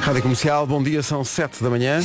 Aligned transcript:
Rádio 0.00 0.22
Comercial, 0.22 0.66
bom 0.66 0.82
dia, 0.82 1.02
são 1.02 1.22
7 1.22 1.62
da 1.62 1.70
manhã. 1.70 2.00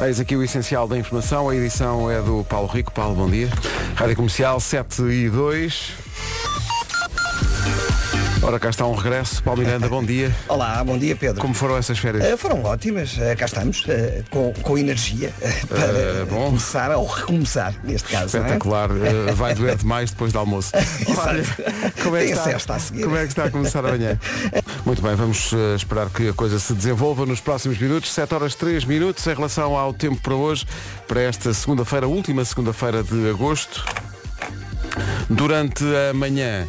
Eis 0.00 0.20
aqui 0.20 0.36
o 0.36 0.42
essencial 0.42 0.86
da 0.86 0.96
informação. 0.96 1.48
A 1.48 1.56
edição 1.56 2.10
é 2.10 2.22
do 2.22 2.44
Paulo 2.44 2.68
Rico. 2.68 2.92
Paulo, 2.92 3.16
bom 3.16 3.28
dia. 3.28 3.50
Rádio 3.96 4.16
Comercial 4.16 4.60
7 4.60 5.02
e 5.02 5.28
2. 5.28 6.07
Ora, 8.48 8.58
cá 8.58 8.70
está 8.70 8.86
um 8.86 8.94
regresso. 8.94 9.42
Paulo 9.42 9.60
Miranda, 9.60 9.90
bom 9.90 10.02
dia. 10.02 10.34
Olá, 10.48 10.82
bom 10.82 10.96
dia 10.96 11.14
Pedro. 11.14 11.38
Como 11.38 11.52
foram 11.52 11.76
essas 11.76 11.98
férias? 11.98 12.24
Eh, 12.24 12.34
foram 12.34 12.64
ótimas, 12.64 13.18
Eh, 13.18 13.36
cá 13.36 13.44
estamos, 13.44 13.84
eh, 13.86 14.22
com, 14.30 14.54
com 14.62 14.78
energia 14.78 15.34
para 15.68 16.24
bom. 16.24 16.46
começar 16.46 16.90
ou 16.96 17.04
recomeçar, 17.06 17.74
neste 17.84 18.08
caso. 18.08 18.34
é? 18.38 18.40
Espetacular. 18.40 18.88
Eh, 18.90 19.32
vai 19.34 19.54
doer 19.54 19.76
demais 19.76 20.10
depois 20.12 20.32
do 20.32 20.38
almoço. 20.38 20.72
Olha, 21.18 21.44
como 22.02 22.16
é, 22.16 22.20
que 22.24 22.34
Tem 22.42 22.56
está, 22.56 22.76
a 22.76 22.78
seguir. 22.78 23.02
como 23.04 23.16
é 23.18 23.20
que 23.24 23.26
está 23.28 23.44
a 23.44 23.50
começar 23.50 23.84
amanhã? 23.84 24.18
Muito 24.86 25.02
bem, 25.02 25.14
vamos 25.14 25.52
esperar 25.76 26.08
que 26.08 26.30
a 26.30 26.32
coisa 26.32 26.58
se 26.58 26.72
desenvolva 26.72 27.26
nos 27.26 27.40
próximos 27.40 27.76
minutos. 27.76 28.10
7 28.14 28.34
horas 28.34 28.54
3 28.54 28.86
minutos 28.86 29.26
em 29.26 29.34
relação 29.34 29.76
ao 29.76 29.92
tempo 29.92 30.22
para 30.22 30.34
hoje, 30.34 30.64
para 31.06 31.20
esta 31.20 31.52
segunda-feira, 31.52 32.08
última 32.08 32.42
segunda-feira 32.46 33.02
de 33.02 33.28
agosto. 33.28 33.84
Durante 35.28 35.84
a 35.84 36.14
manhã 36.14 36.66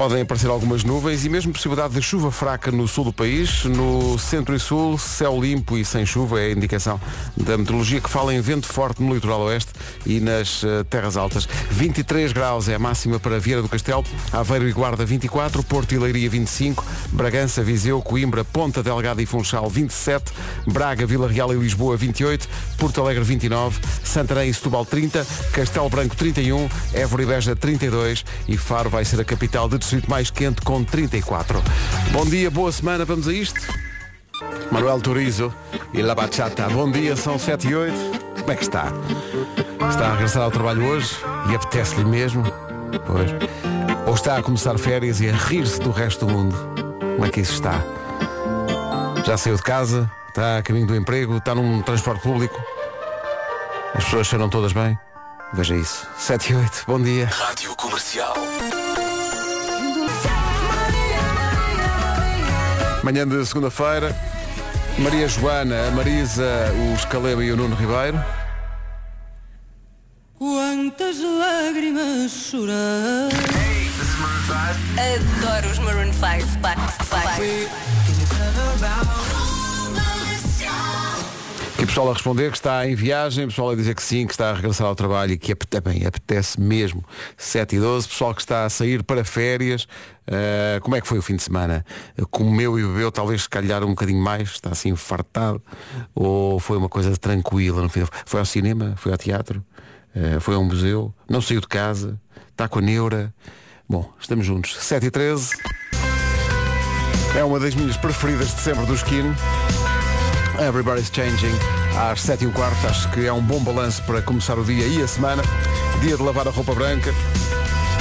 podem 0.00 0.22
aparecer 0.22 0.48
algumas 0.48 0.82
nuvens 0.82 1.26
e 1.26 1.28
mesmo 1.28 1.52
possibilidade 1.52 1.92
de 1.92 2.00
chuva 2.00 2.32
fraca 2.32 2.72
no 2.72 2.88
sul 2.88 3.04
do 3.04 3.12
país. 3.12 3.66
No 3.66 4.18
centro 4.18 4.56
e 4.56 4.58
sul, 4.58 4.96
céu 4.96 5.38
limpo 5.38 5.76
e 5.76 5.84
sem 5.84 6.06
chuva 6.06 6.40
é 6.40 6.46
a 6.46 6.52
indicação 6.52 6.98
da 7.36 7.58
meteorologia 7.58 8.00
que 8.00 8.08
fala 8.08 8.32
em 8.32 8.40
vento 8.40 8.66
forte 8.66 9.02
no 9.02 9.12
litoral 9.12 9.42
oeste 9.42 9.72
e 10.06 10.18
nas 10.18 10.64
eh, 10.64 10.84
terras 10.84 11.18
altas. 11.18 11.46
23 11.70 12.32
graus 12.32 12.66
é 12.66 12.76
a 12.76 12.78
máxima 12.78 13.20
para 13.20 13.38
Vieira 13.38 13.60
do 13.60 13.68
Castelo, 13.68 14.02
Aveiro 14.32 14.66
e 14.66 14.72
Guarda 14.72 15.04
24, 15.04 15.62
Porto 15.64 15.92
e 15.92 15.98
Leiria 15.98 16.30
25, 16.30 16.82
Bragança, 17.12 17.62
Viseu, 17.62 18.00
Coimbra, 18.00 18.42
Ponta 18.42 18.82
Delgada 18.82 19.20
e 19.20 19.26
Funchal 19.26 19.68
27, 19.68 20.32
Braga, 20.66 21.04
Vila 21.04 21.28
Real 21.28 21.52
e 21.52 21.58
Lisboa 21.58 21.98
28, 21.98 22.48
Porto 22.78 23.02
Alegre 23.02 23.22
29, 23.22 23.78
Santarém 24.02 24.48
e 24.48 24.54
Setúbal 24.54 24.86
30, 24.86 25.26
Castelo 25.52 25.90
Branco 25.90 26.16
31, 26.16 26.70
Évora 26.94 27.22
e 27.22 27.26
Beja 27.26 27.54
32 27.54 28.24
e 28.48 28.56
Faro 28.56 28.88
vai 28.88 29.04
ser 29.04 29.20
a 29.20 29.24
capital 29.24 29.68
de 29.68 29.89
distrito 29.90 30.08
mais 30.08 30.30
quente 30.30 30.62
com 30.62 30.84
34. 30.84 31.60
Bom 32.12 32.24
dia, 32.24 32.48
boa 32.48 32.70
semana, 32.70 33.04
vamos 33.04 33.26
a 33.26 33.32
isto? 33.32 33.60
Manuel 34.70 35.00
Turizo 35.00 35.52
e 35.92 36.00
La 36.00 36.14
Bachata. 36.14 36.68
Bom 36.68 36.88
dia, 36.92 37.16
são 37.16 37.36
7 37.36 37.66
e 37.66 37.74
8. 37.74 37.96
Como 38.38 38.52
é 38.52 38.54
que 38.54 38.62
está? 38.62 38.92
Está 39.90 40.06
a 40.06 40.12
regressar 40.12 40.44
ao 40.44 40.50
trabalho 40.52 40.84
hoje 40.84 41.16
e 41.50 41.56
apetece-lhe 41.56 42.04
mesmo? 42.04 42.44
Pois. 43.04 43.32
Ou 44.06 44.14
está 44.14 44.36
a 44.36 44.42
começar 44.42 44.78
férias 44.78 45.20
e 45.20 45.28
a 45.28 45.32
rir-se 45.32 45.80
do 45.80 45.90
resto 45.90 46.24
do 46.24 46.32
mundo? 46.32 46.56
Como 47.00 47.24
é 47.24 47.28
que 47.28 47.40
isso 47.40 47.54
está? 47.54 47.82
Já 49.26 49.36
saiu 49.36 49.56
de 49.56 49.62
casa? 49.62 50.08
Está 50.28 50.58
a 50.58 50.62
caminho 50.62 50.86
do 50.86 50.94
emprego? 50.94 51.38
Está 51.38 51.52
num 51.52 51.82
transporte 51.82 52.22
público? 52.22 52.56
As 53.92 54.04
pessoas 54.04 54.28
cheiram 54.28 54.48
todas 54.48 54.72
bem? 54.72 54.96
Veja 55.52 55.74
isso. 55.74 56.06
7 56.16 56.52
e 56.52 56.54
8, 56.54 56.84
bom 56.86 57.02
dia. 57.02 57.26
Rádio 57.26 57.74
Comercial. 57.74 58.34
Manhã 63.02 63.26
de 63.26 63.44
segunda-feira. 63.46 64.14
Maria 64.98 65.26
Joana, 65.26 65.88
a 65.88 65.90
Marisa, 65.92 66.72
o 66.74 66.94
Escaleba 66.94 67.42
e 67.42 67.50
o 67.50 67.56
Nuno 67.56 67.74
Ribeiro. 67.74 68.22
Quantas 70.38 71.16
lágrimas 71.20 72.30
chorar 72.30 73.28
Adoro 74.96 75.70
os 75.70 75.78
Maroon 75.78 76.12
5. 76.12 76.58
Pá, 76.60 76.74
pá. 77.08 77.42
E 77.42 77.66
o 79.46 79.49
pessoal 81.90 82.08
a 82.08 82.12
responder 82.12 82.50
que 82.52 82.56
está 82.56 82.86
em 82.86 82.94
viagem, 82.94 83.48
pessoal 83.48 83.70
a 83.70 83.74
dizer 83.74 83.96
que 83.96 84.02
sim, 84.02 84.24
que 84.24 84.32
está 84.32 84.50
a 84.50 84.54
regressar 84.54 84.86
ao 84.86 84.94
trabalho 84.94 85.32
e 85.32 85.36
que 85.36 85.50
apete- 85.50 85.80
bem, 85.80 86.06
apetece 86.06 86.60
mesmo. 86.60 87.04
7 87.36 87.74
e 87.74 87.80
12, 87.80 88.06
pessoal 88.06 88.32
que 88.32 88.40
está 88.40 88.64
a 88.64 88.70
sair 88.70 89.02
para 89.02 89.24
férias. 89.24 89.88
Uh, 90.28 90.80
como 90.82 90.94
é 90.94 91.00
que 91.00 91.08
foi 91.08 91.18
o 91.18 91.22
fim 91.22 91.34
de 91.34 91.42
semana? 91.42 91.84
Comeu 92.30 92.78
e 92.78 92.82
bebeu, 92.84 93.10
talvez 93.10 93.42
se 93.42 93.48
calhar 93.48 93.82
um 93.82 93.88
bocadinho 93.88 94.22
mais, 94.22 94.50
está 94.50 94.70
assim 94.70 94.94
fartado. 94.94 95.60
Ou 96.14 96.60
foi 96.60 96.76
uma 96.76 96.88
coisa 96.88 97.16
tranquila 97.16 97.82
no 97.82 97.88
fim? 97.88 98.06
Foi 98.24 98.38
ao 98.38 98.46
cinema, 98.46 98.94
foi 98.96 99.10
ao 99.10 99.18
teatro, 99.18 99.64
uh, 100.14 100.40
foi 100.40 100.54
a 100.54 100.58
um 100.58 100.64
museu, 100.66 101.12
não 101.28 101.40
saiu 101.40 101.60
de 101.60 101.66
casa, 101.66 102.20
está 102.50 102.68
com 102.68 102.78
a 102.78 102.82
neura. 102.82 103.34
Bom, 103.88 104.08
estamos 104.20 104.46
juntos. 104.46 104.76
7 104.76 105.06
e 105.06 105.10
13. 105.10 105.50
É 107.36 107.42
uma 107.42 107.58
das 107.58 107.74
minhas 107.74 107.96
preferidas 107.96 108.54
de 108.54 108.60
sempre 108.60 108.86
do 108.86 108.94
Skin. 108.94 109.34
Everybody's 110.60 111.10
Changing 111.10 111.54
às 111.98 112.20
7 112.20 112.44
e 112.44 112.46
um 112.46 112.52
quarto. 112.52 112.86
Acho 112.86 113.10
que 113.10 113.26
é 113.26 113.32
um 113.32 113.40
bom 113.40 113.60
balanço 113.60 114.02
para 114.04 114.20
começar 114.20 114.58
o 114.58 114.64
dia 114.64 114.86
e 114.86 115.02
a 115.02 115.08
semana. 115.08 115.42
Dia 116.00 116.16
de 116.16 116.22
lavar 116.22 116.46
a 116.46 116.50
roupa 116.50 116.74
branca. 116.74 117.12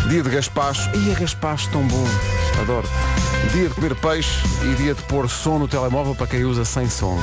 Dia 0.10 0.22
de 0.22 0.30
gaspacho. 0.30 0.90
E 0.96 1.12
a 1.12 1.20
gaspacho 1.20 1.70
tão 1.72 1.88
bom. 1.88 2.06
Adoro. 2.62 2.88
Dia 3.54 3.70
de 3.70 3.76
comer 3.76 3.96
peixe 3.96 4.46
e 4.64 4.76
dia 4.76 4.94
de 4.94 5.02
pôr 5.04 5.30
som 5.30 5.58
no 5.58 5.68
telemóvel 5.68 6.14
para 6.14 6.28
quem 6.28 6.44
usa 6.44 6.66
sem 6.66 6.90
som. 6.90 7.18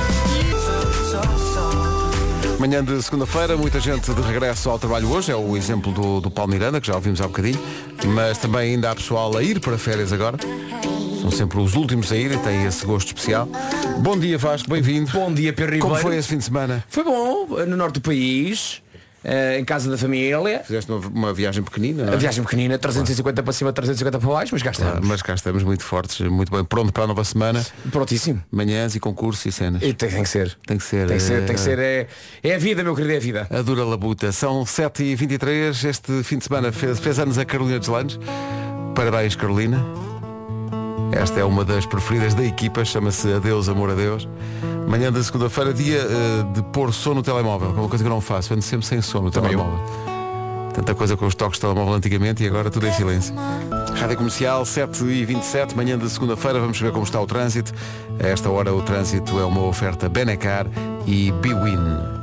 Manhã 2.59 2.83
de 2.83 3.01
segunda-feira, 3.03 3.55
muita 3.55 3.79
gente 3.79 4.15
de 4.15 4.23
regresso 4.23 4.71
ao 4.71 4.79
trabalho 4.79 5.11
hoje, 5.11 5.31
é 5.31 5.37
o 5.37 5.57
exemplo 5.59 5.93
do, 5.93 6.23
do 6.23 6.31
Paulo 6.31 6.51
Miranda, 6.51 6.81
que 6.81 6.87
já 6.87 6.95
ouvimos 6.95 7.21
há 7.21 7.27
bocadinho, 7.27 7.61
mas 8.07 8.39
também 8.39 8.73
ainda 8.73 8.91
há 8.91 8.95
pessoal 8.95 9.37
a 9.37 9.43
ir 9.43 9.61
para 9.61 9.77
férias 9.77 10.11
agora. 10.11 10.39
São 11.21 11.31
sempre 11.31 11.59
os 11.59 11.75
últimos 11.75 12.13
a 12.13 12.17
ir 12.17 12.33
e 12.33 12.39
têm 12.39 12.65
esse 12.67 12.85
gosto 12.85 13.09
especial. 13.09 13.49
Bom 13.99 14.19
dia 14.19 14.39
Vasco, 14.39 14.69
bem-vindo. 14.69 15.11
Bom 15.13 15.33
dia, 15.33 15.53
Pedro 15.53 15.75
Ribeiro. 15.75 15.89
Como 15.89 16.01
foi 16.01 16.17
esse 16.17 16.29
fim 16.29 16.39
de 16.39 16.45
semana? 16.45 16.85
Foi 16.89 17.05
bom, 17.05 17.47
no 17.67 17.77
norte 17.77 17.95
do 17.95 18.01
país, 18.01 18.83
eh, 19.25 19.59
em 19.59 19.65
casa 19.65 19.91
da 19.91 19.99
família. 19.99 20.63
Fizeste 20.65 20.93
uma, 20.93 21.01
uma 21.09 21.35
viagem 21.35 21.63
pequenina, 21.63 22.05
é? 22.05 22.15
A 22.15 22.17
viagem 22.17 22.45
pequenina, 22.45 22.79
350 22.79 23.43
para 23.43 23.53
cima, 23.53 23.73
350 23.73 24.19
para 24.19 24.29
baixo, 24.29 24.51
mas 24.53 24.63
cá 24.63 24.71
estamos. 24.71 24.93
Claro, 24.93 25.07
mas 25.07 25.23
cá 25.23 25.35
estamos 25.35 25.63
muito 25.65 25.83
fortes, 25.83 26.21
muito 26.21 26.53
bem, 26.53 26.65
pronto 26.65 26.93
para 26.93 27.05
a 27.05 27.07
nova 27.07 27.25
semana. 27.25 27.65
Prontíssimo. 27.91 28.43
Manhãs 28.53 28.95
e 28.95 29.01
concursos 29.01 29.45
e 29.47 29.51
cenas. 29.51 29.83
E 29.83 29.93
tem, 29.93 30.09
tem 30.09 30.23
que 30.23 30.29
ser. 30.29 30.57
Tem 30.67 30.77
que 30.77 30.85
ser. 30.85 31.09
Tem 31.09 31.17
que 31.17 31.23
ser, 31.23 31.43
eh, 31.43 31.47
tem 31.47 31.55
que 31.55 31.61
ser. 31.61 31.79
É, 31.79 32.07
é 32.43 32.55
a 32.55 32.59
vida, 32.59 32.85
meu 32.85 32.95
querido, 32.95 33.15
é 33.15 33.17
a 33.17 33.21
vida. 33.21 33.47
A 33.51 33.63
dura 33.63 33.85
labuta. 33.85 34.31
São 34.33 34.65
7h23. 34.65 35.89
Este 35.89 36.23
fim 36.23 36.39
de 36.39 36.45
semana 36.45 36.71
fez, 36.71 36.99
fez 37.01 37.19
anos 37.19 37.37
a 37.37 37.45
Carolina 37.45 37.79
Deslandes. 37.79 38.19
Parabéns, 38.95 39.35
Carolina. 39.35 39.85
Esta 41.13 41.41
é 41.41 41.45
uma 41.45 41.65
das 41.65 41.87
preferidas 41.87 42.35
da 42.35 42.45
equipa, 42.45 42.85
chama-se 42.85 43.33
Adeus, 43.33 43.69
Amor 43.69 43.91
a 43.91 43.95
Deus. 43.95 44.29
Manhã 44.87 45.11
da 45.11 45.23
segunda-feira, 45.23 45.73
dia 45.73 45.99
eh, 45.99 46.53
de 46.55 46.63
pôr 46.65 46.93
som 46.93 47.15
no 47.15 47.23
telemóvel, 47.23 47.73
que 47.73 47.79
é 47.79 47.81
uma 47.83 47.89
coisa 47.89 48.05
que 48.05 48.09
eu 48.09 48.15
não 48.15 48.21
faço, 48.21 48.53
ando 48.53 48.63
sempre 48.63 48.87
sem 48.87 49.01
som 49.03 49.21
no 49.21 49.31
Também 49.31 49.53
eu. 49.53 49.59
telemóvel. 49.59 49.85
Tanta 50.75 50.95
coisa 50.95 51.17
com 51.17 51.27
os 51.27 51.35
toques 51.35 51.57
de 51.57 51.63
telemóvel 51.63 51.95
antigamente 51.95 52.45
e 52.45 52.47
agora 52.47 52.71
tudo 52.71 52.87
em 52.87 52.93
silêncio. 52.93 53.35
Rádio 53.99 54.17
Comercial 54.19 54.65
7 54.65 55.05
e 55.07 55.25
27 55.25 55.75
manhã 55.75 55.99
de 55.99 56.09
segunda-feira, 56.11 56.61
vamos 56.61 56.79
ver 56.79 56.93
como 56.93 57.05
está 57.05 57.21
o 57.21 57.27
trânsito. 57.27 57.73
A 58.23 58.27
esta 58.27 58.51
hora 58.51 58.73
o 58.75 58.83
trânsito 58.83 59.41
é 59.41 59.45
uma 59.45 59.63
oferta 59.63 60.09
Benecar 60.09 60.67
e 61.07 61.33
Biwin. 61.33 62.16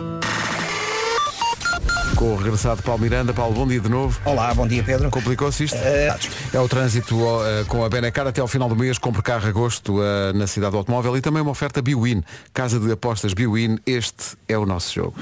Com 2.23 2.35
o 2.35 2.35
regressado 2.37 2.81
Paulo 2.81 3.01
Miranda. 3.01 3.33
Paulo, 3.33 3.53
bom 3.53 3.67
dia 3.67 3.81
de 3.81 3.89
novo. 3.89 4.17
Olá, 4.23 4.53
bom 4.53 4.65
dia 4.65 4.81
Pedro. 4.81 5.09
Complicou-se 5.09 5.65
isto? 5.65 5.75
Eh, 5.75 6.17
É 6.53 6.57
o 6.57 6.69
trânsito 6.69 7.19
eh, 7.43 7.65
com 7.67 7.83
a 7.83 7.89
Benecar 7.89 8.25
até 8.25 8.39
ao 8.39 8.47
final 8.47 8.69
do 8.69 8.77
mês. 8.77 8.97
Compre 8.97 9.21
carro 9.21 9.45
a 9.45 9.51
gosto 9.51 10.01
eh, 10.01 10.31
na 10.31 10.47
cidade 10.47 10.71
do 10.71 10.77
automóvel 10.77 11.17
e 11.17 11.21
também 11.21 11.41
uma 11.41 11.51
oferta 11.51 11.81
Biwin. 11.81 12.23
Casa 12.53 12.79
de 12.79 12.89
apostas 12.93 13.33
Biwin. 13.33 13.77
Este 13.85 14.37
é 14.47 14.57
o 14.57 14.65
nosso 14.65 14.93
jogo. 14.93 15.15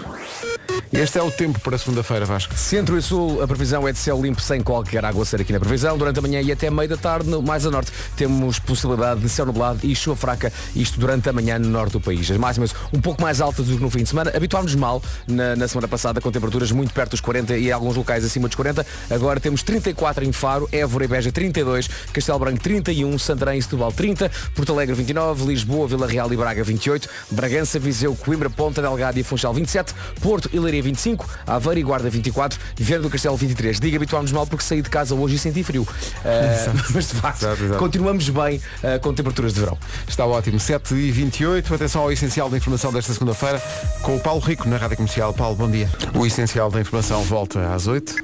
Este 0.94 1.18
é 1.18 1.24
o 1.24 1.31
tempo 1.31 1.57
para 1.62 1.77
segunda-feira, 1.77 2.25
Vasco. 2.25 2.53
Centro 2.53 2.98
e 2.98 3.01
Sul, 3.01 3.42
a 3.42 3.47
previsão 3.47 3.88
é 3.88 3.94
de 3.94 3.97
céu 3.97 4.21
limpo 4.21 4.42
sem 4.42 4.62
qualquer 4.62 5.04
aguaceiro 5.06 5.42
aqui 5.42 5.54
na 5.54 5.59
previsão. 5.59 5.97
Durante 5.97 6.19
a 6.19 6.21
manhã 6.21 6.42
e 6.42 6.51
até 6.51 6.69
meio 6.69 6.89
da 6.89 6.97
tarde, 6.97 7.30
no, 7.30 7.42
mais 7.42 7.65
a 7.65 7.71
norte, 7.71 7.92
temos 8.18 8.59
possibilidade 8.59 9.21
de 9.21 9.30
céu 9.30 9.45
nublado 9.45 9.80
e 9.83 9.95
chuva 9.95 10.18
fraca, 10.18 10.51
isto 10.75 11.00
durante 11.00 11.30
a 11.30 11.33
manhã 11.33 11.57
no 11.57 11.69
norte 11.69 11.94
do 11.94 12.01
país. 12.01 12.30
As 12.30 12.36
máximas 12.38 12.75
um 12.94 13.00
pouco 13.00 13.21
mais 13.21 13.39
altas 13.39 13.68
do 13.68 13.77
que 13.77 13.81
no 13.81 13.89
fim 13.89 14.04
de 14.04 14.09
semana. 14.09 14.33
Habituámos 14.36 14.75
mal 14.75 15.01
na, 15.25 15.56
na 15.56 15.68
semana 15.68 15.88
passada 15.88 16.19
com 16.19 16.30
temperaturas 16.30 16.71
muito 16.74 16.91
perto 16.92 17.12
dos 17.12 17.22
40 17.22 17.58
e 17.58 17.68
em 17.68 17.72
alguns 17.72 17.96
locais 17.96 18.26
acima 18.26 18.48
dos 18.48 18.56
40. 18.56 18.86
Agora 19.10 19.40
temos 19.40 19.64
34 19.64 20.26
em 20.26 20.32
Faro, 20.32 20.68
Évora 20.72 21.06
e 21.06 21.08
Beja 21.08 21.32
32, 21.32 21.88
Castelo 22.12 22.40
Branco 22.40 22.60
31, 22.60 23.18
Santarém 23.20 23.60
e 23.60 23.62
Setúbal 23.62 23.92
30, 23.92 24.32
Porto 24.56 24.74
Alegre 24.74 24.96
29, 24.96 25.46
Lisboa, 25.46 25.88
Vila 25.88 26.08
Real 26.08 26.32
e 26.34 26.38
Braga 26.38 26.64
28, 26.64 27.08
Bragança, 27.32 27.80
Viseu, 27.80 28.16
Coimbra, 28.16 28.50
Ponta 28.50 28.82
Delgada 28.82 29.20
e 29.20 29.24
Funchal 29.24 29.54
27, 29.54 29.94
Porto 30.22 30.50
e 30.52 30.60
Leiria 30.60 30.72
Leiria 30.72 30.84
25, 30.84 31.30
Aveiro 31.46 31.80
e 31.80 31.84
Guarda 31.84 32.10
24, 32.10 32.60
Vieira 32.78 33.04
do 33.04 33.10
Castelo 33.10 33.36
23. 33.36 33.80
Diga 33.80 33.98
habituámos 33.98 34.32
mal 34.32 34.48
porque 34.48 34.64
saí 34.64 34.82
de 34.82 34.90
casa 34.90 35.14
hoje 35.14 35.36
e 35.36 35.40
senti 35.40 35.64
frio. 35.64 35.84
Uh, 35.84 35.88
mas 36.94 37.10
de 37.10 37.16
facto, 37.16 37.44
Exato, 37.44 37.64
exato. 37.64 37.80
continuamos 37.80 38.30
bem 38.30 38.58
uh, 38.58 39.00
com 39.02 39.14
temperaturas 39.14 39.54
de 39.54 39.60
verão. 39.60 39.78
Está 40.08 40.26
ótimo. 40.26 40.60
7 40.60 40.96
e 40.96 41.12
28 41.12 41.74
Atenção 41.74 42.02
ao 42.04 42.12
essencial 42.12 42.50
da 42.50 42.58
informação 42.58 42.92
desta 42.92 43.14
segunda-feira 43.14 43.62
com 44.02 44.16
o 44.16 44.20
Paulo 44.20 44.40
Rico 44.42 44.68
na 44.68 44.78
Rádio 44.78 44.98
Comercial. 44.98 45.34
Paulo, 45.34 45.56
bom 45.56 45.70
dia. 45.70 45.90
O 46.16 46.26
essencial 46.26 46.70
da 46.71 46.81
informação 46.81 47.21
volta 47.23 47.73
às 47.73 47.88
8. 47.88 48.15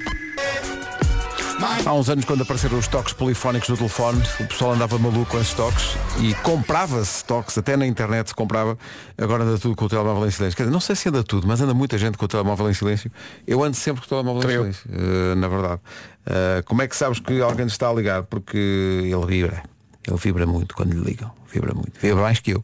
Há 1.86 1.94
uns 1.94 2.10
anos, 2.10 2.24
quando 2.26 2.44
apareceram 2.44 2.78
os 2.78 2.88
toques 2.88 3.14
polifónicos 3.14 3.68
do 3.68 3.78
telefone, 3.78 4.22
o 4.40 4.46
pessoal 4.46 4.74
andava 4.74 4.98
maluco 4.98 5.26
com 5.32 5.40
esses 5.40 5.54
toques 5.54 5.96
e 6.22 6.34
comprava-se 6.36 7.26
toques, 7.26 7.58
até 7.58 7.76
na 7.76 7.86
internet 7.86 8.28
se 8.28 8.36
comprava. 8.36 8.78
Agora 9.18 9.44
anda 9.44 9.58
tudo 9.58 9.76
com 9.76 9.86
o 9.86 9.90
telemóvel 9.90 10.28
em 10.28 10.32
silêncio. 10.32 10.56
Quer 10.56 10.64
dizer, 10.64 10.74
não 10.74 10.80
sei 10.80 10.96
se 10.96 11.10
anda 11.10 11.24
tudo, 11.24 11.48
mas 11.48 11.60
anda 11.60 11.74
muita 11.74 11.98
gente 11.98 12.18
com 12.18 12.26
o 12.26 12.28
telemóvel 12.28 12.70
em 12.70 12.74
silêncio. 12.74 13.12
Eu 13.46 13.64
ando 13.64 13.76
sempre 13.76 14.02
com 14.02 14.06
o 14.06 14.10
telemóvel 14.10 14.42
Também 14.42 14.58
em 14.58 14.74
silêncio, 14.74 14.90
eh, 14.94 15.36
na 15.36 15.48
verdade. 15.48 15.82
Eh, 16.26 16.64
como 16.66 16.82
é 16.82 16.88
que 16.88 16.96
sabes 16.96 17.20
que 17.20 17.42
alguém 17.42 17.66
está 17.66 17.90
a 17.90 17.94
ligar? 17.94 18.24
Porque 18.24 18.58
ele 18.58 19.26
vibra. 19.26 19.64
Ele 20.06 20.18
vibra 20.18 20.46
muito 20.46 20.76
quando 20.76 20.94
lhe 20.94 21.04
ligam. 21.04 21.32
Vibra 21.52 21.74
muito. 21.74 22.00
Vibra 22.00 22.22
mais 22.22 22.40
que 22.40 22.52
eu. 22.52 22.64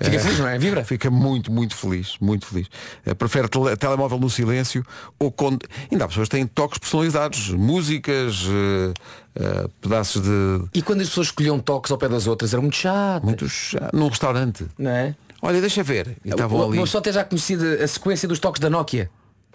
Fica 0.00 0.16
Eh, 0.16 0.18
feliz, 0.20 0.38
não 0.38 0.46
é? 0.48 0.58
Vibra. 0.58 0.84
Fica 0.84 1.10
muito, 1.10 1.50
muito 1.50 1.74
feliz, 1.76 2.14
muito 2.20 2.46
feliz. 2.46 2.68
Eh, 3.04 3.14
prefere 3.14 3.48
tele- 3.48 3.76
telemóvel 3.76 4.18
no 4.18 4.30
silêncio 4.30 4.84
ou 5.18 5.30
com. 5.32 5.58
Ainda 5.90 6.04
há 6.04 6.08
pessoas 6.08 6.28
que 6.28 6.36
têm 6.36 6.46
toques 6.46 6.78
personalizados, 6.78 7.50
músicas, 7.50 8.44
eh, 8.48 8.94
eh, 9.34 9.68
pedaços 9.80 10.22
de. 10.22 10.64
E 10.72 10.82
quando 10.82 11.00
as 11.00 11.08
pessoas 11.08 11.26
escolhiam 11.28 11.58
toques 11.58 11.90
ao 11.90 11.98
pé 11.98 12.08
das 12.08 12.26
outras, 12.26 12.52
era 12.52 12.62
muito 12.62 12.76
chato. 12.76 13.24
Muitos. 13.24 13.74
ah, 13.80 13.90
num 13.92 14.08
restaurante. 14.08 14.66
Não 14.78 14.90
é? 14.90 15.14
Olha, 15.42 15.60
deixa 15.60 15.82
ver. 15.82 16.16
E 16.24 16.30
estavam 16.30 16.62
ali. 16.72 16.86
Só 16.86 17.00
ter 17.00 17.12
já 17.12 17.24
conhecido 17.24 17.64
a 17.82 17.86
sequência 17.86 18.26
dos 18.28 18.38
toques 18.38 18.60
da 18.60 18.70
Nokia. 18.70 19.10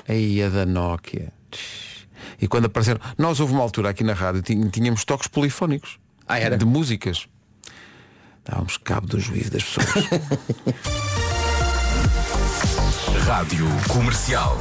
Aí 0.07 0.41
a 0.43 0.49
da 0.49 0.65
Nokia. 0.65 1.31
E 2.41 2.47
quando 2.47 2.65
apareceram. 2.65 2.99
Nós 3.17 3.39
houve 3.39 3.53
uma 3.53 3.61
altura 3.63 3.89
aqui 3.89 4.03
na 4.03 4.13
rádio, 4.13 4.41
tínhamos 4.41 5.05
toques 5.05 5.27
polifónicos. 5.27 5.99
Ah, 6.27 6.39
era? 6.39 6.57
De 6.57 6.65
músicas. 6.65 7.27
Dávamos 8.45 8.77
cabo 8.77 9.07
do 9.07 9.19
juízo 9.19 9.51
das 9.51 9.63
pessoas. 9.63 9.87
Rádio 13.25 13.65
Comercial. 13.87 14.57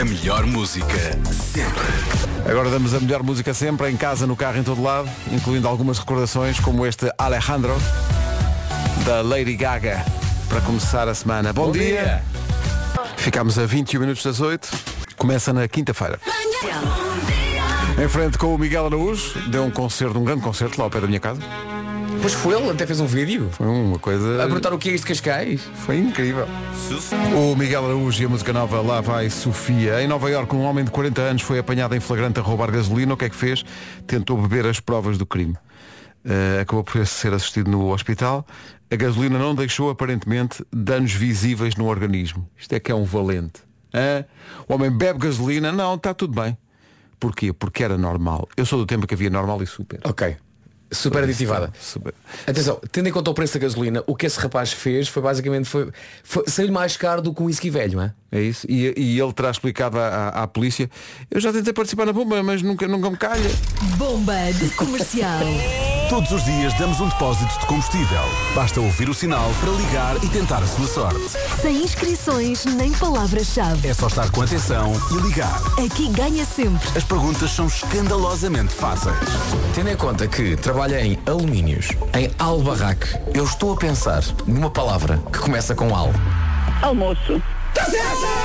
A 0.00 0.04
melhor 0.04 0.46
música 0.46 0.86
sempre. 1.52 1.82
Agora 2.48 2.70
damos 2.70 2.94
a 2.94 3.00
melhor 3.00 3.24
música 3.24 3.52
sempre, 3.52 3.90
em 3.90 3.96
casa, 3.96 4.26
no 4.26 4.36
carro, 4.36 4.58
em 4.58 4.62
todo 4.62 4.80
lado, 4.80 5.10
incluindo 5.32 5.66
algumas 5.66 5.98
recordações, 5.98 6.60
como 6.60 6.86
este 6.86 7.12
Alejandro, 7.18 7.76
da 9.04 9.20
Lady 9.20 9.56
Gaga, 9.56 10.04
para 10.48 10.60
começar 10.60 11.08
a 11.08 11.14
semana. 11.14 11.52
Bom, 11.52 11.72
dia. 11.72 12.22
Ficámos 13.16 13.58
a 13.58 13.66
21 13.66 14.00
minutos 14.00 14.22
das 14.22 14.40
8. 14.40 14.68
Começa 15.16 15.52
na 15.52 15.66
quinta-feira. 15.66 16.20
Em 18.00 18.08
frente 18.08 18.38
com 18.38 18.54
o 18.54 18.58
Miguel 18.58 18.86
Araújo, 18.86 19.40
deu 19.50 19.64
um 19.64 19.70
concerto, 19.72 20.18
um 20.18 20.24
grande 20.24 20.42
concerto 20.42 20.78
lá 20.78 20.84
ao 20.84 20.90
pé 20.90 21.00
da 21.00 21.08
minha 21.08 21.18
casa. 21.18 21.40
Pois 22.20 22.34
foi 22.34 22.54
ele, 22.54 22.70
até 22.70 22.86
fez 22.86 22.98
um 23.00 23.06
vídeo. 23.06 23.48
Foi 23.52 23.66
uma 23.66 23.98
coisa. 23.98 24.42
A 24.42 24.46
perguntar 24.46 24.72
o 24.72 24.78
que 24.78 24.90
é 24.90 24.92
isto 24.92 25.04
de 25.04 25.08
Cascais. 25.14 25.62
Foi 25.86 25.96
incrível. 25.96 26.46
O 27.36 27.54
Miguel 27.54 27.84
Araújo 27.84 28.22
e 28.22 28.26
a 28.26 28.28
música 28.28 28.52
nova 28.52 28.80
Lá 28.80 29.00
vai 29.00 29.30
Sofia. 29.30 30.02
Em 30.02 30.08
Nova 30.08 30.28
Iorque, 30.30 30.54
um 30.54 30.62
homem 30.62 30.84
de 30.84 30.90
40 30.90 31.20
anos 31.20 31.42
foi 31.42 31.58
apanhado 31.58 31.94
em 31.94 32.00
flagrante 32.00 32.40
a 32.40 32.42
roubar 32.42 32.70
gasolina. 32.70 33.14
O 33.14 33.16
que 33.16 33.26
é 33.26 33.28
que 33.28 33.36
fez? 33.36 33.64
Tentou 34.06 34.36
beber 34.36 34.66
as 34.66 34.80
provas 34.80 35.16
do 35.16 35.24
crime. 35.24 35.56
Eh, 36.24 36.60
acabou 36.60 36.82
por 36.82 37.06
ser 37.06 37.32
assistido 37.32 37.70
no 37.70 37.92
hospital. 37.92 38.46
A 38.90 38.96
gasolina 38.96 39.38
não 39.38 39.54
deixou, 39.54 39.88
aparentemente, 39.88 40.64
danos 40.72 41.12
visíveis 41.12 41.76
no 41.76 41.86
organismo. 41.86 42.48
Isto 42.56 42.74
é 42.74 42.80
que 42.80 42.90
é 42.90 42.94
um 42.94 43.04
valente. 43.04 43.60
Hã? 43.94 44.24
O 44.68 44.74
homem 44.74 44.90
bebe 44.90 45.20
gasolina, 45.20 45.70
não, 45.70 45.94
está 45.94 46.12
tudo 46.12 46.34
bem. 46.40 46.56
Porquê? 47.20 47.52
Porque 47.52 47.82
era 47.82 47.96
normal. 47.96 48.48
Eu 48.56 48.66
sou 48.66 48.78
do 48.78 48.86
tempo 48.86 49.06
que 49.06 49.14
havia 49.14 49.30
normal 49.30 49.62
e 49.62 49.66
super. 49.66 50.00
Ok. 50.04 50.36
Super 50.90 51.24
aditivada. 51.24 51.70
Super. 51.80 52.14
Atenção, 52.46 52.80
tendo 52.90 53.08
em 53.08 53.12
conta 53.12 53.30
o 53.30 53.34
preço 53.34 53.54
da 53.54 53.60
gasolina, 53.60 54.02
o 54.06 54.16
que 54.16 54.24
esse 54.26 54.38
rapaz 54.40 54.72
fez 54.72 55.06
foi 55.08 55.22
basicamente 55.22 55.68
foi, 55.68 55.90
foi 56.24 56.44
saiu 56.46 56.72
mais 56.72 56.96
caro 56.96 57.20
do 57.20 57.34
que 57.34 57.42
um 57.42 57.46
whisky 57.46 57.68
velho, 57.68 57.96
não 57.96 58.04
é? 58.04 58.12
É 58.32 58.40
isso. 58.40 58.66
E, 58.70 58.94
e 58.96 59.20
ele 59.20 59.32
terá 59.32 59.50
explicado 59.50 59.98
à, 59.98 60.06
à- 60.08 60.42
à 60.42 60.46
polícia, 60.46 60.88
eu 61.30 61.40
já 61.40 61.52
tentei 61.52 61.72
participar 61.72 62.06
na 62.06 62.12
bomba, 62.12 62.42
mas 62.42 62.62
nunca, 62.62 62.88
nunca 62.88 63.10
me 63.10 63.16
calha. 63.16 63.50
Bomba 63.98 64.34
de 64.52 64.70
comercial. 64.70 65.40
Todos 66.08 66.32
os 66.32 66.42
dias 66.44 66.72
damos 66.74 67.00
um 67.00 67.08
depósito 67.08 67.58
de 67.60 67.66
combustível. 67.66 68.22
Basta 68.54 68.80
ouvir 68.80 69.10
o 69.10 69.14
sinal 69.14 69.50
para 69.60 69.70
ligar 69.72 70.16
e 70.24 70.28
tentar 70.28 70.62
a 70.62 70.66
sua 70.66 70.86
sorte. 70.86 71.20
Sem 71.60 71.82
inscrições 71.82 72.64
nem 72.64 72.90
palavras-chave. 72.92 73.86
É 73.86 73.92
só 73.92 74.06
estar 74.06 74.30
com 74.30 74.40
atenção 74.40 74.94
e 75.10 75.26
ligar. 75.26 75.60
Aqui 75.84 76.08
ganha 76.08 76.46
sempre. 76.46 76.88
As 76.96 77.04
perguntas 77.04 77.50
são 77.50 77.66
escandalosamente 77.66 78.72
fáceis. 78.72 79.16
Tendo 79.74 79.90
em 79.90 79.96
conta 79.96 80.26
que 80.26 80.56
trabalha 80.56 80.98
em 81.04 81.18
alumínios, 81.26 81.88
em 82.14 82.30
albarraque, 82.38 83.08
eu 83.34 83.44
estou 83.44 83.74
a 83.74 83.76
pensar 83.76 84.22
numa 84.46 84.70
palavra 84.70 85.20
que 85.30 85.38
começa 85.38 85.74
com 85.74 85.94
al. 85.94 86.10
Almoço. 86.80 87.42
Bomba 87.78 87.90
da 87.90 88.37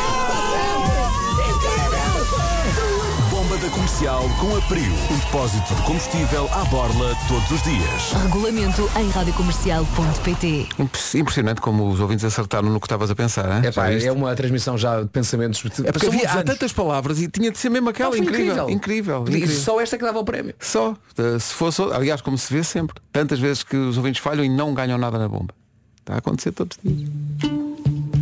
comercial 3.94 4.24
com 4.40 4.56
a 4.58 4.62
Prio. 4.64 4.92
Um 5.12 5.18
depósito 5.20 5.76
de 5.76 5.82
combustível 5.84 6.50
à 6.52 6.64
borla 6.66 7.16
todos 7.28 7.52
os 7.52 7.62
dias. 7.62 8.24
Regulamento 8.24 8.90
em 9.00 9.08
radiocomercial.pt 9.10 10.68
Imp- 10.80 10.96
Impressionante 11.16 11.62
como 11.62 11.88
os 11.90 12.00
ouvintes 12.00 12.26
acertaram 12.26 12.70
no 12.70 12.80
que 12.80 12.86
estavas 12.88 13.12
a 13.12 13.16
pensar. 13.16 13.46
hein? 13.58 13.68
É, 13.68 13.72
pá, 13.72 13.92
é 13.92 14.12
uma 14.12 14.34
transmissão 14.36 14.78
já 14.80 15.02
de 15.04 15.10
pensamentos. 15.10 15.64
É 15.86 15.92
porque 15.92 16.08
havia, 16.08 16.28
há 16.32 16.44
tantas 16.44 16.74
palavras 16.74 17.22
e 17.22 17.28
tinha 17.28 17.52
de 17.52 17.58
ser 17.60 17.70
mesmo 17.70 17.90
aquela. 17.90 18.18
incrível, 18.18 18.68
incrível. 18.70 19.26
E 19.28 19.36
incrível. 19.38 19.56
Só 19.62 19.80
esta 19.80 19.96
que 19.98 20.04
dava 20.04 20.18
o 20.20 20.24
prémio. 20.26 20.56
Só. 20.60 20.96
Se 21.40 21.54
fosse, 21.54 21.82
aliás, 21.84 22.20
como 22.22 22.38
se 22.38 22.52
vê 22.52 22.64
sempre. 22.64 22.96
Tantas 23.12 23.40
vezes 23.40 23.62
que 23.64 23.76
os 23.78 23.98
ouvintes 23.98 24.22
falham 24.22 24.44
e 24.44 24.50
não 24.50 24.74
ganham 24.74 24.98
nada 24.98 25.20
na 25.20 25.28
bomba. 25.30 25.54
Está 26.00 26.16
a 26.16 26.18
acontecer 26.18 26.52
todos 26.52 26.78
os 26.84 26.92
dias. 26.92 27.10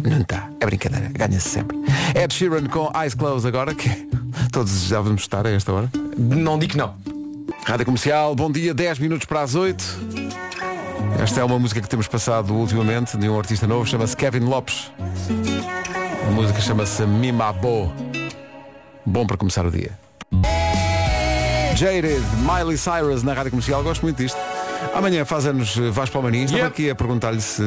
Não 0.04 0.22
está. 0.22 0.50
É 0.60 0.66
brincadeira. 0.66 1.10
Ganha-se 1.10 1.50
sempre. 1.50 1.78
Ed 2.16 2.34
Sheeran 2.34 2.68
com 2.68 2.92
Eyes 2.96 3.14
Closed 3.14 3.48
agora, 3.48 3.74
que 3.74 3.90
todos 4.52 4.72
desejávamos 4.72 5.22
estar 5.22 5.46
a 5.46 5.52
esta 5.52 5.72
hora. 5.72 5.90
Não 6.18 6.58
digo 6.58 6.74
que 6.74 6.78
não. 6.78 6.96
Rádio 7.66 7.86
Comercial, 7.86 8.36
bom 8.36 8.52
dia, 8.52 8.74
10 8.74 9.00
minutos 9.00 9.26
para 9.26 9.42
as 9.42 9.56
8. 9.56 9.84
Esta 11.22 11.42
é 11.42 11.44
uma 11.44 11.60
música 11.60 11.80
que 11.80 11.88
temos 11.88 12.08
passado 12.08 12.54
ultimamente 12.54 13.18
de 13.18 13.30
um 13.30 13.38
artista 13.38 13.68
novo, 13.68 13.86
chama-se 13.86 14.18
Kevin 14.18 14.40
Lopes. 14.40 14.92
A 16.28 16.32
música 16.32 16.60
chama-se 16.60 17.06
Mimabo. 17.06 17.92
Bom 19.06 19.26
para 19.26 19.38
começar 19.38 19.66
o 19.66 19.72
dia. 19.72 19.92
Jaded, 21.76 22.22
Miley 22.40 22.78
Cyrus 22.78 23.24
na 23.24 23.34
Rádio 23.34 23.52
Comercial, 23.52 23.84
gosto 23.84 24.02
muito 24.02 24.18
disto. 24.18 24.38
Amanhã 24.94 25.24
faz 25.26 25.46
anos 25.46 25.78
eh, 25.78 25.90
Vasco 25.90 26.14
Palmarinho. 26.14 26.46
Estava 26.46 26.66
aqui 26.68 26.90
a 26.90 26.96
perguntar-lhe 26.96 27.40
se, 27.42 27.64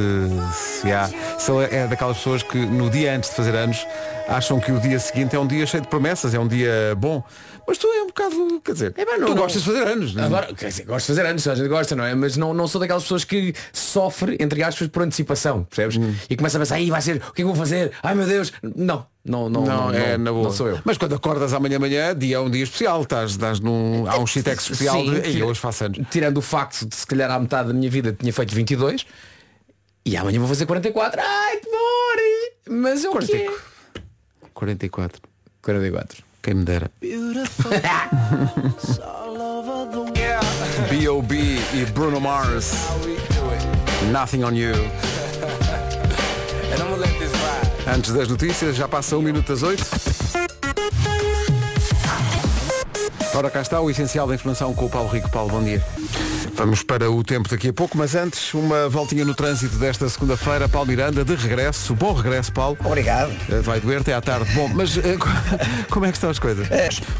se 0.52 0.92
há. 0.92 1.08
Se 1.38 1.50
é 1.70 1.86
daquelas 1.86 2.16
pessoas 2.18 2.42
que 2.42 2.58
no 2.58 2.90
dia 2.90 3.14
antes 3.16 3.30
de 3.30 3.36
fazer 3.36 3.54
anos 3.54 3.86
acham 4.28 4.58
que 4.60 4.70
o 4.72 4.80
dia 4.80 4.98
seguinte 4.98 5.34
é 5.34 5.38
um 5.38 5.46
dia 5.46 5.66
cheio 5.66 5.82
de 5.82 5.88
promessas, 5.88 6.34
é 6.34 6.38
um 6.38 6.46
dia 6.48 6.94
bom. 6.96 7.22
Mas 7.66 7.78
tu 7.78 7.86
é 7.86 8.02
um 8.02 8.06
bocado, 8.08 8.60
quer 8.64 8.72
dizer, 8.72 8.94
É, 8.96 9.04
não- 9.04 9.26
tu 9.26 9.34
não- 9.34 9.42
gostas 9.42 9.62
de 9.62 9.68
fazer 9.72 9.86
anos, 9.88 10.14
não 10.14 10.22
é? 10.24 10.26
Agora, 10.26 10.54
quer 10.54 10.68
dizer, 10.68 10.84
gosto 10.84 11.06
de 11.06 11.16
fazer 11.18 11.26
anos, 11.28 11.48
a 11.48 11.54
gente 11.54 11.68
gosta, 11.68 11.96
não 11.96 12.04
é? 12.04 12.14
Mas 12.14 12.36
não, 12.36 12.52
não 12.52 12.66
sou 12.68 12.80
daquelas 12.80 13.02
pessoas 13.04 13.24
que 13.24 13.54
sofre, 13.72 14.36
entre 14.40 14.62
aspas, 14.62 14.88
por 14.88 15.02
antecipação, 15.02 15.64
percebes? 15.64 15.96
Hum. 15.96 16.14
E 16.28 16.36
começa 16.36 16.58
a 16.58 16.60
pensar, 16.60 16.74
aí 16.76 16.90
vai 16.90 17.00
ser, 17.00 17.16
o 17.16 17.20
que 17.32 17.40
é 17.40 17.44
que 17.44 17.44
vou 17.44 17.54
fazer? 17.54 17.92
Ai 18.02 18.14
meu 18.14 18.26
Deus! 18.26 18.52
Não, 18.62 19.06
não, 19.24 19.48
não, 19.48 19.64
Não, 19.64 19.92
é 19.94 20.18
não, 20.18 20.24
na 20.24 20.32
boa. 20.32 20.44
não 20.44 20.52
sou 20.52 20.68
eu. 20.68 20.78
Mas 20.84 20.98
quando 20.98 21.14
acordas 21.14 21.52
amanhã 21.54 21.76
amanhã, 21.78 22.14
dia 22.14 22.36
é 22.36 22.40
um 22.40 22.50
dia 22.50 22.62
especial, 22.64 23.02
estás, 23.02 23.30
estás 23.32 23.58
num. 23.60 24.04
Há 24.08 24.18
um 24.18 24.26
shitex 24.28 24.64
especial 24.64 24.96
Sim, 25.02 25.14
de. 25.14 25.20
Tira- 25.32 25.46
hoje 25.46 25.60
faço 25.60 25.84
anos. 25.84 25.98
Tirando 26.10 26.36
o 26.38 26.42
facto 26.42 26.86
de 26.86 26.94
se 26.94 27.06
calhar 27.06 27.30
à 27.30 27.38
metade 27.40 27.68
da 27.68 27.74
minha 27.74 27.90
vida 27.90 28.12
tinha 28.12 28.32
feito 28.32 28.54
22 28.54 29.06
e 30.04 30.16
amanhã 30.16 30.38
vou 30.38 30.48
fazer 30.48 30.66
44. 30.66 31.20
Ai, 31.24 31.56
que 31.56 31.70
dor! 31.70 32.76
Mas 32.82 33.04
é 33.04 33.08
o 33.08 33.18
quê? 33.18 33.50
44. 34.52 35.22
44. 35.62 36.22
Quem 36.42 36.54
me 36.54 36.64
dera. 36.64 36.90
B.O.B. 40.90 41.36
e 41.72 41.84
Bruno 41.86 42.20
Mars. 42.20 42.72
Nothing 44.12 44.44
on 44.44 44.52
you. 44.54 44.74
Antes 47.86 48.12
das 48.12 48.28
notícias, 48.28 48.76
já 48.76 48.88
passa 48.88 49.16
um 49.16 49.22
minuto 49.22 49.48
das 49.48 49.62
oito. 49.62 49.84
Ora, 53.34 53.50
cá 53.50 53.60
está 53.60 53.80
o 53.80 53.90
essencial 53.90 54.26
da 54.26 54.34
informação 54.34 54.72
com 54.74 54.86
o 54.86 54.90
Paulo 54.90 55.08
Rico. 55.08 55.28
Paulo, 55.30 55.50
bom 55.50 55.62
dia. 55.62 55.84
Vamos 56.54 56.84
para 56.84 57.10
o 57.10 57.22
tempo 57.24 57.48
daqui 57.48 57.68
a 57.68 57.72
pouco, 57.72 57.98
mas 57.98 58.14
antes, 58.14 58.54
uma 58.54 58.88
voltinha 58.88 59.24
no 59.24 59.34
trânsito 59.34 59.76
desta 59.76 60.08
segunda-feira. 60.08 60.68
Paulo 60.68 60.86
Miranda, 60.88 61.24
de 61.24 61.34
regresso. 61.34 61.94
Bom 61.94 62.12
regresso, 62.12 62.52
Paulo. 62.52 62.78
Obrigado. 62.84 63.32
Eh, 63.50 63.60
Vai 63.60 63.80
doer 63.80 64.00
até 64.00 64.14
à 64.14 64.20
tarde. 64.20 64.50
Bom, 64.52 64.68
mas 64.68 64.96
eh, 64.96 65.16
como 65.90 66.06
é 66.06 66.10
que 66.10 66.16
estão 66.16 66.30
as 66.30 66.38
coisas? 66.38 66.68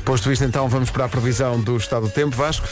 Posto 0.04 0.30
isto 0.30 0.44
então, 0.44 0.68
vamos 0.68 0.90
para 0.90 1.04
a 1.04 1.09
previsão 1.09 1.61
do 1.61 1.76
estado 1.76 2.06
do 2.06 2.12
tempo, 2.12 2.37
Vasco. 2.37 2.66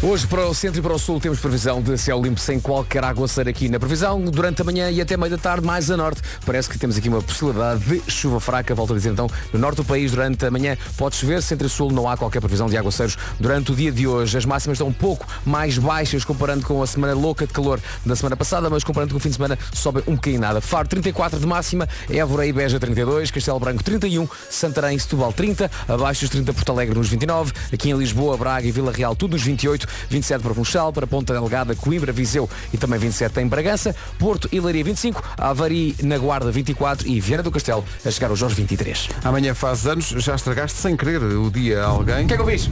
Hoje 0.00 0.28
para 0.28 0.46
o 0.46 0.54
centro 0.54 0.78
e 0.78 0.82
para 0.82 0.94
o 0.94 0.98
sul 0.98 1.18
temos 1.18 1.40
previsão 1.40 1.82
de 1.82 1.98
céu 1.98 2.22
limpo 2.22 2.38
sem 2.38 2.60
qualquer 2.60 3.02
aguaceiro 3.02 3.50
aqui 3.50 3.68
na 3.68 3.80
previsão. 3.80 4.20
Durante 4.20 4.62
a 4.62 4.64
manhã 4.64 4.88
e 4.88 5.00
até 5.00 5.16
meio 5.16 5.32
da 5.32 5.36
tarde, 5.36 5.66
mais 5.66 5.90
a 5.90 5.96
norte, 5.96 6.22
parece 6.46 6.68
que 6.68 6.78
temos 6.78 6.96
aqui 6.96 7.08
uma 7.08 7.20
possibilidade 7.20 7.80
de 7.80 8.08
chuva 8.08 8.38
fraca. 8.38 8.72
Volto 8.76 8.92
a 8.92 8.96
dizer 8.96 9.10
então, 9.10 9.28
no 9.52 9.58
norte 9.58 9.78
do 9.78 9.84
país 9.84 10.12
durante 10.12 10.46
a 10.46 10.52
manhã 10.52 10.78
pode 10.96 11.16
chover, 11.16 11.42
centro 11.42 11.66
e 11.66 11.70
sul 11.70 11.90
não 11.90 12.08
há 12.08 12.16
qualquer 12.16 12.38
previsão 12.38 12.68
de 12.68 12.76
aguaceiros 12.76 13.18
durante 13.40 13.72
o 13.72 13.74
dia 13.74 13.90
de 13.90 14.06
hoje. 14.06 14.38
As 14.38 14.44
máximas 14.44 14.76
estão 14.76 14.86
um 14.86 14.92
pouco 14.92 15.26
mais 15.44 15.76
baixas 15.78 16.24
comparando 16.24 16.64
com 16.64 16.80
a 16.80 16.86
semana 16.86 17.12
louca 17.12 17.44
de 17.44 17.52
calor 17.52 17.80
da 18.06 18.14
semana 18.14 18.36
passada, 18.36 18.70
mas 18.70 18.84
comparando 18.84 19.12
com 19.14 19.18
o 19.18 19.20
fim 19.20 19.30
de 19.30 19.34
semana 19.34 19.58
sobe 19.72 20.04
um 20.06 20.14
bocadinho 20.14 20.40
nada. 20.40 20.60
Faro 20.60 20.86
34 20.86 21.40
de 21.40 21.46
máxima, 21.46 21.88
Évora 22.08 22.46
e 22.46 22.52
Beja 22.52 22.78
32, 22.78 23.32
Castelo 23.32 23.58
Branco 23.58 23.82
31, 23.82 24.28
Santarém 24.48 24.96
e 24.96 25.00
Setúbal 25.00 25.32
30, 25.32 25.68
abaixo 25.88 26.20
dos 26.20 26.30
30 26.30 26.54
Porto 26.54 26.70
Alegre 26.70 26.96
nos 26.96 27.08
29, 27.08 27.52
aqui 27.72 27.90
em 27.90 27.98
Lisboa, 27.98 28.36
Braga 28.36 28.64
e 28.64 28.70
Vila 28.70 28.92
Real 28.92 29.16
tudo 29.16 29.32
nos 29.32 29.42
28, 29.42 29.87
27 30.08 30.42
para 30.42 30.54
Funchal, 30.54 30.92
para 30.92 31.06
Ponta 31.06 31.32
Delgada, 31.32 31.74
Coimbra, 31.74 32.12
Viseu 32.12 32.48
e 32.72 32.76
também 32.78 32.98
27 32.98 33.40
em 33.40 33.46
Bragança, 33.46 33.94
Porto 34.18 34.48
e 34.52 34.60
Leiria 34.60 34.84
25, 34.84 35.22
Avari 35.36 35.94
na 36.02 36.18
Guarda 36.18 36.50
24 36.50 37.06
e 37.08 37.20
Viana 37.20 37.42
do 37.42 37.50
Castelo 37.50 37.84
a 38.04 38.10
chegar 38.10 38.30
aos 38.30 38.40
23. 38.40 39.08
Amanhã 39.24 39.54
faz 39.54 39.86
anos, 39.86 40.08
já 40.08 40.34
estragaste 40.34 40.78
sem 40.78 40.96
querer 40.96 41.22
o 41.22 41.50
dia 41.50 41.82
a 41.82 41.86
alguém. 41.86 42.24
O 42.24 42.28
que 42.28 42.34
é 42.34 42.36
que 42.36 42.42
eu 42.42 42.46
fiz? 42.46 42.70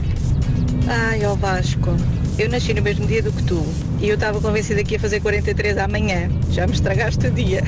Ai, 0.87 1.25
ó 1.25 1.35
Vasco, 1.35 1.95
eu 2.39 2.49
nasci 2.49 2.73
no 2.73 2.81
mesmo 2.81 3.05
dia 3.05 3.21
do 3.21 3.31
que 3.31 3.43
tu 3.43 3.65
e 3.99 4.07
eu 4.07 4.15
estava 4.15 4.39
convencida 4.39 4.83
que 4.83 4.93
ia 4.93 4.99
fazer 4.99 5.19
43 5.19 5.77
amanhã. 5.77 6.29
Já 6.51 6.65
me 6.65 6.73
estragaste 6.73 7.27
o 7.27 7.31
dia. 7.31 7.63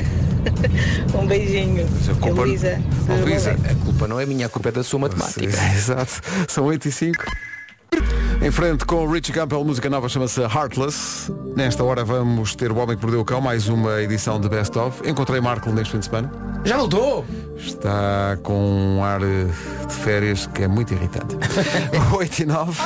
um 1.14 1.28
beijinho. 1.28 1.86
a 1.86 2.16
culpa- 2.16 2.42
Oh, 2.42 2.46
Elisa, 2.46 2.80
Lourdes. 3.10 3.48
A 3.48 3.76
culpa 3.84 4.08
não 4.08 4.20
é 4.20 4.26
minha, 4.26 4.46
a 4.46 4.50
culpa 4.50 4.70
é 4.70 4.72
da 4.72 4.84
sua 4.84 5.00
matemática. 5.00 5.44
Exato. 5.46 6.22
São 6.48 6.64
8 6.66 6.88
e 6.88 6.92
5. 6.92 7.26
Em 8.42 8.52
frente 8.52 8.86
com 8.86 9.06
Richie 9.06 9.34
Campbell, 9.34 9.66
música 9.66 9.90
nova 9.90 10.08
chama-se 10.08 10.40
Heartless. 10.40 11.30
Nesta 11.58 11.84
hora 11.84 12.06
vamos 12.06 12.56
ter 12.56 12.72
O 12.72 12.78
Homem 12.78 12.96
que 12.96 13.02
Perdeu 13.02 13.20
o 13.20 13.26
Cão, 13.26 13.42
mais 13.42 13.68
uma 13.68 14.02
edição 14.02 14.40
de 14.40 14.48
Best 14.48 14.78
of. 14.78 15.08
Encontrei 15.08 15.42
Marco 15.42 15.70
neste 15.72 15.92
fim 15.92 16.00
de 16.00 16.06
semana. 16.06 16.49
Já 16.66 16.78
voltou? 16.78 17.26
Está 17.58 18.38
com 18.44 18.98
um 18.98 19.04
ar 19.04 19.20
de 19.20 19.94
férias 19.94 20.46
que 20.48 20.64
é 20.64 20.68
muito 20.68 20.94
irritante. 20.94 21.36
8 22.16 22.40
e 22.40 22.46
9. 22.46 22.82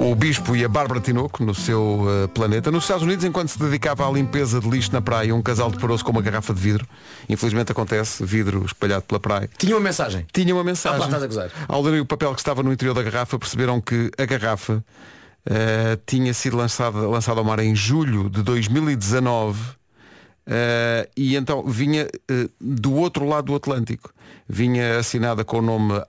O 0.00 0.14
Bispo 0.14 0.54
e 0.54 0.64
a 0.64 0.68
Bárbara 0.68 1.00
Tinoco 1.00 1.44
no 1.44 1.54
seu 1.54 2.06
eh, 2.08 2.26
planeta. 2.28 2.70
Nos 2.70 2.84
Estados 2.84 3.02
Unidos, 3.02 3.24
enquanto 3.24 3.48
se 3.48 3.58
dedicava 3.58 4.06
à 4.06 4.10
limpeza 4.10 4.60
de 4.60 4.68
lixo 4.68 4.92
na 4.92 5.00
praia, 5.00 5.34
um 5.34 5.42
casal 5.42 5.70
deparou-se 5.70 6.04
com 6.04 6.12
uma 6.12 6.22
garrafa 6.22 6.54
de 6.54 6.60
vidro. 6.60 6.86
Infelizmente 7.28 7.72
acontece, 7.72 8.24
vidro 8.24 8.64
espalhado 8.64 9.02
pela 9.02 9.18
praia. 9.18 9.50
Tinha 9.58 9.74
uma 9.74 9.82
mensagem. 9.82 10.26
Tinha 10.32 10.54
uma 10.54 10.64
mensagem. 10.64 10.98
Ah, 10.98 11.00
pá, 11.00 11.06
estás 11.06 11.22
a 11.22 11.26
gozar. 11.26 11.50
Ao 11.68 11.82
lerem 11.82 12.00
o 12.00 12.06
papel 12.06 12.32
que 12.34 12.40
estava 12.40 12.62
no 12.62 12.72
interior 12.72 12.94
da 12.94 13.02
garrafa, 13.02 13.38
perceberam 13.38 13.80
que 13.80 14.10
a 14.18 14.24
garrafa 14.24 14.84
eh, 15.46 15.98
tinha 16.06 16.32
sido 16.34 16.56
lançada, 16.56 16.98
lançada 17.08 17.40
ao 17.40 17.44
mar 17.44 17.58
em 17.60 17.74
julho 17.74 18.28
de 18.28 18.42
2019 18.42 19.76
eh, 20.46 21.08
e 21.16 21.36
então 21.36 21.62
vinha 21.64 22.08
eh, 22.30 22.48
do 22.60 22.94
outro 22.94 23.26
lado 23.26 23.46
do 23.46 23.54
Atlântico. 23.54 24.12
Vinha 24.48 24.98
assinada 24.98 25.44
com 25.44 25.58
o 25.58 25.62
nome 25.62 26.00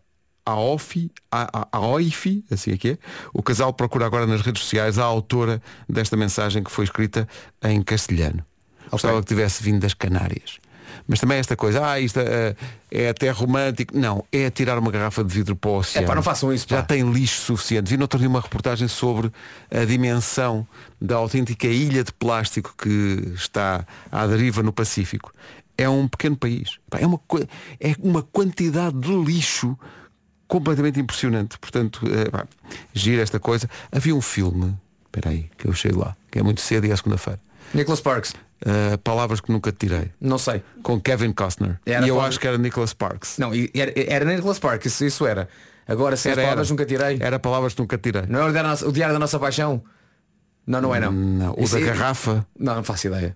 AOFI, 0.46 1.12
A- 1.32 1.50
A- 1.62 1.68
AOIFI, 1.78 2.46
assim 2.52 2.72
é 2.72 2.78
que 2.78 2.90
é. 2.92 2.98
O 3.34 3.44
casal 3.44 3.74
procura 3.74 4.06
agora 4.06 4.26
nas 4.26 4.42
redes 4.42 4.62
sociais 4.64 4.98
a 4.98 5.04
autora 5.04 5.62
desta 5.90 6.16
mensagem 6.16 6.64
que 6.64 6.72
foi 6.72 6.86
escrita 6.86 7.28
em 7.64 7.82
castelhano. 7.82 8.46
Gostava 8.90 9.20
que 9.22 9.28
tivesse 9.28 9.62
vindo 9.62 9.82
das 9.82 9.94
Canárias. 9.94 10.60
Mas 11.08 11.20
também 11.20 11.38
esta 11.38 11.56
coisa, 11.56 11.86
ah, 11.88 12.00
isto 12.00 12.20
eh, 12.20 12.54
é 12.92 13.10
até 13.10 13.30
romântico. 13.30 13.98
Não, 13.98 14.26
é 14.32 14.50
tirar 14.50 14.78
uma 14.78 14.92
garrafa 14.92 15.24
de 15.24 15.34
vidro 15.34 15.56
para 15.56 15.70
o 15.70 15.78
oceano. 15.78 16.06
pá, 16.06 16.16
não 16.16 16.22
façam 16.24 16.52
isso, 16.54 16.66
Já 16.68 16.78
pá. 16.78 16.84
tem 16.84 17.10
lixo 17.10 17.42
suficiente. 17.42 17.90
Vi 17.90 17.96
no 17.96 18.04
outro 18.04 18.20
dia 18.20 18.28
uma 18.28 18.42
reportagem 18.42 18.88
sobre 18.90 19.32
a 19.72 19.86
dimensão 19.86 20.68
da 21.00 21.16
autêntica 21.16 21.68
ilha 21.68 22.04
de 22.04 22.12
plástico 22.12 22.74
que 22.78 23.32
está 23.36 23.86
à 24.12 24.28
deriva 24.28 24.62
no 24.62 24.74
Pacífico. 24.74 25.34
É 25.78 25.88
um 25.88 26.08
pequeno 26.08 26.36
país. 26.36 26.78
É 26.92 27.06
uma, 27.06 27.20
é 27.80 27.96
uma 28.00 28.22
quantidade 28.24 29.00
de 29.00 29.16
lixo 29.16 29.78
completamente 30.48 31.00
impressionante. 31.00 31.58
Portanto, 31.58 32.02
eh, 32.06 32.30
pá, 32.30 32.46
gira 32.94 33.22
esta 33.22 33.40
coisa. 33.40 33.70
Havia 33.92 34.16
um 34.16 34.22
filme, 34.22 34.76
espera 35.06 35.30
aí, 35.30 35.50
que 35.58 35.68
eu 35.68 35.74
cheguei 35.74 35.98
lá, 35.98 36.18
que 36.30 36.40
é 36.40 36.44
muito 36.44 36.60
cedo 36.60 36.86
e 36.86 36.92
é 36.92 36.96
segunda-feira. 36.96 37.40
Nicholas 37.74 38.00
Sparks. 38.00 38.34
Uh, 38.66 38.98
palavras 39.00 39.40
que 39.40 39.52
nunca 39.52 39.72
tirei. 39.72 40.10
Não 40.20 40.38
sei. 40.40 40.64
Com 40.82 41.00
Kevin 41.00 41.32
Costner. 41.32 41.80
Era 41.86 42.06
e 42.06 42.10
eu 42.10 42.16
palavra- 42.16 42.30
acho 42.30 42.40
que 42.40 42.48
era 42.48 42.58
Nicholas 42.58 42.90
Sparks. 42.90 43.38
Não, 43.38 43.54
e 43.54 43.70
era, 43.76 43.94
era 43.96 44.26
Nicholas 44.26 44.58
Sparks, 44.58 44.86
isso, 44.94 45.06
isso 45.06 45.26
era. 45.28 45.48
Agora, 45.88 46.18
se 46.18 46.28
as 46.28 46.34
Era, 46.34 46.42
palavras 46.42 46.68
era. 46.68 46.74
nunca 46.74 46.86
tirei. 46.86 47.18
Era 47.22 47.38
palavras 47.40 47.74
que 47.76 47.82
nunca 47.82 47.98
tirei. 48.00 48.24
Não 48.28 48.40
é 48.40 48.44
o 48.50 48.92
diário, 48.92 49.14
da 49.14 49.20
nossa, 49.20 49.38
paixão? 49.40 49.84
Não, 50.66 50.82
não 50.82 50.94
é 50.96 51.00
não. 51.00 51.12
Não, 51.12 51.54
o 51.56 51.64
Isso 51.64 51.76
da 51.76 51.82
é- 51.82 51.86
garrafa. 51.86 52.46
Não, 52.60 52.76
não 52.76 52.84
faço 52.84 53.08
ideia. 53.08 53.36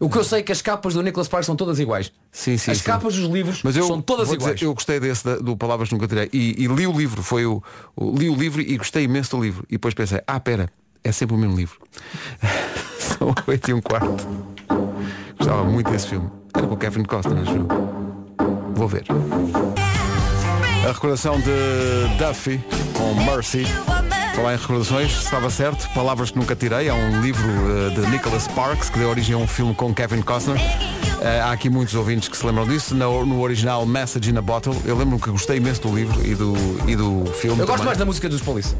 O 0.00 0.10
que 0.10 0.18
eu 0.18 0.24
sei 0.24 0.40
é 0.40 0.42
que 0.42 0.50
as 0.52 0.60
capas 0.60 0.94
do 0.94 1.02
Nicholas 1.02 1.26
Sparks 1.26 1.46
são 1.46 1.54
todas 1.54 1.78
iguais. 1.78 2.12
Sim, 2.32 2.56
sim, 2.58 2.70
As 2.72 2.78
sim. 2.78 2.84
capas 2.84 3.14
dos 3.14 3.30
livros 3.30 3.62
Mas 3.62 3.76
eu 3.76 3.86
são 3.86 4.00
todas 4.02 4.26
vou 4.28 4.36
dizer, 4.36 4.48
iguais. 4.50 4.62
eu 4.62 4.74
gostei 4.74 4.98
desse 4.98 5.24
da- 5.24 5.36
do 5.36 5.56
Palavras 5.56 5.90
Nunca 5.90 6.08
Tirei. 6.08 6.28
E, 6.32 6.64
e 6.64 6.66
li 6.66 6.86
o 6.86 6.92
livro, 6.92 7.22
foi 7.22 7.46
o, 7.46 7.62
o- 7.94 8.16
Li 8.18 8.28
o 8.28 8.34
livro 8.34 8.60
e 8.60 8.76
gostei 8.76 9.04
imenso 9.04 9.36
do 9.36 9.42
livro. 9.42 9.64
E 9.68 9.72
depois 9.72 9.94
pensei, 9.94 10.20
ah, 10.26 10.40
pera, 10.40 10.68
é 11.04 11.12
sempre 11.12 11.36
o 11.36 11.38
mesmo 11.38 11.54
livro. 11.56 11.78
São 13.18 13.34
oito 13.46 13.70
e 13.70 13.74
um 13.74 13.80
quarto. 13.80 14.26
Gostava 15.38 15.64
muito 15.64 15.90
desse 15.90 16.08
filme. 16.08 16.28
Era 16.54 16.66
com 16.66 16.74
o 16.74 16.76
Kevin 16.76 17.04
Costner. 17.04 17.44
Vou 18.74 18.88
ver. 18.88 19.04
A 20.84 20.92
recordação 20.92 21.38
de 21.40 22.16
Duffy 22.18 22.60
com 22.94 23.14
Mercy. 23.24 23.66
Falar 24.34 24.54
em 24.54 24.58
recordações, 24.58 25.12
estava 25.12 25.48
certo. 25.48 25.88
Palavras 25.94 26.30
que 26.30 26.38
nunca 26.38 26.54
tirei. 26.54 26.88
É 26.88 26.92
um 26.92 27.22
livro 27.22 27.48
eh, 27.48 27.94
de 27.94 28.06
Nicholas 28.10 28.42
Sparks 28.42 28.90
que 28.90 28.98
deu 28.98 29.08
origem 29.08 29.34
a 29.34 29.38
um 29.38 29.46
filme 29.46 29.74
com 29.74 29.94
Kevin 29.94 30.20
Costner. 30.20 30.60
Eh, 31.22 31.40
há 31.40 31.52
aqui 31.52 31.70
muitos 31.70 31.94
ouvintes 31.94 32.28
que 32.28 32.36
se 32.36 32.44
lembram 32.44 32.66
disso. 32.66 32.94
No, 32.94 33.24
no 33.24 33.40
original 33.40 33.86
Message 33.86 34.30
in 34.30 34.36
a 34.36 34.42
Bottle. 34.42 34.76
Eu 34.84 34.96
lembro-me 34.96 35.22
que 35.22 35.30
gostei 35.30 35.56
imenso 35.56 35.80
do 35.82 35.96
livro 35.96 36.22
e 36.22 36.34
do, 36.34 36.54
e 36.86 36.94
do 36.94 37.24
filme. 37.32 37.60
Eu 37.60 37.66
gosto 37.66 37.78
também. 37.78 37.86
mais 37.86 37.98
da 37.98 38.04
música 38.04 38.28
dos 38.28 38.42
Police. 38.42 38.76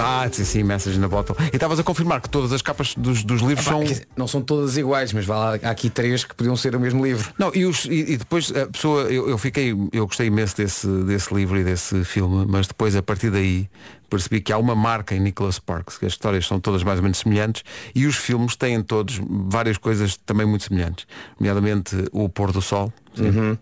Ah, 0.00 0.28
sim, 0.32 0.44
sim, 0.44 0.62
Message 0.62 0.98
in 0.98 1.04
a 1.04 1.08
Bottle. 1.08 1.36
E 1.52 1.56
estavas 1.56 1.78
a 1.78 1.82
confirmar 1.84 2.20
que 2.20 2.28
todas 2.28 2.52
as 2.52 2.62
capas 2.62 2.94
dos, 2.96 3.22
dos 3.24 3.40
livros 3.40 3.64
são. 3.64 3.82
Não 4.16 4.26
são 4.26 4.40
todas 4.42 4.76
iguais, 4.76 5.12
mas 5.12 5.24
vá 5.24 5.36
lá, 5.38 5.58
há 5.62 5.70
aqui 5.70 5.88
três 5.90 6.24
que 6.24 6.34
podiam 6.34 6.56
ser 6.56 6.74
o 6.74 6.80
mesmo 6.80 7.04
livro. 7.04 7.32
Não, 7.38 7.50
e, 7.54 7.64
os- 7.64 7.84
e- 7.84 8.12
e 8.12 8.16
depois 8.16 8.50
a 8.54 8.66
pessoa, 8.66 9.02
eu, 9.04 9.28
eu 9.28 9.38
fiquei, 9.38 9.74
eu 9.92 10.06
gostei 10.06 10.26
imenso 10.26 10.56
desse, 10.56 10.86
desse 11.04 11.32
livro 11.34 11.58
e 11.58 11.64
desse 11.64 12.04
filme, 12.04 12.44
mas 12.48 12.66
depois 12.66 12.96
a 12.96 13.02
partir 13.02 13.30
daí 13.30 13.68
percebi 14.10 14.40
que 14.40 14.50
há 14.52 14.56
uma 14.58 14.74
marca 14.74 15.14
em 15.14 15.20
Nicholas 15.20 15.56
Sparks, 15.56 15.98
que 15.98 16.06
as 16.06 16.12
histórias 16.12 16.46
são 16.46 16.58
todas 16.58 16.82
mais 16.82 16.98
ou 16.98 17.02
menos 17.02 17.18
semelhantes 17.18 17.62
e 17.94 18.06
os 18.06 18.16
filmes 18.16 18.56
têm 18.56 18.82
todos 18.82 19.20
várias 19.28 19.76
coisas 19.76 20.16
também 20.24 20.46
muito 20.46 20.64
semelhantes. 20.64 21.06
Nomeadamente 21.38 21.94
o 22.10 22.26
pôr 22.26 22.50
do 22.50 22.62
sol, 22.62 22.90
sim, 23.14 23.58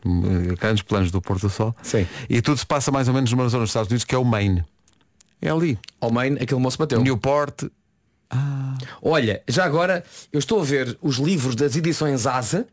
grandes 0.60 0.82
planos 0.82 1.10
do 1.10 1.20
pôr 1.20 1.38
do 1.38 1.50
sol. 1.50 1.74
Sim. 1.82 2.06
E 2.30 2.40
tudo 2.40 2.58
se 2.58 2.66
passa 2.66 2.92
mais 2.92 3.08
ou 3.08 3.14
menos 3.14 3.30
numa 3.32 3.48
zona 3.48 3.64
dos 3.64 3.70
Estados 3.70 3.88
Unidos 3.90 4.04
que 4.04 4.14
é 4.14 4.18
o 4.18 4.24
Maine. 4.24 4.64
É 5.40 5.50
ali. 5.50 5.78
Ao 6.00 6.10
Maine, 6.10 6.38
aquele 6.40 6.60
moço 6.60 6.78
bateu. 6.78 7.00
Newport. 7.02 7.64
Olha, 9.00 9.40
já 9.46 9.64
agora 9.64 10.02
eu 10.32 10.38
estou 10.40 10.60
a 10.60 10.64
ver 10.64 10.98
os 11.00 11.16
livros 11.16 11.54
das 11.54 11.76
edições 11.76 12.26
Asa 12.26 12.66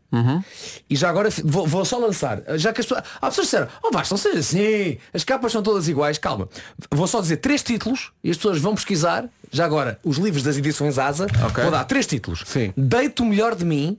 e 0.90 0.96
já 0.96 1.08
agora 1.08 1.28
vou, 1.44 1.66
vou 1.66 1.84
só 1.84 1.96
lançar. 1.98 2.42
Já 2.56 2.72
que 2.72 2.80
as 2.80 2.86
pessoas. 2.86 3.04
Há 3.20 3.28
pessoas 3.28 3.48
que 3.48 3.56
disseram, 3.56 3.68
oh 3.82 3.90
Vasco, 3.92 4.14
não 4.14 4.18
seja 4.18 4.38
assim, 4.40 4.98
as 5.12 5.22
capas 5.22 5.52
são 5.52 5.62
todas 5.62 5.86
iguais, 5.88 6.18
calma. 6.18 6.48
Vou 6.90 7.06
só 7.06 7.20
dizer 7.20 7.36
três 7.36 7.62
títulos 7.62 8.10
e 8.22 8.30
as 8.30 8.36
pessoas 8.36 8.58
vão 8.60 8.74
pesquisar. 8.74 9.28
Já 9.52 9.64
agora, 9.64 9.98
os 10.02 10.16
livros 10.18 10.42
das 10.42 10.56
edições 10.56 10.98
Asa, 10.98 11.26
Ok. 11.46 11.62
vou 11.62 11.70
dar 11.70 11.84
três 11.84 12.06
títulos. 12.06 12.42
Sim. 12.46 12.72
Deito 12.76 13.22
o 13.22 13.26
melhor 13.26 13.54
de 13.54 13.64
mim. 13.64 13.96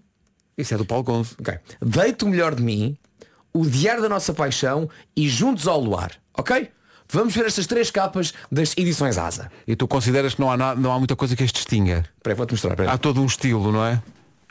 Isso 0.57 0.73
é 0.73 0.77
do 0.77 0.85
Paulo 0.85 1.03
Gonzo. 1.03 1.35
Ok. 1.39 1.57
Deito 1.81 2.25
o 2.25 2.29
melhor 2.29 2.53
de 2.53 2.61
mim, 2.61 2.97
o 3.53 3.65
Diário 3.65 4.01
da 4.01 4.09
Nossa 4.09 4.33
Paixão 4.33 4.89
e 5.15 5.29
Juntos 5.29 5.67
ao 5.67 5.79
Luar. 5.79 6.11
Ok? 6.37 6.69
Vamos 7.09 7.33
ver 7.35 7.45
estas 7.45 7.67
três 7.67 7.91
capas 7.91 8.33
das 8.51 8.73
edições 8.77 9.17
Asa. 9.17 9.51
E 9.67 9.75
tu 9.75 9.87
consideras 9.87 10.33
que 10.35 10.41
não 10.41 10.51
há, 10.51 10.75
não 10.75 10.91
há 10.91 10.97
muita 10.97 11.15
coisa 11.15 11.35
que 11.35 11.43
as 11.43 11.51
distinga? 11.51 12.05
Espera, 12.17 12.35
vou-te 12.35 12.51
mostrar. 12.51 12.71
espera. 12.71 12.91
Há 12.91 12.97
todo 12.97 13.21
um 13.21 13.25
estilo, 13.25 13.71
não 13.71 13.85
é? 13.85 14.01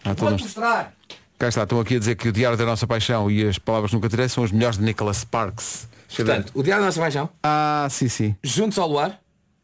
Há 0.05 0.15
todo 0.15 0.29
um 0.35 0.39
mostrar. 0.39 0.93
Cá 1.39 1.49
está, 1.49 1.65
estão 1.65 1.81
aqui 1.81 1.97
a 1.97 1.99
dizer 1.99 2.15
que 2.15 2.29
o 2.29 2.33
Diário 2.33 2.57
da 2.57 2.65
Nossa 2.65 2.87
Paixão 2.87 3.29
e 3.31 3.47
as 3.47 3.59
Palavras 3.59 3.93
Nunca 3.93 4.09
Tirei 4.09 4.29
são 4.29 4.45
os 4.45 4.53
melhores 4.53 4.79
de 4.79 4.85
Nicholas 4.85 5.17
Sparks. 5.19 5.89
Deixa 6.07 6.23
eu 6.23 6.27
ver. 6.27 6.33
Portanto, 6.35 6.53
o 6.55 6.63
Diário 6.63 6.83
da 6.83 6.87
Nossa 6.87 7.01
Paixão, 7.01 7.29
Ah, 7.43 7.89
sim, 7.91 8.09
sim. 8.09 8.37
Juntos 8.43 8.79
ao 8.79 8.89
Luar 8.89 9.19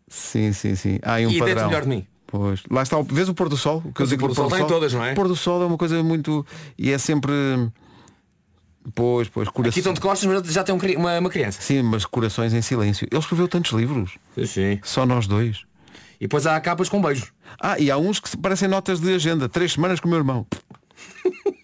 Sim, 0.09 0.53
sim, 0.53 0.75
sim. 0.75 0.99
Há 1.03 1.15
aí 1.15 1.27
um 1.27 1.31
e 1.31 1.35
Deito 1.35 1.47
padrão. 1.47 1.69
melhor 1.69 1.83
de 1.83 1.89
mim. 1.89 2.07
Pois. 2.27 2.61
Lá 2.69 2.83
está, 2.83 2.99
o- 2.99 3.05
vês 3.05 3.29
o 3.29 3.35
pôr 3.35 3.49
do 3.49 3.57
sol? 3.57 3.79
O 3.79 3.93
que 3.93 4.03
eu 4.03 4.07
Mas 4.07 4.09
o 4.09 4.11
digo 4.11 4.21
pôr 4.23 4.29
do 4.31 4.35
sol 4.35 4.51
tem 4.51 4.67
todas, 4.67 4.93
não 4.93 5.05
é? 5.05 5.13
O 5.13 5.15
pôr 5.15 5.29
do 5.29 5.37
sol 5.37 5.63
é 5.63 5.67
uma 5.67 5.79
coisa 5.79 6.03
muito. 6.03 6.45
E 6.77 6.91
é 6.91 6.99
sempre. 6.99 7.33
Pois, 8.95 9.29
pois, 9.29 9.47
Aqui 9.49 9.57
corações. 9.57 9.77
estão 9.77 9.93
de 9.93 10.01
costas, 10.01 10.29
mas 10.29 10.53
já 10.53 10.65
tem 10.65 10.75
um 10.75 10.79
uma, 10.99 11.19
uma 11.19 11.31
criança. 11.31 11.61
Sim, 11.61 11.83
mas 11.83 12.05
corações 12.07 12.55
em 12.55 12.63
silêncio. 12.63 13.07
Ele 13.11 13.21
escreveu 13.21 13.47
tantos 13.47 13.73
livros. 13.73 14.17
Sim. 14.47 14.79
Só 14.83 15.05
nós 15.05 15.27
dois. 15.27 15.65
E 16.19 16.25
depois 16.25 16.47
há 16.47 16.59
capas 16.61 16.89
com 16.89 17.01
beijos. 17.01 17.33
Ah, 17.61 17.79
e 17.79 17.91
há 17.91 17.97
uns 17.97 18.21
que 18.21 18.29
se- 18.31 18.37
parecem 18.37 18.69
notas 18.69 19.01
de 19.01 19.13
agenda. 19.15 19.49
Três 19.49 19.73
semanas 19.73 20.01
com 20.01 20.07
o 20.07 20.11
meu 20.11 20.19
irmão. 20.19 20.47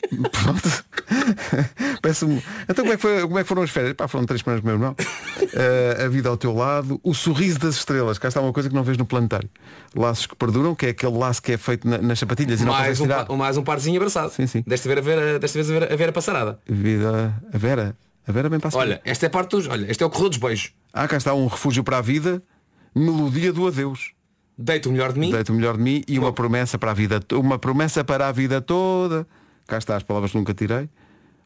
Pronto. 0.09 0.85
Parece-me- 2.03 2.43
Então 2.69 2.85
como 2.85 2.93
é, 2.93 2.97
que 2.97 3.03
foi- 3.03 3.21
como 3.23 3.39
é 3.39 3.43
que 3.43 3.49
foram 3.49 3.63
as 3.63 3.71
férias? 3.71 3.95
Pá, 3.95 4.09
foram 4.09 4.25
três 4.27 4.41
semanas 4.43 4.61
com 4.63 4.69
o 4.69 4.71
meu 4.71 4.77
irmão. 4.77 4.97
Eh, 5.55 6.05
a 6.05 6.09
vida 6.09 6.29
ao 6.29 6.37
teu 6.37 6.55
lado, 6.55 7.01
o 7.03 7.15
sorriso 7.15 7.59
das 7.59 7.77
estrelas. 7.77 8.19
Cá 8.19 8.29
está 8.29 8.41
uma 8.41 8.53
coisa 8.53 8.69
que 8.69 8.75
não 8.75 8.83
vês 8.83 8.97
no 8.99 9.05
planetário. 9.07 9.49
Laços 9.95 10.27
que 10.27 10.37
perduram, 10.37 10.75
que 10.75 10.87
é 10.87 10.89
aquele 10.91 11.17
laço 11.17 11.43
que 11.43 11.53
é 11.53 11.57
feito 11.59 11.89
na- 11.89 11.99
nas 11.99 12.19
sapatilhas 12.19 12.61
e 12.61 12.65
não 12.65 12.73
um, 12.73 12.93
tirar. 12.95 13.27
mais 13.37 13.57
um 13.57 13.63
parzinho 13.63 13.97
abraçado. 13.97 14.31
Sim, 14.33 14.47
sim. 14.47 14.63
Desta 14.67 14.89
vez 14.89 14.99
a 14.99 15.03
ver, 15.03 15.39
desta 15.39 15.59
vez 15.59 15.71
a 15.71 15.73
ver, 15.79 15.93
a 15.93 15.97
ver 15.97 16.09
a 16.09 16.13
passarada. 16.13 16.59
Vida. 16.67 17.35
A 17.53 17.59
Vera. 17.59 17.97
A 18.27 18.33
Vera 18.33 18.49
bem 18.49 18.59
passa. 18.59 18.77
Olha, 18.77 19.01
esta 19.05 19.27
é 19.27 19.29
parte 19.29 19.51
dos. 19.51 19.69
Olha, 19.69 19.91
este 19.91 20.03
é 20.03 20.07
o 20.07 20.11
corredor 20.11 20.31
dos 20.31 20.39
beijos. 20.39 20.73
Ah, 20.93 21.07
cá 21.07 21.17
está 21.17 21.33
um 21.35 21.47
refúgio 21.47 21.85
para 21.85 21.99
a 21.99 22.01
vida, 22.01 22.43
melodia 22.95 23.53
do 23.53 23.67
adeus. 23.67 24.13
Deito 24.59 24.89
o 24.89 24.93
melhor 24.93 25.13
de 25.13 25.21
mim. 25.21 25.31
Deito 25.31 25.53
o 25.53 25.55
melhor 25.55 25.77
de 25.77 25.83
mim 25.83 26.03
e 26.09 26.19
uma 26.19 26.29
Bom. 26.29 26.33
promessa 26.35 26.79
para 26.79 26.91
a 26.91 26.95
vida. 26.95 27.21
Uma 27.35 27.59
promessa 27.59 28.03
para 28.03 28.27
a 28.27 28.33
vida 28.33 28.61
toda. 28.61 29.27
Cá 29.67 29.79
está 29.79 29.97
as 29.97 30.03
palavras 30.03 30.33
que 30.33 30.39
nunca 30.39 30.55
tirei. 30.55 30.89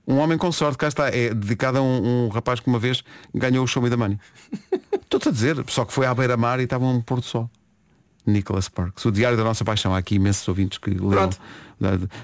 Um 0.07 0.19
homem 0.19 0.37
com 0.37 0.51
sorte, 0.51 0.79
cá 0.79 0.89
está. 0.89 1.09
É 1.09 1.33
dedicado 1.33 1.79
a 1.79 1.83
um, 1.83 2.27
um 2.27 2.29
rapaz 2.29 2.61
que 2.61 2.69
uma 2.69 2.79
vez 2.79 3.03
ganhou 3.35 3.65
o 3.65 3.67
Show 3.67 3.83
Me 3.83 3.91
the 3.91 3.97
Money. 3.97 4.19
Estou-te 5.01 5.29
a 5.29 5.33
dizer, 5.33 5.65
só 5.69 5.85
que 5.85 5.93
foi 5.93 6.07
à 6.07 6.15
beira-mar 6.15 6.61
e 6.61 6.65
estava 6.65 6.85
um 6.85 7.01
pôr 7.01 7.21
do 7.21 7.27
sol. 7.27 7.51
Nicholas 8.27 8.67
Sparks, 8.67 9.05
o 9.05 9.11
diário 9.11 9.37
da 9.37 9.45
nossa 9.45 9.65
paixão. 9.65 9.95
Há 9.95 9.99
aqui 9.99 10.17
imensos 10.17 10.47
ouvintes 10.47 10.79
que 10.79 10.91
leram. 10.91 11.31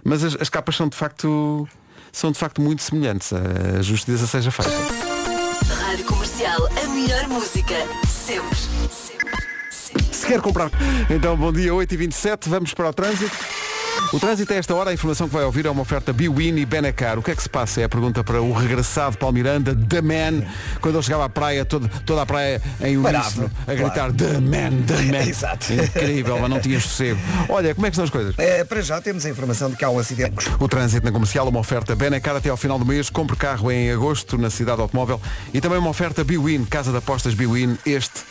Mas 0.05 0.23
as, 0.23 0.37
as 0.41 0.49
capas 0.49 0.77
são 0.77 0.89
de 0.89 0.97
facto 0.97 1.67
são 2.13 2.33
de 2.33 2.39
facto 2.39 2.61
muito 2.61 2.83
semelhantes. 2.83 3.33
A 3.33 3.83
justiça 3.83 4.27
seja 4.27 4.51
feita. 4.51 4.71
Rádio 5.81 6.05
Comercial, 6.07 6.69
a 6.83 6.89
melhor 6.89 7.29
música. 7.29 7.75
Sempre. 8.09 8.57
Sempre. 8.91 9.47
Sempre. 9.71 10.15
Se 10.15 10.27
quer 10.27 10.41
comprar. 10.41 10.71
Então, 11.11 11.37
bom 11.37 11.53
dia, 11.53 11.73
8h27, 11.73 12.49
vamos 12.49 12.73
para 12.73 12.89
o 12.89 12.93
trânsito. 12.93 13.37
O 14.13 14.21
trânsito 14.21 14.53
a 14.53 14.57
esta 14.57 14.75
hora, 14.75 14.91
a 14.91 14.95
informação 14.95 15.27
que 15.27 15.35
vai 15.35 15.45
ouvir 15.45 15.67
é 15.67 15.71
uma 15.71 15.83
oferta 15.83 16.13
Biwin 16.13 16.57
e 16.57 16.65
Benacar. 16.65 17.19
O 17.19 17.23
que 17.23 17.33
é 17.33 17.37
que 17.37 17.43
se 17.43 17.49
passa? 17.49 17.81
É 17.81 17.85
a 17.85 17.89
pergunta 17.89 18.23
para 18.23 18.41
o 18.41 18.53
regressado 18.53 19.19
Paulo 19.19 19.35
Miranda, 19.35 19.75
The 19.75 20.01
Man, 20.01 20.47
quando 20.81 20.95
ele 20.95 21.03
chegava 21.03 21.25
à 21.25 21.29
praia, 21.29 21.65
toda, 21.65 21.89
toda 22.05 22.23
a 22.23 22.27
praia 22.27 22.63
em 22.81 22.97
uníssono, 22.97 23.51
a 23.67 23.75
gritar 23.75 24.13
claro. 24.13 24.15
The 24.15 24.41
Man, 24.41 24.83
The 24.87 25.03
Man. 25.13 25.29
Exato. 25.29 25.73
Incrível, 25.73 26.39
mas 26.41 26.51
não 26.51 26.61
tinha 26.61 26.81
sossego. 26.81 27.19
Olha, 27.49 27.75
como 27.75 27.87
é 27.87 27.91
que 27.91 27.97
são 27.97 28.05
as 28.05 28.11
coisas? 28.11 28.35
Eh, 28.39 28.65
para 28.65 28.81
já 28.81 29.01
temos 29.01 29.27
a 29.27 29.31
informação 29.31 29.71
de 29.71 29.77
que 29.77 29.85
há 29.85 29.91
um 29.91 29.99
acidente. 29.99 30.47
O 30.61 30.69
trânsito 30.69 31.05
na 31.05 31.13
comercial, 31.13 31.49
uma 31.49 31.61
oferta 31.61 31.97
Benacar 31.97 32.37
até 32.37 32.49
ao 32.49 32.57
final 32.57 32.79
do 32.79 32.87
mês. 32.87 33.11
Compre 33.11 33.37
carro 33.37 33.71
em 33.73 33.91
agosto 33.91 34.39
na 34.39 34.51
cidade 34.51 34.81
automóvel 34.81 35.21
e 35.53 35.61
também 35.61 35.79
uma 35.79 35.91
oferta 35.91 36.23
Biwin, 36.23 36.65
Casa 36.65 36.91
de 36.93 36.99
Apostas 36.99 37.35
Biwin. 37.35 37.77
Este 37.85 38.23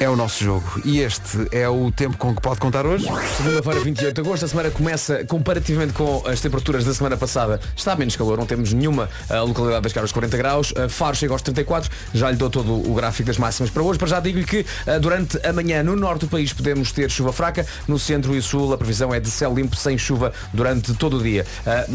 é 0.00 0.08
o 0.08 0.14
nosso 0.14 0.42
jogo. 0.42 0.80
E 0.84 1.00
este 1.00 1.48
é 1.50 1.68
o 1.68 1.90
tempo 1.90 2.16
com 2.16 2.34
que 2.34 2.40
pode 2.40 2.60
contar 2.60 2.86
hoje. 2.86 3.06
Segunda-feira, 3.36 3.80
28 3.80 4.14
de 4.14 4.20
agosto, 4.20 4.44
a 4.44 4.48
semana 4.48 4.70
começa 4.70 5.24
comparativamente 5.24 5.92
com 5.92 6.22
as 6.26 6.40
temperaturas 6.40 6.84
da 6.84 6.94
semana 6.94 7.16
passada. 7.16 7.60
Está 7.76 7.96
menos 7.96 8.14
calor, 8.14 8.38
não 8.38 8.46
temos 8.46 8.72
nenhuma 8.72 9.08
ah, 9.28 9.42
localidade 9.42 9.86
a 9.86 9.88
chegar 9.88 10.02
aos 10.02 10.12
40 10.12 10.36
graus. 10.36 10.72
Ah, 10.76 10.88
Faro 10.88 11.16
chega 11.16 11.32
aos 11.32 11.42
34. 11.42 11.90
Já 12.14 12.30
lhe 12.30 12.36
dou 12.36 12.48
todo 12.48 12.72
o 12.72 12.94
gráfico 12.94 13.26
das 13.26 13.38
máximas 13.38 13.70
para 13.70 13.82
hoje. 13.82 13.98
Para 13.98 14.08
já 14.08 14.20
digo-lhe 14.20 14.44
que 14.44 14.64
ah, 14.86 14.98
durante 14.98 15.44
a 15.44 15.52
manhã 15.52 15.82
no 15.82 15.96
norte 15.96 16.20
do 16.20 16.28
país 16.28 16.52
podemos 16.52 16.92
ter 16.92 17.10
chuva 17.10 17.32
fraca. 17.32 17.66
No 17.88 17.98
centro 17.98 18.36
e 18.36 18.42
sul 18.42 18.72
a 18.72 18.78
previsão 18.78 19.12
é 19.12 19.18
de 19.18 19.30
céu 19.30 19.52
limpo 19.54 19.74
sem 19.74 19.98
chuva 19.98 20.32
durante 20.52 20.94
todo 20.94 21.18
o 21.18 21.22
dia. 21.22 21.44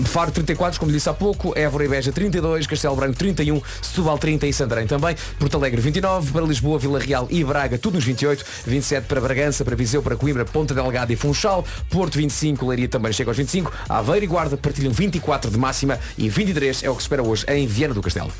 Faro 0.05 0.31
34, 0.31 0.79
como 0.79 0.91
disse 0.91 1.07
há 1.07 1.13
pouco. 1.13 1.57
Évora 1.57 1.85
e 1.85 1.87
Beja 1.87 2.11
32. 2.11 2.67
Castelo 2.67 2.95
Branco 2.95 3.15
31. 3.15 3.61
Setúbal 3.81 4.17
30 4.17 4.47
e 4.47 4.53
Santarém 4.53 4.87
também. 4.87 5.15
Porto 5.39 5.55
Alegre 5.55 5.79
29. 5.79 6.31
Para 6.31 6.45
Lisboa, 6.45 6.77
Vila 6.77 6.99
Real 6.99 7.27
e 7.29 7.43
Braga 7.43 7.77
tudo 7.77 7.92
nos 7.93 8.03
28. 8.03 8.43
27 8.65 9.07
para 9.07 9.21
Bragança, 9.21 9.63
para 9.63 9.75
Viseu, 9.75 10.01
para 10.01 10.15
Coimbra, 10.15 10.45
Ponta 10.45 10.73
Delgada 10.73 11.13
e 11.13 11.15
Funchal. 11.15 11.65
Porto 11.89 12.17
25. 12.17 12.65
Leiria 12.65 12.87
também 12.87 13.13
chega 13.13 13.29
aos 13.29 13.37
25. 13.37 13.71
Aveiro 13.87 14.25
e 14.25 14.27
Guarda 14.27 14.57
partilham 14.57 14.91
24 14.91 15.49
de 15.49 15.57
máxima 15.57 15.99
e 16.17 16.29
23 16.29 16.83
é 16.83 16.89
o 16.89 16.95
que 16.95 17.01
se 17.01 17.05
espera 17.05 17.23
hoje 17.23 17.45
em 17.47 17.67
Viana 17.67 17.93
do 17.93 18.01
Castelo. 18.01 18.31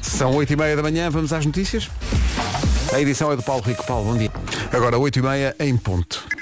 São 0.00 0.34
8 0.34 0.52
e 0.52 0.56
meia 0.56 0.76
da 0.76 0.82
manhã, 0.82 1.08
vamos 1.10 1.32
às 1.32 1.46
notícias. 1.46 1.88
A 2.92 3.00
edição 3.00 3.32
é 3.32 3.36
do 3.36 3.42
Paulo 3.42 3.62
Rico. 3.62 3.84
Paulo, 3.86 4.12
bom 4.12 4.18
dia. 4.18 4.30
Agora 4.72 4.98
8 4.98 5.18
e 5.18 5.22
meia 5.22 5.56
em 5.58 5.76
ponto. 5.76 6.41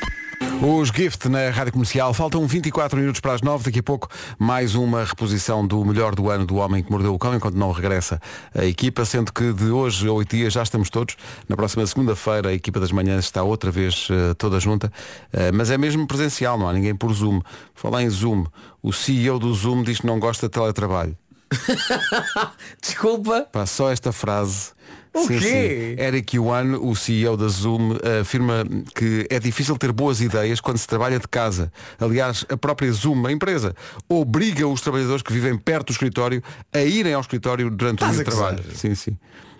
Os 0.62 0.90
Gift 0.90 1.26
na 1.26 1.48
Rádio 1.48 1.72
Comercial. 1.72 2.12
Faltam 2.12 2.46
24 2.46 2.98
minutos 2.98 3.18
para 3.18 3.32
as 3.32 3.40
9. 3.40 3.64
Daqui 3.64 3.78
a 3.78 3.82
pouco 3.82 4.08
mais 4.38 4.74
uma 4.74 5.02
reposição 5.02 5.66
do 5.66 5.82
melhor 5.86 6.14
do 6.14 6.28
ano 6.28 6.44
do 6.44 6.56
Homem 6.56 6.82
que 6.82 6.90
Mordeu 6.90 7.14
o 7.14 7.18
Cão, 7.18 7.34
enquanto 7.34 7.54
não 7.54 7.72
regressa 7.72 8.20
a 8.54 8.66
equipa, 8.66 9.06
sendo 9.06 9.32
que 9.32 9.54
de 9.54 9.70
hoje 9.70 10.06
a 10.06 10.12
8 10.12 10.36
dias 10.36 10.52
já 10.52 10.62
estamos 10.62 10.90
todos. 10.90 11.16
Na 11.48 11.56
próxima 11.56 11.86
segunda-feira 11.86 12.50
a 12.50 12.52
equipa 12.52 12.78
das 12.78 12.92
manhãs 12.92 13.24
está 13.24 13.42
outra 13.42 13.70
vez 13.70 14.06
eh, 14.10 14.34
toda 14.34 14.60
junta. 14.60 14.92
Eh, 15.32 15.50
mas 15.50 15.70
é 15.70 15.78
mesmo 15.78 16.06
presencial, 16.06 16.58
não 16.58 16.68
há 16.68 16.74
ninguém 16.74 16.94
por 16.94 17.10
Zoom. 17.14 17.40
Falar 17.74 18.02
em 18.02 18.10
Zoom, 18.10 18.44
o 18.82 18.92
CEO 18.92 19.38
do 19.38 19.54
Zoom 19.54 19.82
diz 19.82 20.00
que 20.00 20.06
não 20.06 20.20
gosta 20.20 20.46
de 20.46 20.52
teletrabalho. 20.52 21.16
Desculpa. 22.82 23.48
Pá, 23.50 23.64
só 23.64 23.90
esta 23.90 24.12
frase. 24.12 24.72
O 25.12 25.26
quê? 25.26 25.96
Eric 25.98 26.36
Yuan, 26.36 26.78
o 26.80 26.94
CEO 26.94 27.36
da 27.36 27.48
Zoom, 27.48 27.96
afirma 28.20 28.64
que 28.94 29.26
é 29.28 29.38
difícil 29.40 29.76
ter 29.76 29.90
boas 29.92 30.20
ideias 30.20 30.60
quando 30.60 30.78
se 30.78 30.86
trabalha 30.86 31.18
de 31.18 31.26
casa. 31.26 31.72
Aliás, 31.98 32.44
a 32.48 32.56
própria 32.56 32.90
Zoom, 32.92 33.26
a 33.26 33.32
empresa, 33.32 33.74
obriga 34.08 34.66
os 34.68 34.80
trabalhadores 34.80 35.22
que 35.22 35.32
vivem 35.32 35.56
perto 35.58 35.86
do 35.88 35.92
escritório 35.92 36.42
a 36.72 36.80
irem 36.82 37.12
ao 37.14 37.20
escritório 37.20 37.68
durante 37.70 38.04
o 38.04 38.08
dia 38.08 38.18
de 38.18 38.24
trabalho. 38.24 38.62
Sim, 38.74 38.94
sim. 38.94 39.16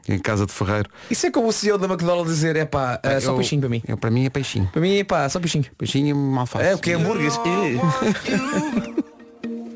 Em 0.08 0.18
casa 0.18 0.46
de 0.46 0.52
Ferreiro. 0.52 0.88
Isso 1.10 1.26
é 1.26 1.30
como 1.30 1.48
o 1.48 1.52
CEO 1.52 1.76
da 1.78 1.86
McDonald's 1.86 2.32
dizer, 2.34 2.56
é 2.56 2.64
pá, 2.64 2.98
ah, 3.02 3.20
só 3.20 3.32
Eu- 3.32 3.36
peixinho 3.36 3.60
para 3.60 3.68
mim. 3.70 3.82
eu- 3.86 3.96
para 3.96 4.10
mim 4.10 4.24
é 4.24 4.30
peixinho. 4.30 4.68
Para 4.72 4.80
mim 4.80 4.96
é 4.98 5.04
pá, 5.04 5.28
só 5.28 5.38
peixinho. 5.38 5.66
Peixinho 5.76 6.16
mal 6.16 6.46
fácil. 6.46 6.68
É 6.68 6.74
o 6.74 6.78
que 6.78 6.90
é 6.92 6.94
hambúrgueres. 6.94 7.34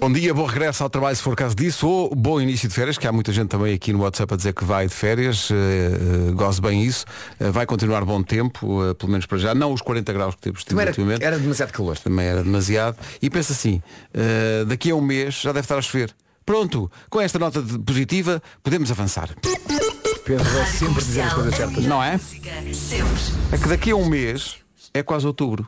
Bom 0.05 0.13
dia, 0.13 0.35
bom 0.35 0.45
regresso 0.45 0.83
ao 0.83 0.91
trabalho 0.91 1.17
se 1.17 1.23
for 1.23 1.35
caso 1.35 1.55
disso, 1.57 1.89
ou 1.89 2.15
bom 2.15 2.39
início 2.39 2.69
de 2.69 2.75
férias, 2.75 2.99
que 2.99 3.07
há 3.07 3.11
muita 3.11 3.33
gente 3.33 3.49
também 3.49 3.73
aqui 3.73 3.91
no 3.91 4.01
WhatsApp 4.03 4.35
a 4.35 4.37
dizer 4.37 4.53
que 4.53 4.63
vai 4.63 4.87
de 4.87 4.93
férias, 4.93 5.49
eh, 5.51 5.55
eh, 5.55 6.33
gozo 6.33 6.61
bem 6.61 6.85
isso, 6.85 7.07
Eh, 7.41 7.51
vai 7.51 7.65
continuar 7.65 8.05
bom 8.05 8.23
tempo, 8.23 8.85
eh, 8.85 8.93
pelo 8.93 9.11
menos 9.11 9.25
para 9.25 9.39
já, 9.39 9.55
não 9.55 9.73
os 9.73 9.81
40 9.81 10.13
graus 10.13 10.35
que 10.35 10.43
temos 10.43 10.63
tido 10.63 10.79
era, 10.79 10.91
ultimamente, 10.91 11.25
era 11.25 11.39
demasiado 11.39 11.73
calor. 11.73 11.97
também 11.97 12.27
era 12.27 12.45
demasiado, 12.45 12.99
e 13.23 13.31
pensa 13.31 13.55
assim, 13.55 13.83
daqui 14.69 14.91
a 14.91 14.95
um 14.95 15.01
mês 15.01 15.37
já 15.41 15.53
deve 15.53 15.65
estar 15.65 15.79
a 15.79 15.81
chover. 15.81 16.15
Pronto, 16.45 16.93
com 17.09 17.19
esta 17.19 17.39
nota 17.39 17.63
de- 17.63 17.79
positiva, 17.79 18.43
podemos 18.63 18.91
avançar. 18.91 19.31
Pedro 20.23 20.47
é 20.59 20.67
sempre 20.67 21.03
dizer 21.03 21.23
as 21.23 21.33
coisas 21.33 21.55
certas. 21.55 21.83
Não 21.87 22.03
é? 22.05 22.21
É 23.51 23.57
que 23.57 23.69
daqui 23.69 23.91
a 23.93 23.97
um 23.97 24.07
mês 24.07 24.57
é 24.93 25.03
quase 25.03 25.27
outubro. 25.27 25.67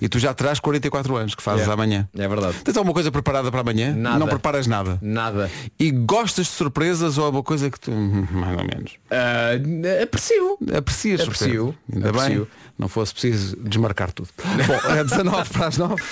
E 0.00 0.08
tu 0.08 0.18
já 0.18 0.32
terás 0.34 0.58
44 0.60 1.16
anos, 1.16 1.34
que 1.34 1.42
fazes 1.42 1.60
Yeah. 1.62 1.74
amanhã. 1.74 2.08
É 2.16 2.28
verdade. 2.28 2.56
Tens 2.64 2.76
alguma 2.76 2.92
coisa 2.94 3.10
preparada 3.12 3.50
para 3.50 3.60
amanhã? 3.60 3.94
Nada. 3.94 4.18
Não 4.18 4.26
preparas 4.26 4.66
nada. 4.66 4.98
Nada. 5.00 5.50
E 5.78 5.90
gostas 5.90 6.46
de 6.46 6.52
surpresas 6.52 7.16
ou 7.18 7.26
é 7.26 7.30
uma 7.30 7.42
coisa 7.42 7.70
que 7.70 7.78
tu, 7.80 7.90
hum, 7.90 8.26
mais 8.30 8.58
ou 8.58 8.64
menos, 8.64 8.92
Ah, 9.10 10.02
aprecio. 10.02 10.58
aprecias 10.76 11.20
Aprecio? 11.22 11.74
Ainda 11.92 12.10
aprecio. 12.10 12.40
bem, 12.44 12.46
não 12.78 12.88
fosse 12.88 13.12
preciso 13.12 13.56
desmarcar 13.56 14.12
tudo. 14.12 14.28
Bom, 14.66 14.92
é 14.92 15.04
19 15.04 15.50
para 15.50 15.66
as 15.68 15.78
9. 15.78 16.02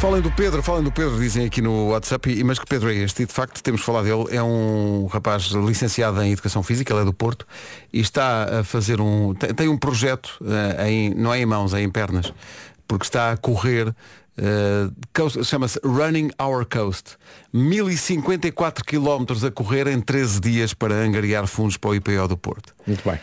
Falem 0.00 0.22
do 0.22 0.30
Pedro, 0.30 0.62
falem 0.62 0.84
do 0.84 0.92
Pedro, 0.92 1.18
dizem 1.18 1.44
aqui 1.44 1.60
no 1.60 1.88
WhatsApp, 1.88 2.30
e- 2.30 2.44
mas 2.44 2.58
que 2.58 2.64
Pedro 2.66 2.88
é 2.88 2.94
este? 2.94 3.24
E 3.24 3.26
de 3.26 3.32
facto 3.32 3.60
temos 3.62 3.80
falado 3.80 4.04
dele, 4.04 4.26
é 4.36 4.40
um 4.42 5.06
rapaz 5.06 5.44
licenciado 5.46 6.22
em 6.22 6.32
Educação 6.32 6.62
Física, 6.62 6.92
ele 6.92 7.02
é 7.02 7.04
do 7.04 7.12
Porto, 7.12 7.44
e 7.92 8.00
está 8.00 8.60
a 8.60 8.64
fazer 8.64 9.00
um. 9.00 9.34
tem, 9.34 9.52
tem 9.52 9.68
um 9.68 9.76
projeto, 9.76 10.38
eh, 10.78 10.88
em, 10.88 11.10
não 11.14 11.34
é 11.34 11.40
em 11.40 11.46
mãos, 11.46 11.74
é 11.74 11.80
em 11.82 11.90
pernas, 11.90 12.32
porque 12.86 13.04
está 13.04 13.32
a 13.32 13.36
correr. 13.36 13.92
coast- 15.12 15.42
Chama-se 15.44 15.80
Running 15.82 16.30
Our 16.40 16.64
Coast 16.64 17.16
1054 17.52 18.84
km 18.84 19.24
a 19.44 19.50
correr 19.50 19.88
em 19.88 20.00
13 20.00 20.38
dias 20.40 20.72
para 20.72 20.94
angariar 20.94 21.44
fundos 21.48 21.76
para 21.76 21.90
o 21.90 21.94
IPO 21.96 22.28
do 22.28 22.36
Porto 22.36 22.72
Muito 22.86 23.02
bem. 23.02 23.14
Uh, 23.16 23.18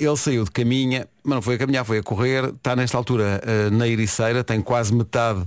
ele 0.00 0.16
saiu 0.16 0.44
de 0.44 0.50
caminha, 0.50 1.06
mas 1.22 1.34
não 1.34 1.42
foi 1.42 1.56
a 1.56 1.58
caminhar, 1.58 1.84
foi 1.84 1.98
a 1.98 2.02
correr, 2.02 2.46
está 2.46 2.74
nesta 2.74 2.96
altura 2.96 3.42
uh, 3.44 3.70
na 3.76 3.86
Ericeira, 3.86 4.42
tem 4.42 4.62
quase 4.62 4.94
metade 4.94 5.42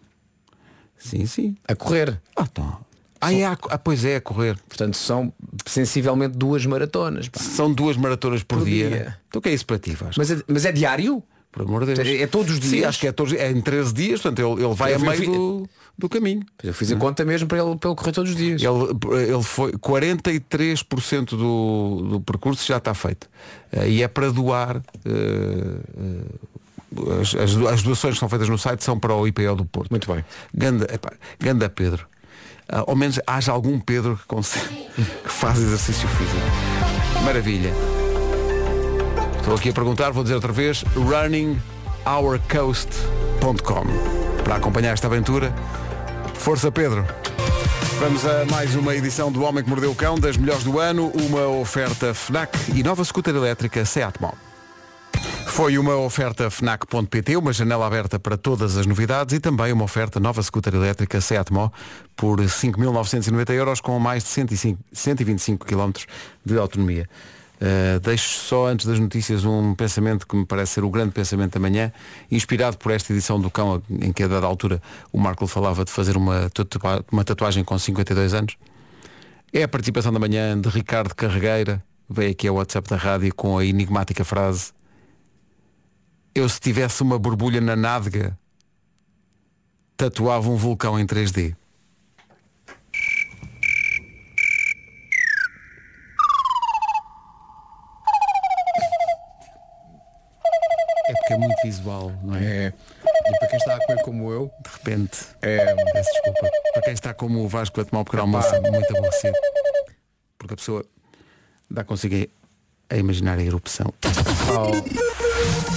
Sim, 0.99 1.27
sim. 1.27 1.57
A 1.67 1.75
correr. 1.75 2.21
Ah, 2.37 2.47
então. 2.51 2.79
Ah, 3.23 3.33
é, 3.33 3.45
ah, 3.45 3.79
pois 3.79 4.05
é, 4.05 4.17
a 4.17 4.21
correr. 4.21 4.57
Portanto, 4.69 4.97
são 4.97 5.33
sensivelmente 5.65 6.37
duas 6.37 6.67
maratonas. 6.67 7.29
pá. 7.29 7.39
São 7.41 7.73
duas 7.73 7.97
maratonas 7.97 8.43
por, 8.43 8.59
Por 8.59 8.65
dia. 8.67 8.89
dia. 8.89 9.19
Então 9.29 9.39
o 9.39 9.43
que 9.43 9.49
é 9.49 9.55
isso 9.55 9.65
para 9.67 9.79
ti, 9.79 9.93
Vasco? 9.93 10.15
Mas 10.19 10.31
é, 10.31 10.43
mas 10.49 10.65
é 10.65 10.73
diário? 10.73 11.23
por 11.53 11.63
amor 11.65 11.85
de 11.85 11.93
Deus. 11.93 12.09
É 12.09 12.27
todos 12.27 12.51
os 12.59 12.65
Sim, 12.65 12.77
dias? 12.77 12.89
acho 12.89 12.99
que 13.01 13.07
é, 13.07 13.13
todos, 13.13 13.35
é 13.35 13.51
em 13.51 13.61
13 13.61 13.93
dias, 13.93 14.23
portanto 14.23 14.39
ele, 14.55 14.65
ele 14.65 14.75
vai 14.75 14.93
Eu 14.93 14.97
a 14.97 14.99
vi- 14.99 15.07
meio 15.07 15.31
do, 15.33 15.69
do 15.99 16.09
caminho. 16.09 16.43
Eu 16.65 16.73
fiz 16.73 16.91
a 16.91 16.97
conta 16.97 17.27
mesmo 17.27 17.47
para 17.47 17.59
ele, 17.63 17.77
para 17.77 17.91
ele 17.91 17.97
correr 17.97 18.13
todos 18.13 18.31
os 18.31 18.37
dias. 18.39 18.63
Ele, 18.63 19.23
ele 19.31 19.43
foi 19.43 19.71
43% 19.73 21.31
do, 21.37 22.07
do 22.09 22.21
percurso 22.23 22.67
já 22.67 22.79
está 22.79 22.95
feito. 22.95 23.29
Eh, 23.71 23.89
e 23.91 24.03
é 24.03 24.09
para 24.09 24.31
doar. 24.31 24.83
eh, 25.05 25.11
eh, 25.99 27.21
as, 27.21 27.35
as 27.35 27.55
do- 27.55 27.69
as 27.69 27.83
doações 27.83 28.15
que 28.15 28.21
são 28.21 28.29
feitas 28.29 28.49
no 28.49 28.59
site 28.59 28.83
são 28.85 28.99
para 28.99 29.15
o 29.15 29.27
IPO 29.27 29.55
do 29.57 29.65
Porto. 29.65 29.91
Muito 29.91 30.11
bem. 30.13 30.25
Ganda, 30.55 30.87
epá, 30.93 31.13
ganda 31.39 31.69
Pedro. 31.69 32.07
Ah, 32.69 32.85
ao 32.87 32.97
menos 32.97 33.19
haja 33.27 33.53
algum 33.53 33.81
Pedro 33.81 34.19
que, 34.29 34.35
que 35.25 35.29
faz 35.29 35.59
exercício 35.59 36.09
físico. 36.09 36.43
Maravilha. 37.25 37.73
Estou 39.39 39.55
aqui 39.55 39.71
a 39.71 39.73
perguntar, 39.73 40.11
vou 40.11 40.23
dizer 40.23 40.37
outra 40.37 40.53
vez, 40.53 40.85
runningourcoast.com 40.95 43.87
para 44.45 44.57
acompanhar 44.57 44.93
esta 44.93 45.07
aventura. 45.07 45.55
Força 46.35 46.71
Pedro. 46.71 47.07
Vamos 47.99 48.27
a 48.27 48.45
mais 48.47 48.75
uma 48.75 48.95
edição 48.95 49.31
do 49.31 49.43
Homem 49.43 49.63
que 49.63 49.71
Mordeu 49.71 49.93
o 49.93 49.95
Cão, 49.95 50.19
das 50.19 50.37
melhores 50.37 50.65
do 50.65 50.81
ano, 50.81 51.13
uma 51.15 51.47
oferta 51.47 52.13
FNAC 52.13 52.59
e 52.75 52.83
nova 52.83 53.05
scooter 53.05 53.35
elétrica 53.35 53.85
Seat 53.85 54.21
Mó. 54.21 54.33
Foi 55.53 55.77
uma 55.77 55.95
oferta 55.97 56.51
FNAC.pt, 56.51 57.37
uma 57.37 57.53
janela 57.53 57.87
aberta 57.87 58.19
para 58.19 58.39
todas 58.39 58.79
as 58.79 58.87
novidades 58.87 59.37
e 59.37 59.39
também 59.39 59.71
uma 59.71 59.85
oferta 59.85 60.19
nova 60.19 60.43
scooter 60.43 60.75
elétrica 60.75 61.21
Seat 61.21 61.53
Mó 61.53 61.69
por 62.17 62.41
5.990 62.41 63.51
euros 63.51 63.79
com 63.79 63.99
mais 63.99 64.25
de 64.25 64.31
105 64.31 64.83
125 64.91 65.67
km 65.67 65.93
de 66.43 66.57
autonomia. 66.57 67.07
Uh, 67.61 68.01
deixo 68.01 68.39
só 68.39 68.67
antes 68.67 68.87
das 68.87 68.99
notícias 68.99 69.45
um 69.45 69.75
pensamento 69.75 70.27
que 70.27 70.35
me 70.35 70.47
parece 70.47 70.73
ser 70.73 70.85
o 70.85 70.91
grande 70.91 71.13
pensamento 71.13 71.53
da 71.53 71.61
manhã, 71.61 71.93
inspirado 72.31 72.79
por 72.79 72.91
esta 72.91 73.13
edição 73.13 73.39
do 73.39 73.51
Cão, 73.51 73.83
em 73.91 74.11
que 74.11 74.23
a 74.23 74.29
dada 74.29 74.47
altura 74.47 74.81
o 75.13 75.19
Marco 75.19 75.47
falava 75.47 75.85
de 75.85 75.91
fazer 75.91 76.17
uma, 76.17 76.51
uma 77.13 77.25
tatuagem 77.25 77.63
com 77.63 77.79
52 77.79 78.33
anos. 78.33 78.57
É 79.53 79.63
a 79.63 79.69
participação 79.69 80.15
da 80.15 80.19
manhã 80.19 80.59
de 80.59 80.71
Ricardo 80.71 81.15
Carregueira, 81.15 81.85
veio 82.09 82.31
aqui 82.31 82.49
ao 82.49 82.57
WhatsApp 82.57 82.89
da 82.89 82.97
rádio 82.97 83.35
com 83.35 83.59
a 83.59 83.65
enigmática 83.67 84.25
frase 84.25 84.73
eu 86.35 86.49
se 86.49 86.61
tivesse 86.61 87.03
uma 87.03 87.19
borbulha 87.19 87.61
na 87.61 87.77
nádega 87.77 88.39
tatuava 89.97 90.49
um 90.51 90.57
vulcão 90.57 90.99
em 90.99 91.07
3D. 91.07 91.55
É 101.07 101.15
porque 101.15 101.33
é 101.35 101.39
muito 101.39 101.63
visual, 101.63 102.13
não 102.23 102.35
é? 102.35 102.45
É. 102.45 102.73
E 103.05 103.39
para 103.39 103.49
quem 103.49 103.59
está 103.59 103.75
a 103.75 103.79
comer 103.87 104.03
como 104.03 104.33
eu, 104.33 104.51
De 104.65 104.71
repente, 104.71 105.19
é. 105.43 105.75
peço 105.93 106.11
desculpa. 106.11 106.51
Para 106.73 106.83
quem 106.83 106.93
está 106.95 107.15
como 107.15 107.45
o 107.45 107.49
Vasco 107.49 107.81
a 107.81 107.85
tomar 107.85 108.01
o 108.01 108.05
pequeno 108.05 108.23
almoço 108.23 108.51
muito 108.61 108.97
aborrecido. 108.97 109.39
Porque 110.37 110.55
a 110.55 110.57
pessoa 110.57 110.85
dá 111.71 111.85
consigo 111.85 112.29
a 112.91 112.97
imaginar 112.97 113.39
a 113.39 113.43
erupção. 113.43 113.93
Em 115.69 115.72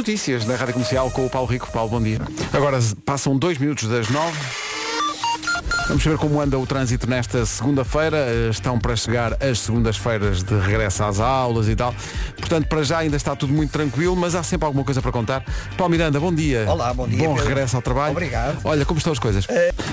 notícias 0.00 0.46
da 0.46 0.56
Rádio 0.56 0.72
Comercial 0.72 1.10
com 1.10 1.26
o 1.26 1.28
Paulo 1.30 1.46
Rico. 1.46 1.70
Paulo, 1.70 1.90
bom 1.90 2.02
dia. 2.02 2.18
Agora 2.54 2.78
passam 3.04 3.36
dois 3.36 3.58
minutos 3.58 3.86
das 3.86 4.08
nove. 4.08 4.38
Vamos 5.88 6.02
saber 6.02 6.16
como 6.16 6.40
anda 6.40 6.58
o 6.58 6.66
trânsito 6.66 7.06
nesta 7.06 7.44
segunda-feira. 7.44 8.16
Eh, 8.16 8.48
Estão 8.50 8.78
para 8.78 8.96
chegar 8.96 9.36
as 9.42 9.58
segundas-feiras 9.58 10.42
de 10.42 10.58
regresso 10.58 11.04
às 11.04 11.20
aulas 11.20 11.68
e 11.68 11.76
tal. 11.76 11.94
Portanto, 12.50 12.66
para 12.66 12.82
já 12.82 12.98
ainda 12.98 13.16
está 13.16 13.36
tudo 13.36 13.52
muito 13.52 13.70
tranquilo, 13.70 14.16
mas 14.16 14.34
há 14.34 14.42
sempre 14.42 14.66
alguma 14.66 14.84
coisa 14.84 15.00
para 15.00 15.12
contar. 15.12 15.44
Paulo 15.76 15.92
Miranda, 15.92 16.18
bom 16.18 16.34
dia. 16.34 16.64
Olá, 16.68 16.92
bom 16.92 17.06
dia, 17.06 17.18
Bom 17.18 17.34
Pedro. 17.34 17.48
regresso 17.48 17.76
ao 17.76 17.82
trabalho. 17.82 18.10
Obrigado. 18.10 18.58
Olha, 18.64 18.84
como 18.84 18.98
estão 18.98 19.12
as 19.12 19.20
coisas? 19.20 19.46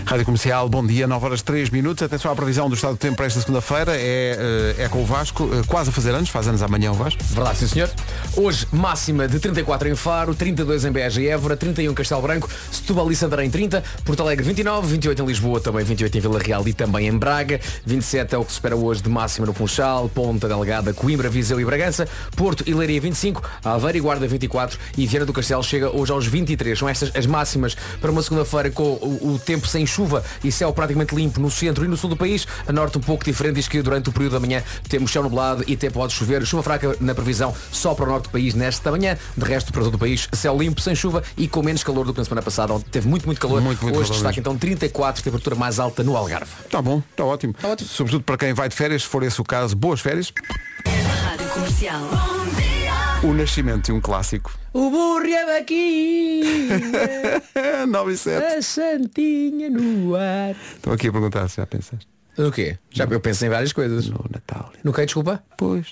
Rádio 0.08 0.26
Comercial, 0.26 0.68
bom 0.68 0.84
dia, 0.84 1.06
9 1.06 1.24
horas 1.24 1.44
3 1.44 1.70
minutos. 1.70 2.02
Atenção 2.02 2.32
à 2.32 2.36
previsão 2.36 2.68
do 2.68 2.74
estado 2.74 2.94
do 2.94 2.98
tempo 2.98 3.16
para 3.16 3.28
esta 3.28 3.40
segunda-feira. 3.42 3.96
É, 3.96 4.74
eh, 4.80 4.86
é 4.86 4.90
com 4.90 5.04
o 5.04 5.06
Vasco, 5.06 5.48
eh, 5.54 5.62
quase 5.68 5.92
a 5.92 5.94
fazer 5.94 6.16
anos, 6.16 6.30
faz 6.30 6.48
anos 6.48 6.64
amanhã 6.64 6.90
o 6.90 6.96
Vasco. 6.96 7.24
Verdade, 7.26 7.60
sim 7.60 7.68
senhor. 7.68 7.92
Hoje, 8.36 8.66
máxima 8.72 9.28
de 9.28 9.40
34 9.40 9.90
em 9.90 9.96
Faro, 9.96 10.34
32 10.34 10.84
em 10.86 10.92
Beja 10.92 11.22
e 11.22 11.28
Évora, 11.28 11.56
31 11.56 11.92
em 11.92 11.94
Castelo 11.94 12.24
Branco, 12.24 12.50
Setúbal 12.72 13.12
e 13.12 13.16
Santarém 13.16 13.52
30, 13.52 13.84
Porto 14.04 14.24
Alegre 14.24 14.44
29, 14.44 14.88
28 14.88 15.22
em 15.22 15.26
Lisboa, 15.28 15.62
também 15.62 15.86
28 15.86 16.18
em 16.18 16.22
Vila 16.22 16.40
Real 16.40 16.68
e 16.68 16.74
também 16.74 17.08
em 17.08 17.16
Braga, 17.16 17.60
27 17.86 18.34
é 18.34 18.38
o 18.40 18.44
que 18.44 18.52
se 18.52 18.58
espera 18.58 18.76
hoje 18.76 19.04
de 19.04 19.10
máxima 19.10 19.46
no 19.46 19.54
Funchal, 19.54 20.10
Ponta 20.10 20.48
Delgada, 20.48 20.92
Coimbra, 20.92 21.30
Viseu 21.30 21.62
e 21.62 21.66
Bragança, 21.66 22.08
Porto 22.36 22.47
e 22.66 22.74
Leiria 22.74 23.02
25, 23.02 23.42
Aveiro 23.64 23.98
e 23.98 24.02
Guarda 24.02 24.28
24 24.28 24.80
e 24.98 25.06
Viana 25.06 25.26
do 25.26 25.34
Castelo 25.34 25.64
chega 25.64 25.90
hoje 25.90 26.12
aos 26.12 26.26
23. 26.26 26.78
São 26.78 26.88
estas 26.88 27.12
as 27.16 27.26
máximas 27.26 27.76
para 28.00 28.12
uma 28.12 28.22
segunda-feira 28.22 28.70
com 28.72 28.84
o, 28.84 29.34
o 29.34 29.40
tempo 29.40 29.68
sem 29.68 29.86
chuva 29.86 30.24
e 30.44 30.52
céu 30.52 30.72
praticamente 30.72 31.14
limpo 31.16 31.40
no 31.40 31.52
centro 31.52 31.84
e 31.84 31.88
no 31.88 31.98
sul 31.98 32.10
do 32.10 32.16
país. 32.16 32.48
A 32.68 32.72
norte 32.72 32.98
um 32.98 33.02
pouco 33.02 33.26
diferente, 33.26 33.56
diz 33.56 33.68
que 33.68 33.82
durante 33.82 34.10
o 34.10 34.12
período 34.14 34.34
da 34.34 34.40
manhã 34.40 34.64
temos 34.88 35.12
céu 35.12 35.24
nublado 35.24 35.64
e 35.68 35.74
até 35.74 35.90
pode 35.90 36.14
chover. 36.14 36.46
Chuva 36.46 36.64
fraca 36.64 36.96
na 37.00 37.14
previsão 37.14 37.54
só 37.72 37.94
para 37.94 38.06
o 38.06 38.08
norte 38.08 38.26
do 38.26 38.30
país 38.30 38.54
nesta 38.54 38.92
manhã. 38.92 39.18
De 39.36 39.46
resto, 39.46 39.74
para 39.74 39.84
todo 39.84 39.96
o 39.96 40.00
país, 40.00 40.30
céu 40.32 40.58
limpo, 40.58 40.80
sem 40.80 40.96
chuva 40.96 41.24
e 41.36 41.48
com 41.48 41.62
menos 41.62 41.84
calor 41.84 42.06
do 42.06 42.14
que 42.14 42.20
na 42.20 42.26
semana 42.26 42.42
passada, 42.42 42.74
onde 42.74 42.86
teve 42.86 43.08
muito, 43.08 43.26
muito 43.26 43.42
calor. 43.42 43.62
Muito, 43.62 43.84
muito 43.84 44.00
hoje 44.00 44.12
mesmo. 44.12 44.32
então 44.38 44.58
34, 44.58 45.24
temperatura 45.24 45.56
mais 45.56 45.80
alta 45.80 46.04
no 46.04 46.16
Algarve. 46.16 46.52
Está 46.66 46.82
bom, 46.82 47.02
está 47.12 47.26
ótimo. 47.26 47.56
ótimo. 47.64 47.90
Sobretudo 47.90 48.24
para 48.24 48.38
quem 48.38 48.54
vai 48.54 48.70
de 48.70 48.76
férias, 48.76 49.04
se 49.04 49.08
for 49.08 49.24
esse 49.24 49.42
o 49.42 49.44
caso, 49.44 49.76
boas 49.76 50.00
férias. 50.00 50.32
Comercial. 51.68 52.02
O 53.24 53.34
nascimento 53.34 53.88
de 53.88 53.92
um 53.92 54.00
clássico. 54.00 54.58
O 54.72 54.90
burro 54.90 55.26
é 55.26 55.46
daqui, 55.58 56.42
9 57.90 58.14
e 58.14 58.18
7. 58.18 58.46
a 58.46 58.62
santinha 58.62 59.70
no 59.70 60.16
ar. 60.16 60.56
Estou 60.76 60.94
aqui 60.94 61.10
a 61.10 61.12
perguntar 61.12 61.50
se 61.50 61.58
já 61.58 61.66
pensaste. 61.66 62.08
O 62.38 62.50
quê? 62.52 62.78
Já 62.90 63.04
eu 63.04 63.20
pensei 63.20 63.50
em 63.50 63.52
várias 63.52 63.74
coisas. 63.74 64.08
No 64.08 64.24
Natal. 64.32 64.72
No 64.82 64.94
que, 64.94 65.04
desculpa? 65.06 65.44
Pois. 65.58 65.88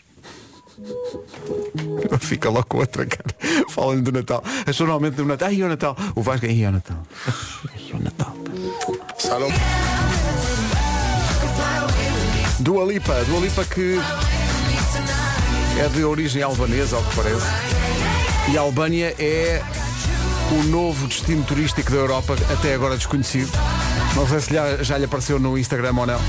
Fica 2.21 2.49
logo 2.49 2.67
com 2.67 2.77
outra 2.77 3.05
cara. 3.05 3.35
Falando 3.69 4.03
do 4.03 4.11
Natal. 4.13 4.41
As 4.45 4.63
pessoas 4.63 4.87
normalmente 4.89 5.15
do 5.15 5.25
Natal. 5.25 5.49
Ai, 5.49 5.61
o 5.61 5.67
Natal. 5.67 5.97
O 6.15 6.21
Vasco. 6.21 6.45
Ai, 6.45 6.65
o 6.65 6.71
Natal. 6.71 7.03
Ai, 7.73 7.91
o 7.91 7.99
Natal. 7.99 8.33
Dua 12.59 12.85
Lipa. 12.85 13.25
Dua 13.25 13.39
Lipa 13.41 13.65
que 13.65 13.99
é 15.77 15.87
de 15.89 16.03
origem 16.03 16.41
albanesa, 16.41 16.95
ao 16.95 17.03
que 17.03 17.15
parece. 17.15 17.45
E 18.51 18.57
a 18.57 18.61
Albânia 18.61 19.13
é 19.19 19.61
o 20.51 20.63
novo 20.63 21.07
destino 21.07 21.43
turístico 21.43 21.91
da 21.91 21.97
Europa, 21.97 22.35
até 22.51 22.73
agora 22.73 22.95
desconhecido. 22.95 23.51
Não 24.15 24.27
sei 24.27 24.39
se 24.39 24.53
já, 24.83 24.97
lhe 24.97 25.05
apareceu 25.05 25.39
no 25.39 25.57
Instagram 25.57 25.93
ou 25.97 26.05
não. 26.05 26.19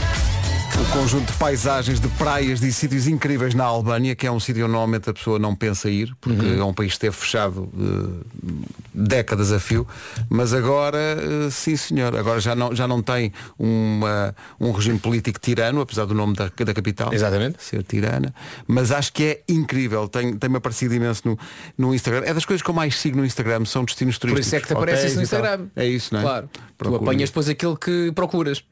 O 0.78 0.92
conjunto 0.98 1.32
de 1.32 1.38
paisagens, 1.38 2.00
de 2.00 2.08
praias, 2.08 2.60
de 2.60 2.70
sítios 2.72 3.06
incríveis 3.06 3.54
na 3.54 3.64
Albânia, 3.64 4.14
que 4.14 4.26
é 4.26 4.30
um 4.32 4.38
sítio 4.40 4.64
onde 4.64 4.72
normalmente 4.72 5.08
a 5.08 5.12
pessoa 5.14 5.38
não 5.38 5.54
pensa 5.54 5.88
ir, 5.90 6.14
porque 6.20 6.44
é 6.58 6.62
um 6.64 6.72
país 6.72 6.90
que 6.90 6.96
esteve 6.96 7.16
fechado 7.16 7.68
eh, 7.78 8.54
décadas 8.94 9.52
a 9.52 9.60
fio, 9.60 9.86
mas 10.28 10.52
agora, 10.52 10.98
eh, 10.98 11.48
sim 11.50 11.76
senhor, 11.76 12.14
agora 12.16 12.40
já 12.40 12.54
não, 12.54 12.74
já 12.74 12.86
não 12.86 13.02
tem 13.02 13.32
uma, 13.58 14.34
um 14.60 14.70
regime 14.72 14.98
político 14.98 15.38
tirano, 15.40 15.80
apesar 15.80 16.04
do 16.06 16.14
nome 16.14 16.34
da, 16.34 16.50
da 16.64 16.74
capital 16.74 17.12
Exatamente. 17.12 17.62
ser 17.62 17.82
tirana, 17.82 18.34
mas 18.66 18.90
acho 18.90 19.12
que 19.12 19.22
é 19.24 19.42
incrível, 19.48 20.08
tem- 20.08 20.36
tem-me 20.36 20.56
aparecido 20.56 20.94
imenso 20.94 21.22
no, 21.24 21.38
no 21.76 21.94
Instagram. 21.94 22.22
É 22.26 22.34
das 22.34 22.44
coisas 22.44 22.62
que 22.62 22.68
eu 22.70 22.74
mais 22.74 22.96
sigo 22.98 23.16
no 23.16 23.24
Instagram, 23.24 23.64
são 23.64 23.84
destinos 23.84 24.16
Por 24.18 24.28
turísticos. 24.28 24.46
isso 24.46 24.56
é 24.56 24.60
que 24.60 24.66
te 24.66 24.72
aparece 24.74 25.06
isso 25.06 25.16
no 25.16 25.22
e 25.22 25.26
tal. 25.26 25.40
Instagram. 25.40 25.66
É 25.76 25.86
isso, 25.86 26.12
não 26.14 26.20
é? 26.20 26.22
Claro. 26.22 26.50
Tu 26.78 26.94
apanhas 26.94 27.30
depois 27.30 27.48
aquilo 27.48 27.76
que 27.76 28.12
procuras. 28.14 28.62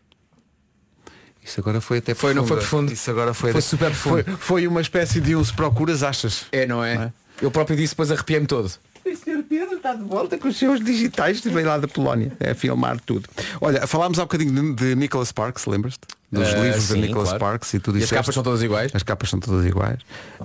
Isso 1.44 1.60
agora 1.60 1.80
foi 1.80 1.98
até 1.98 2.14
Foi, 2.14 2.32
não 2.34 2.46
foi 2.46 2.56
profundo. 2.56 2.92
Isso 2.92 3.10
agora 3.10 3.34
foi, 3.34 3.52
Foi 3.52 3.60
super 3.60 3.90
profundo. 3.90 4.24
Foi, 4.24 4.36
foi 4.36 4.66
uma 4.66 4.80
espécie 4.80 5.20
de 5.20 5.36
um 5.36 5.44
se 5.44 5.52
procuras, 5.52 6.02
achas? 6.02 6.46
É, 6.50 6.66
não 6.66 6.82
é? 6.82 6.94
Não 6.94 7.02
é? 7.04 7.12
Eu 7.42 7.50
próprio 7.50 7.76
disse, 7.76 7.92
depois 7.92 8.10
arrepiei-me 8.10 8.46
todo. 8.46 8.66
O 9.04 9.10
Sr. 9.16 9.42
Pedro 9.46 9.76
está 9.76 9.92
de 9.92 10.02
volta 10.02 10.38
com 10.38 10.48
os 10.48 10.56
seus 10.56 10.82
digitais 10.82 11.38
veio 11.42 11.66
lá 11.66 11.76
da 11.76 11.86
Polónia. 11.86 12.32
É 12.40 12.52
a 12.52 12.54
filmar 12.54 12.98
tudo. 13.04 13.28
Olha, 13.60 13.86
falámos 13.86 14.18
há 14.18 14.22
bocadinho 14.22 14.74
de, 14.74 14.74
de 14.74 14.94
Nicholas 14.94 15.28
Sparks, 15.28 15.66
lembras-te? 15.66 16.00
Dos 16.32 16.48
Eh, 16.48 16.60
livros 16.62 16.84
sim, 16.84 16.94
de 16.94 17.00
Nicholas 17.02 17.28
claro. 17.28 17.44
Sparks 17.44 17.74
e 17.74 17.78
tudo 17.80 17.96
E 17.96 17.98
as 17.98 18.04
isso. 18.04 18.14
capas 18.14 18.34
são 18.34 18.42
todas 18.42 18.62
iguais? 18.62 18.90
As 18.94 19.02
capas 19.02 19.28
são 19.28 19.38
todas 19.38 19.66
iguais. 19.66 19.98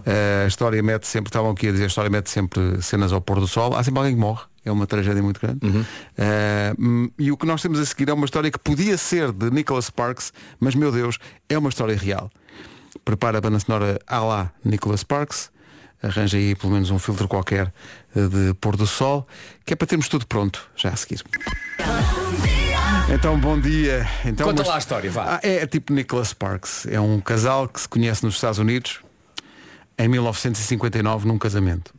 Eh, 0.06 0.42
a 0.44 0.48
história 0.48 0.84
mete 0.84 1.08
sempre, 1.08 1.30
estavam 1.30 1.52
aqui 1.52 1.70
a 1.70 1.72
dizer, 1.72 1.86
a 1.86 1.88
história 1.88 2.10
mete 2.10 2.30
sempre 2.30 2.82
cenas 2.82 3.14
ao 3.14 3.22
pôr 3.22 3.40
do 3.40 3.48
sol. 3.48 3.74
Há 3.76 3.84
sempre 3.84 4.00
alguém 4.00 4.14
que 4.16 4.20
morre. 4.20 4.42
É 4.66 4.72
uma 4.72 4.86
tragédia 4.86 5.22
muito 5.24 5.40
grande. 5.40 5.60
Uhum. 5.66 5.86
Hum, 6.78 7.12
e 7.18 7.32
o 7.32 7.38
que 7.38 7.46
nós 7.46 7.62
temos 7.62 7.80
a 7.80 7.86
seguir 7.86 8.10
é 8.10 8.14
uma 8.14 8.26
história 8.26 8.52
que 8.52 8.60
podia 8.60 8.98
ser 8.98 9.32
de 9.32 9.50
Nicholas 9.50 9.86
Sparks, 9.86 10.34
mas 10.60 10.76
meu 10.76 10.92
Deus, 10.92 11.18
é 11.48 11.58
uma 11.58 11.70
história 11.70 11.96
real. 11.96 12.30
Prepara 13.06 13.38
a 13.38 13.42
banda 13.42 13.60
sonora 13.60 14.00
à 14.06 14.20
lá 14.20 14.52
Nicholas 14.64 15.00
Sparks. 15.02 15.52
Arranja 16.02 16.38
aí 16.38 16.56
pelo 16.56 16.72
menos 16.74 16.90
um 16.92 17.00
filtro 17.00 17.28
qualquer 17.28 17.74
eh, 18.16 18.28
de 18.28 18.54
pôr 18.56 18.78
do 18.78 18.88
sol, 18.88 19.28
que 19.66 19.74
é 19.74 19.76
para 19.76 19.86
termos 19.86 20.08
tudo 20.08 20.26
pronto 20.26 20.70
já 20.76 20.90
a 20.90 20.96
seguir. 20.96 21.22
Então, 23.14 23.40
bom 23.40 23.60
dia. 23.60 24.08
Então, 24.26 24.48
Conta 24.48 24.62
mas- 24.62 24.68
lá 24.70 24.76
a 24.76 24.80
história, 24.80 25.10
vá. 25.12 25.36
Ah, 25.36 25.40
é 25.44 25.66
tipo 25.66 25.92
Nicholas 25.94 26.30
Sparks. 26.30 26.86
É 26.88 27.00
um 27.02 27.20
casal 27.20 27.68
que 27.68 27.82
se 27.82 27.90
conhece 27.90 28.24
nos 28.24 28.36
Estados 28.36 28.60
Unidos 28.60 29.00
em 29.98 30.08
1959 30.08 31.28
num 31.28 31.38
casamento. 31.38 31.94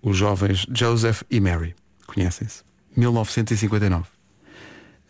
Os 0.00 0.16
jovens 0.16 0.66
Joseph 0.72 1.22
e 1.30 1.40
Mary. 1.40 1.74
Conhecem-se? 2.14 2.62
1959. 2.96 4.04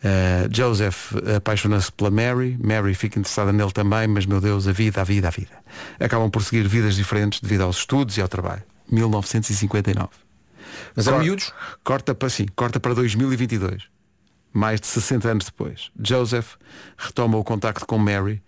Uh, 0.03 0.53
Joseph 0.53 1.13
apaixona-se 1.35 1.91
pela 1.91 2.11
Mary, 2.11 2.57
Mary 2.61 2.93
fica 2.93 3.17
interessada 3.17 3.51
nele 3.53 3.71
também, 3.71 4.07
mas 4.07 4.25
meu 4.25 4.41
Deus, 4.41 4.67
a 4.67 4.71
vida, 4.71 5.01
a 5.01 5.03
vida, 5.03 5.27
a 5.27 5.31
vida. 5.31 5.63
Acabam 5.99 6.29
por 6.29 6.43
seguir 6.43 6.67
vidas 6.67 6.95
diferentes 6.95 7.39
devido 7.39 7.61
aos 7.61 7.77
estudos 7.77 8.17
e 8.17 8.21
ao 8.21 8.27
trabalho. 8.27 8.63
1959. 8.91 10.09
Mas 10.95 11.07
eram 11.07 11.19
miúdos? 11.19 11.53
Corta 11.83 12.13
para 12.13 12.29
sim, 12.29 12.45
corta 12.55 12.79
para 12.79 12.93
2022. 12.93 13.83
Mais 14.53 14.79
de 14.79 14.87
60 14.87 15.27
anos 15.27 15.45
depois. 15.45 15.91
Joseph 15.99 16.55
retoma 16.97 17.37
o 17.37 17.43
contacto 17.43 17.85
com 17.85 17.97
Mary, 17.97 18.41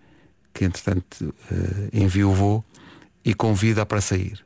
que 0.54 0.64
entretanto 0.64 1.34
eh, 1.50 1.88
enviou 1.92 2.64
e 3.24 3.34
convida-a 3.34 3.84
para 3.84 4.00
sair. 4.00 4.44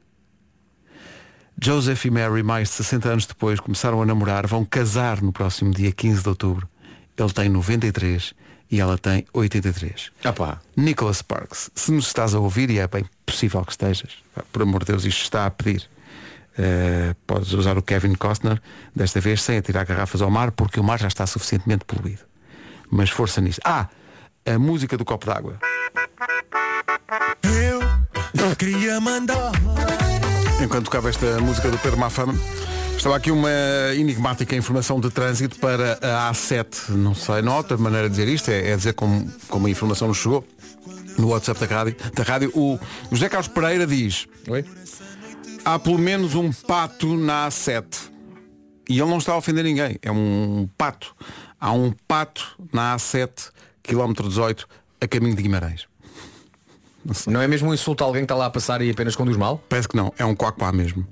Joseph 1.64 2.06
e 2.06 2.10
Mary, 2.10 2.42
mais 2.42 2.70
de 2.70 2.74
60 2.74 3.08
anos 3.08 3.24
depois, 3.24 3.60
começaram 3.60 4.02
a 4.02 4.04
namorar, 4.04 4.48
vão 4.48 4.64
casar 4.64 5.22
no 5.22 5.32
próximo 5.32 5.72
dia 5.72 5.92
15 5.92 6.20
de 6.20 6.28
outubro. 6.28 6.68
Ele 7.16 7.32
tem 7.32 7.48
93 7.48 8.34
e 8.68 8.80
ela 8.80 8.98
tem 8.98 9.24
83. 9.32 10.10
Ah 10.24 10.32
pá. 10.32 10.60
Nicholas 10.76 11.18
Sparks, 11.18 11.70
se 11.72 11.92
nos 11.92 12.08
estás 12.08 12.34
a 12.34 12.40
ouvir, 12.40 12.68
e 12.68 12.80
é 12.80 12.88
bem 12.88 13.04
possível 13.24 13.64
que 13.64 13.70
estejas, 13.70 14.10
por 14.50 14.62
amor 14.62 14.80
de 14.80 14.86
Deus, 14.86 15.04
isto 15.04 15.22
está 15.22 15.46
a 15.46 15.50
pedir. 15.52 15.88
Eh, 16.58 17.14
podes 17.28 17.52
usar 17.52 17.78
o 17.78 17.82
Kevin 17.82 18.14
Costner, 18.14 18.60
desta 18.94 19.20
vez 19.20 19.40
sem 19.40 19.56
atirar 19.56 19.86
garrafas 19.86 20.20
ao 20.20 20.30
mar, 20.32 20.50
porque 20.50 20.80
o 20.80 20.82
mar 20.82 20.98
já 20.98 21.06
está 21.06 21.28
suficientemente 21.28 21.84
poluído. 21.84 22.22
Mas 22.90 23.08
força 23.08 23.40
nisso. 23.40 23.60
Ah, 23.64 23.88
a 24.44 24.58
música 24.58 24.96
do 24.98 25.04
copo 25.04 25.26
d'água. 25.26 25.60
Eu 28.34 28.56
queria 28.56 29.00
mandar. 29.00 29.52
Enquanto 30.62 30.84
tocava 30.84 31.10
esta 31.10 31.40
música 31.40 31.68
do 31.68 31.76
Pedro 31.76 31.98
Mafama, 31.98 32.34
estava 32.96 33.16
aqui 33.16 33.32
uma 33.32 33.50
enigmática 33.96 34.54
informação 34.54 35.00
de 35.00 35.10
trânsito 35.10 35.58
para 35.58 35.98
a 36.00 36.32
A7. 36.32 36.90
Não 36.90 37.16
sei, 37.16 37.42
não 37.42 37.54
há 37.54 37.56
outra 37.56 37.76
maneira 37.76 38.08
de 38.08 38.14
dizer 38.14 38.28
isto, 38.28 38.48
é, 38.48 38.70
é 38.70 38.76
dizer 38.76 38.94
como, 38.94 39.28
como 39.48 39.66
a 39.66 39.70
informação 39.70 40.06
nos 40.06 40.18
chegou 40.18 40.46
no 41.18 41.30
WhatsApp 41.30 41.58
da 41.58 41.66
rádio. 41.66 41.96
Da 42.14 42.22
rádio. 42.22 42.52
O 42.54 42.78
José 43.10 43.28
Carlos 43.28 43.48
Pereira 43.48 43.88
diz, 43.88 44.28
Oi? 44.48 44.64
há 45.64 45.80
pelo 45.80 45.98
menos 45.98 46.36
um 46.36 46.52
pato 46.52 47.16
na 47.16 47.48
A7. 47.48 48.10
E 48.88 49.00
ele 49.00 49.10
não 49.10 49.18
está 49.18 49.32
a 49.32 49.38
ofender 49.38 49.64
ninguém, 49.64 49.98
é 50.00 50.12
um 50.12 50.68
pato. 50.78 51.12
Há 51.58 51.72
um 51.72 51.92
pato 52.06 52.56
na 52.72 52.96
A7, 52.96 53.50
quilómetro 53.82 54.28
18, 54.28 54.68
a 55.00 55.08
caminho 55.08 55.34
de 55.34 55.42
Guimarães. 55.42 55.91
Não 57.26 57.40
é 57.40 57.48
mesmo 57.48 57.70
um 57.70 57.74
insulto 57.74 58.04
a 58.04 58.06
alguém 58.06 58.22
que 58.22 58.26
está 58.26 58.34
lá 58.34 58.46
a 58.46 58.50
passar 58.50 58.80
e 58.82 58.90
apenas 58.90 59.16
conduz 59.16 59.36
mal? 59.36 59.62
Parece 59.68 59.88
que 59.88 59.96
não, 59.96 60.12
é 60.18 60.24
um 60.24 60.34
quaquá 60.34 60.72
mesmo. 60.72 61.06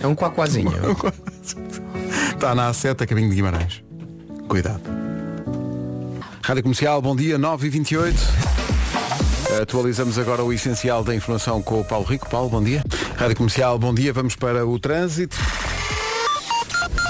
É 0.00 0.06
um 0.06 0.14
quaquazinho. 0.14 0.70
Está 2.34 2.54
na 2.54 2.70
A7 2.70 3.02
a 3.02 3.06
caminho 3.06 3.30
de 3.30 3.36
Guimarães. 3.36 3.82
Cuidado. 4.48 4.82
Rádio 6.42 6.62
Comercial, 6.62 7.00
bom 7.02 7.16
dia, 7.16 7.38
9 7.38 7.66
e 7.66 7.70
28 7.70 8.16
Atualizamos 9.60 10.18
agora 10.18 10.44
o 10.44 10.52
essencial 10.52 11.02
da 11.02 11.14
informação 11.14 11.62
com 11.62 11.80
o 11.80 11.84
Paulo 11.84 12.04
Rico. 12.04 12.28
Paulo, 12.28 12.50
bom 12.50 12.62
dia. 12.62 12.82
Rádio 13.16 13.36
Comercial, 13.36 13.78
bom 13.78 13.94
dia. 13.94 14.12
Vamos 14.12 14.34
para 14.34 14.66
o 14.66 14.78
trânsito. 14.78 15.36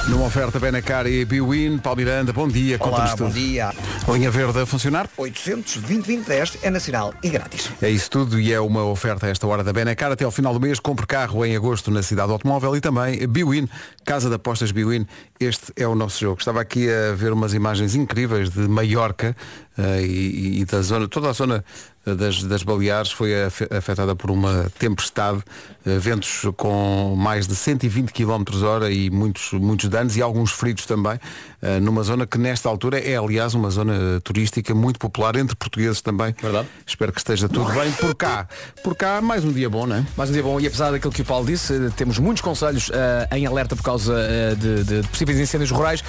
Numa 0.09 0.27
oferta 0.27 0.61
Benacar 0.61 1.05
e 1.09 1.25
Biwin, 1.25 1.79
Paulo 1.79 1.97
Miranda, 1.97 2.33
bom 2.33 2.47
dia. 2.47 2.77
Olá, 2.79 3.09
bom 3.17 3.27
tudo. 3.27 3.33
dia. 3.33 3.73
Linha 4.09 4.31
verde 4.31 4.61
a 4.61 4.65
funcionar? 4.65 5.11
800 5.17 5.79
2010 5.79 6.59
é 6.63 6.71
nacional 6.71 7.13
e 7.25 7.29
grátis. 7.29 7.73
É 7.83 7.91
isso 7.91 8.09
tudo 8.09 8.39
e 8.39 8.53
é 8.53 8.61
uma 8.61 8.85
oferta 8.85 9.27
a 9.27 9.31
esta 9.31 9.49
hora 9.49 9.65
da 9.65 9.73
Benacar. 9.73 10.13
Até 10.13 10.25
ao 10.25 10.31
final 10.31 10.55
do 10.55 10.61
mês, 10.61 10.79
compre 10.79 11.05
carro 11.09 11.45
em 11.45 11.57
agosto 11.57 11.91
na 11.91 12.05
cidade 12.05 12.29
do 12.29 12.35
automóvel 12.35 12.77
e 12.77 12.81
também 12.81 13.27
Biwin, 13.27 13.69
Casa 14.05 14.29
de 14.29 14.37
Apostas 14.37 14.71
Biwin. 14.71 15.07
Este 15.41 15.73
é 15.75 15.89
o 15.89 15.97
nosso 15.97 16.21
jogo. 16.21 16.39
Estava 16.39 16.61
aqui 16.61 16.89
a 16.89 17.13
ver 17.17 17.33
umas 17.33 17.53
imagens 17.53 17.97
incríveis 17.97 18.49
de 18.51 18.61
Maiorca 18.69 19.37
eh, 19.77 20.03
e, 20.03 20.61
e 20.61 20.65
da 20.65 20.83
zona, 20.83 21.09
toda 21.09 21.31
a 21.31 21.33
zona 21.33 21.65
das, 22.15 22.43
das 22.45 22.63
Baleares 22.63 23.11
foi 23.11 23.45
afe- 23.45 23.69
afetada 23.71 24.15
por 24.15 24.31
uma 24.31 24.71
tempestade, 24.79 25.43
eh, 25.85 25.99
ventos 25.99 26.43
com 26.57 27.15
mais 27.17 27.47
de 27.47 27.57
120 27.57 28.13
km 28.13 28.45
hora 28.63 28.91
e 28.91 29.11
muitos, 29.11 29.53
muitos 29.53 29.89
danos 29.89 30.17
e 30.17 30.23
alguns 30.23 30.53
feridos 30.53 30.87
também, 30.87 31.19
numa 31.81 32.03
zona 32.03 32.27
que 32.27 32.39
nesta 32.39 32.69
altura 32.69 32.99
é 32.99 33.17
aliás 33.17 33.55
uma 33.55 33.71
zona 33.71 33.95
eh, 33.95 34.21
turística 34.21 34.75
muito 34.75 34.99
popular 34.99 35.37
entre 35.37 35.57
portugueses 35.57 36.01
também. 36.01 36.35
Verdade. 36.41 36.69
Espero 36.87 37.13
que 37.13 37.19
esteja 37.19 37.49
tudo 37.49 37.73
bem 37.73 37.91
por 37.93 38.15
cá. 38.15 38.47
Por 38.83 38.95
cá, 38.95 39.21
mais 39.21 39.45
um 39.45 39.53
dia 39.53 39.69
bom, 39.69 39.87
não 39.87 39.97
é? 39.97 40.07
Mais 40.17 40.31
um 40.31 40.33
dia 40.33 40.43
bom 40.43 40.61
e 40.61 40.67
apesar 40.67 40.91
daquilo 40.91 41.13
que 41.13 41.23
o 41.23 41.25
Paulo 41.25 41.47
disse, 41.47 41.75
eh, 41.75 41.91
temos 41.97 42.19
muitos 42.19 42.41
conselhos 42.41 42.91
eh, 42.93 43.29
em 43.37 43.47
alerta 43.47 43.75
por 43.75 43.83
causa 43.83 44.15
eh, 44.17 44.55
de, 44.55 44.85
de 44.85 45.09
possíveis 45.09 45.39
incêndios 45.39 45.71
rurais. 45.71 46.05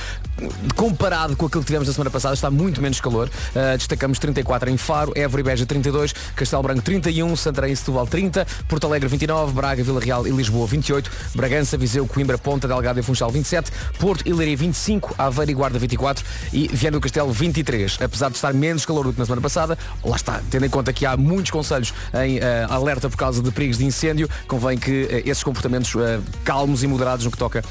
Comparado 0.75 1.35
com 1.35 1.47
aquilo 1.47 1.61
que 1.61 1.67
tivemos 1.67 1.87
na 1.87 1.93
semana 1.93 2.11
passada, 2.11 2.33
está 2.35 2.51
muito 2.51 2.81
menos 2.81 3.01
calor. 3.01 3.29
Eh, 3.55 3.77
destacamos 3.77 4.19
34 4.19 4.69
em 4.69 4.77
Faro, 4.77 5.11
Évora 5.15 5.41
e 5.41 5.43
Beja 5.43 5.65
32, 5.65 6.13
Castelo 6.35 6.63
Branco 6.63 6.81
31, 6.81 7.35
Santarém 7.35 7.71
e 7.71 7.75
Setúbal 7.75 8.05
30, 8.05 8.45
Porto 8.67 8.85
Alegre 8.85 9.07
29, 9.07 9.53
Braga, 9.53 9.83
Vila 9.83 9.99
Real 9.99 10.27
e 10.27 10.31
Lisboa 10.31 10.67
28, 10.67 11.09
Bragança, 11.33 11.77
Viseu, 11.77 12.05
Coimbra, 12.05 12.37
Ponta 12.37 12.67
Delgada 12.67 12.99
e 12.99 13.03
Funchal 13.03 13.31
27, 13.31 13.71
Porto 13.99 14.27
e 14.27 14.33
Leiria 14.33 14.57
25, 14.57 15.15
Aveiro 15.17 15.46
e 15.51 15.53
Guarda 15.53 15.79
24 15.79 16.23
e 16.53 16.67
Viana 16.67 16.97
do 16.97 17.01
Castelo 17.01 17.31
23. 17.31 17.99
Apesar 18.01 18.29
de 18.29 18.35
estar 18.35 18.53
menos 18.53 18.85
calor 18.85 19.05
do 19.05 19.13
que 19.13 19.19
na 19.19 19.25
semana 19.25 19.41
passada, 19.41 19.77
lá 20.03 20.15
está, 20.15 20.41
tendo 20.49 20.65
em 20.65 20.69
conta 20.69 20.91
que 20.93 21.05
há 21.05 21.15
muitos 21.17 21.51
conselhos 21.51 21.93
em 22.23 22.39
eh, 22.39 22.65
alerta 22.69 23.09
por 23.09 23.17
causa 23.17 23.41
de 23.41 23.51
perigos 23.51 23.77
de 23.77 23.85
incêndio, 23.85 24.29
convém 24.47 24.77
que 24.77 25.07
eh, 25.09 25.23
esses 25.25 25.43
comportamentos 25.43 25.93
eh, 25.95 26.19
calmos 26.43 26.83
e 26.83 26.87
moderados 26.87 27.25
no 27.25 27.31
que 27.31 27.37
toca 27.37 27.63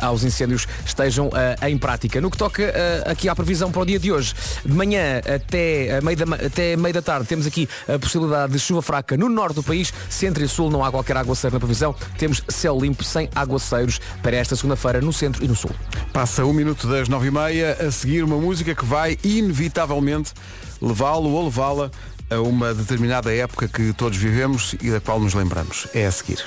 aos 0.00 0.22
incêndios 0.24 0.66
estejam 0.84 1.30
em 1.66 1.76
prática. 1.76 2.20
No 2.20 2.30
que 2.30 2.36
toca 2.36 2.72
aqui 3.06 3.28
à 3.28 3.34
previsão 3.34 3.70
para 3.70 3.82
o 3.82 3.86
dia 3.86 3.98
de 3.98 4.12
hoje, 4.12 4.34
de 4.64 4.72
manhã 4.72 5.18
até, 5.18 6.00
meio 6.00 6.16
da, 6.16 6.36
até 6.46 6.76
meio 6.76 6.94
da 6.94 7.02
tarde 7.02 7.26
temos 7.26 7.46
aqui 7.46 7.68
a 7.88 7.98
possibilidade 7.98 8.52
de 8.52 8.58
chuva 8.58 8.82
fraca 8.82 9.16
no 9.16 9.28
norte 9.28 9.56
do 9.56 9.62
país, 9.62 9.92
centro 10.08 10.42
e 10.44 10.48
sul 10.48 10.70
não 10.70 10.84
há 10.84 10.90
qualquer 10.90 11.16
aguaceiro 11.16 11.54
na 11.54 11.60
previsão, 11.60 11.94
temos 12.18 12.42
céu 12.48 12.78
limpo 12.78 13.04
sem 13.04 13.28
aguaceiros 13.34 14.00
para 14.22 14.36
esta 14.36 14.54
segunda-feira 14.56 15.00
no 15.00 15.12
centro 15.12 15.44
e 15.44 15.48
no 15.48 15.56
sul. 15.56 15.70
Passa 16.12 16.44
um 16.44 16.52
minuto 16.52 16.86
das 16.86 17.08
nove 17.12 17.28
e 17.28 17.30
meia 17.30 17.76
a 17.78 17.90
seguir 17.90 18.24
uma 18.24 18.38
música 18.38 18.74
que 18.74 18.86
vai 18.86 19.18
inevitavelmente 19.22 20.32
levá-lo 20.80 21.28
ou 21.28 21.44
levá-la 21.44 21.90
a 22.30 22.40
uma 22.40 22.72
determinada 22.72 23.30
época 23.34 23.68
que 23.68 23.92
todos 23.92 24.16
vivemos 24.16 24.74
e 24.80 24.90
da 24.90 24.98
qual 24.98 25.20
nos 25.20 25.34
lembramos. 25.34 25.86
É 25.92 26.06
a 26.06 26.10
seguir. 26.10 26.42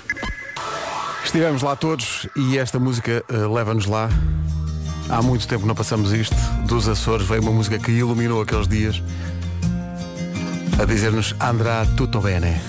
Estivemos 1.23 1.61
lá 1.61 1.75
todos 1.75 2.27
e 2.35 2.57
esta 2.57 2.79
música 2.79 3.23
eh, 3.29 3.35
leva-nos 3.35 3.85
lá. 3.85 4.09
Há 5.07 5.21
muito 5.21 5.47
tempo 5.47 5.67
não 5.67 5.75
passamos 5.75 6.11
isto. 6.11 6.35
Dos 6.65 6.89
Açores 6.89 7.27
veio 7.27 7.43
uma 7.43 7.51
música 7.51 7.77
que 7.77 7.91
iluminou 7.91 8.41
aqueles 8.41 8.67
dias 8.67 9.03
a 10.81 10.85
dizer-nos 10.85 11.35
Andrá 11.39 11.85
tutto 11.95 12.19
bene. 12.21 12.59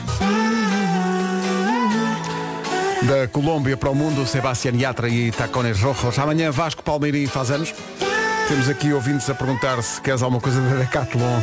Da 3.07 3.29
Colômbia 3.29 3.77
para 3.77 3.89
o 3.89 3.95
mundo, 3.95 4.27
Sebastián 4.27 4.73
Yatra 4.75 5.09
e 5.09 5.31
Tacones 5.31 5.81
Rojos. 5.81 6.19
Amanhã 6.19 6.51
Vasco 6.51 6.83
Palmeirim 6.83 7.27
faz 7.27 7.53
anos. 7.53 7.73
Temos 8.49 8.69
aqui 8.69 8.93
ouvintes 8.93 9.31
a 9.31 9.35
perguntar 9.35 9.81
se 9.81 10.01
queres 10.01 10.23
alguma 10.23 10.41
coisa 10.41 10.61
da 10.61 10.77
Decathlon. 10.77 11.41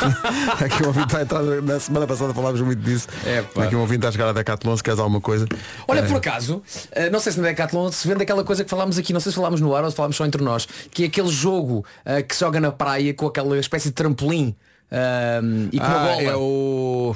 aqui 0.64 0.82
um 0.82 0.86
ouvinte 0.86 1.06
está 1.06 1.18
a 1.18 1.22
entrar, 1.22 1.42
na 1.42 1.78
semana 1.80 2.06
passada 2.06 2.32
falámos 2.32 2.60
muito 2.62 2.80
disso. 2.82 3.08
É, 3.26 3.42
pá. 3.42 3.64
aqui 3.64 3.76
um 3.76 3.80
ouvinte 3.80 4.06
a 4.06 4.12
chegar 4.12 4.28
a 4.28 4.32
Decathlon 4.32 4.74
se 4.76 4.82
queres 4.82 4.98
alguma 4.98 5.20
coisa. 5.20 5.46
Olha, 5.86 6.00
Eh, 6.00 6.06
por 6.06 6.16
acaso, 6.16 6.62
eh, 6.92 7.10
não 7.10 7.20
sei 7.20 7.32
se 7.32 7.40
na 7.40 7.48
Decathlon 7.48 7.92
se 7.92 8.08
vende 8.08 8.22
aquela 8.22 8.42
coisa 8.44 8.64
que 8.64 8.70
falámos 8.70 8.96
aqui, 8.96 9.12
não 9.12 9.20
sei 9.20 9.32
se 9.32 9.36
falámos 9.36 9.60
no 9.60 9.74
ar 9.74 9.84
ou 9.84 9.90
se 9.90 9.96
falámos 9.96 10.16
só 10.16 10.24
entre 10.24 10.42
nós, 10.42 10.66
que 10.90 11.04
é 11.04 11.06
aquele 11.06 11.28
jogo 11.28 11.84
eh, 12.06 12.22
que 12.22 12.34
se 12.34 12.40
joga 12.40 12.58
na 12.58 12.72
praia 12.72 13.12
com 13.12 13.26
aquela 13.26 13.58
espécie 13.58 13.88
de 13.88 13.94
trampolim 13.94 14.54
ehm, 14.90 15.68
e 15.72 15.78
com 15.78 15.86
uma 15.86 15.96
ah, 15.96 16.06
bola. 16.06 16.22
é 16.22 16.36
o. 16.36 17.14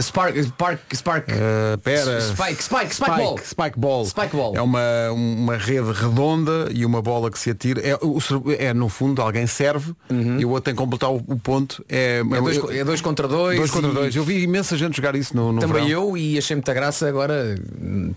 Spark, 0.00 0.36
Spark, 0.42 0.80
Spark. 0.94 1.28
eh, 1.28 1.76
pera. 1.82 2.20
Spike, 2.20 2.62
Spike, 2.62 2.94
Spike 2.94 3.10
Ball. 3.16 3.38
Spike 3.38 3.78
Ball. 3.78 4.04
Spike 4.06 4.36
Ball. 4.36 4.56
É 4.56 4.62
uma, 4.62 4.80
uma 5.12 5.56
rede 5.56 5.90
redonda 5.92 6.68
e 6.72 6.84
uma 6.84 7.00
bola 7.02 7.30
que 7.30 7.38
se 7.38 7.50
atira. 7.50 7.80
É, 7.80 7.94
o- 8.00 8.18
é 8.58 8.72
no 8.74 8.88
fundo, 8.88 9.20
alguém 9.22 9.46
serve 9.46 9.92
e 10.38 10.44
o 10.44 10.50
outro 10.50 10.64
tem 10.64 10.74
que 10.74 10.78
completar 10.78 11.10
o, 11.10 11.16
o 11.26 11.38
ponto. 11.38 11.84
É, 11.88 12.20
É 12.20 12.40
dois, 12.40 12.58
co- 12.58 12.70
é 12.72 12.84
dois 12.84 13.00
contra 13.00 13.26
dois. 13.28 13.56
dois 13.58 13.70
contra 13.70 13.90
dois. 13.90 14.14
Eu 14.14 14.24
vi 14.24 14.42
imensa 14.42 14.76
gente 14.76 14.96
jogar 14.96 15.14
isso 15.14 15.36
no, 15.36 15.52
no 15.52 15.60
Também 15.60 15.84
verão. 15.86 15.88
eu 16.10 16.16
e 16.16 16.38
achei 16.38 16.56
muita 16.56 16.72
graça 16.74 17.08
agora 17.08 17.54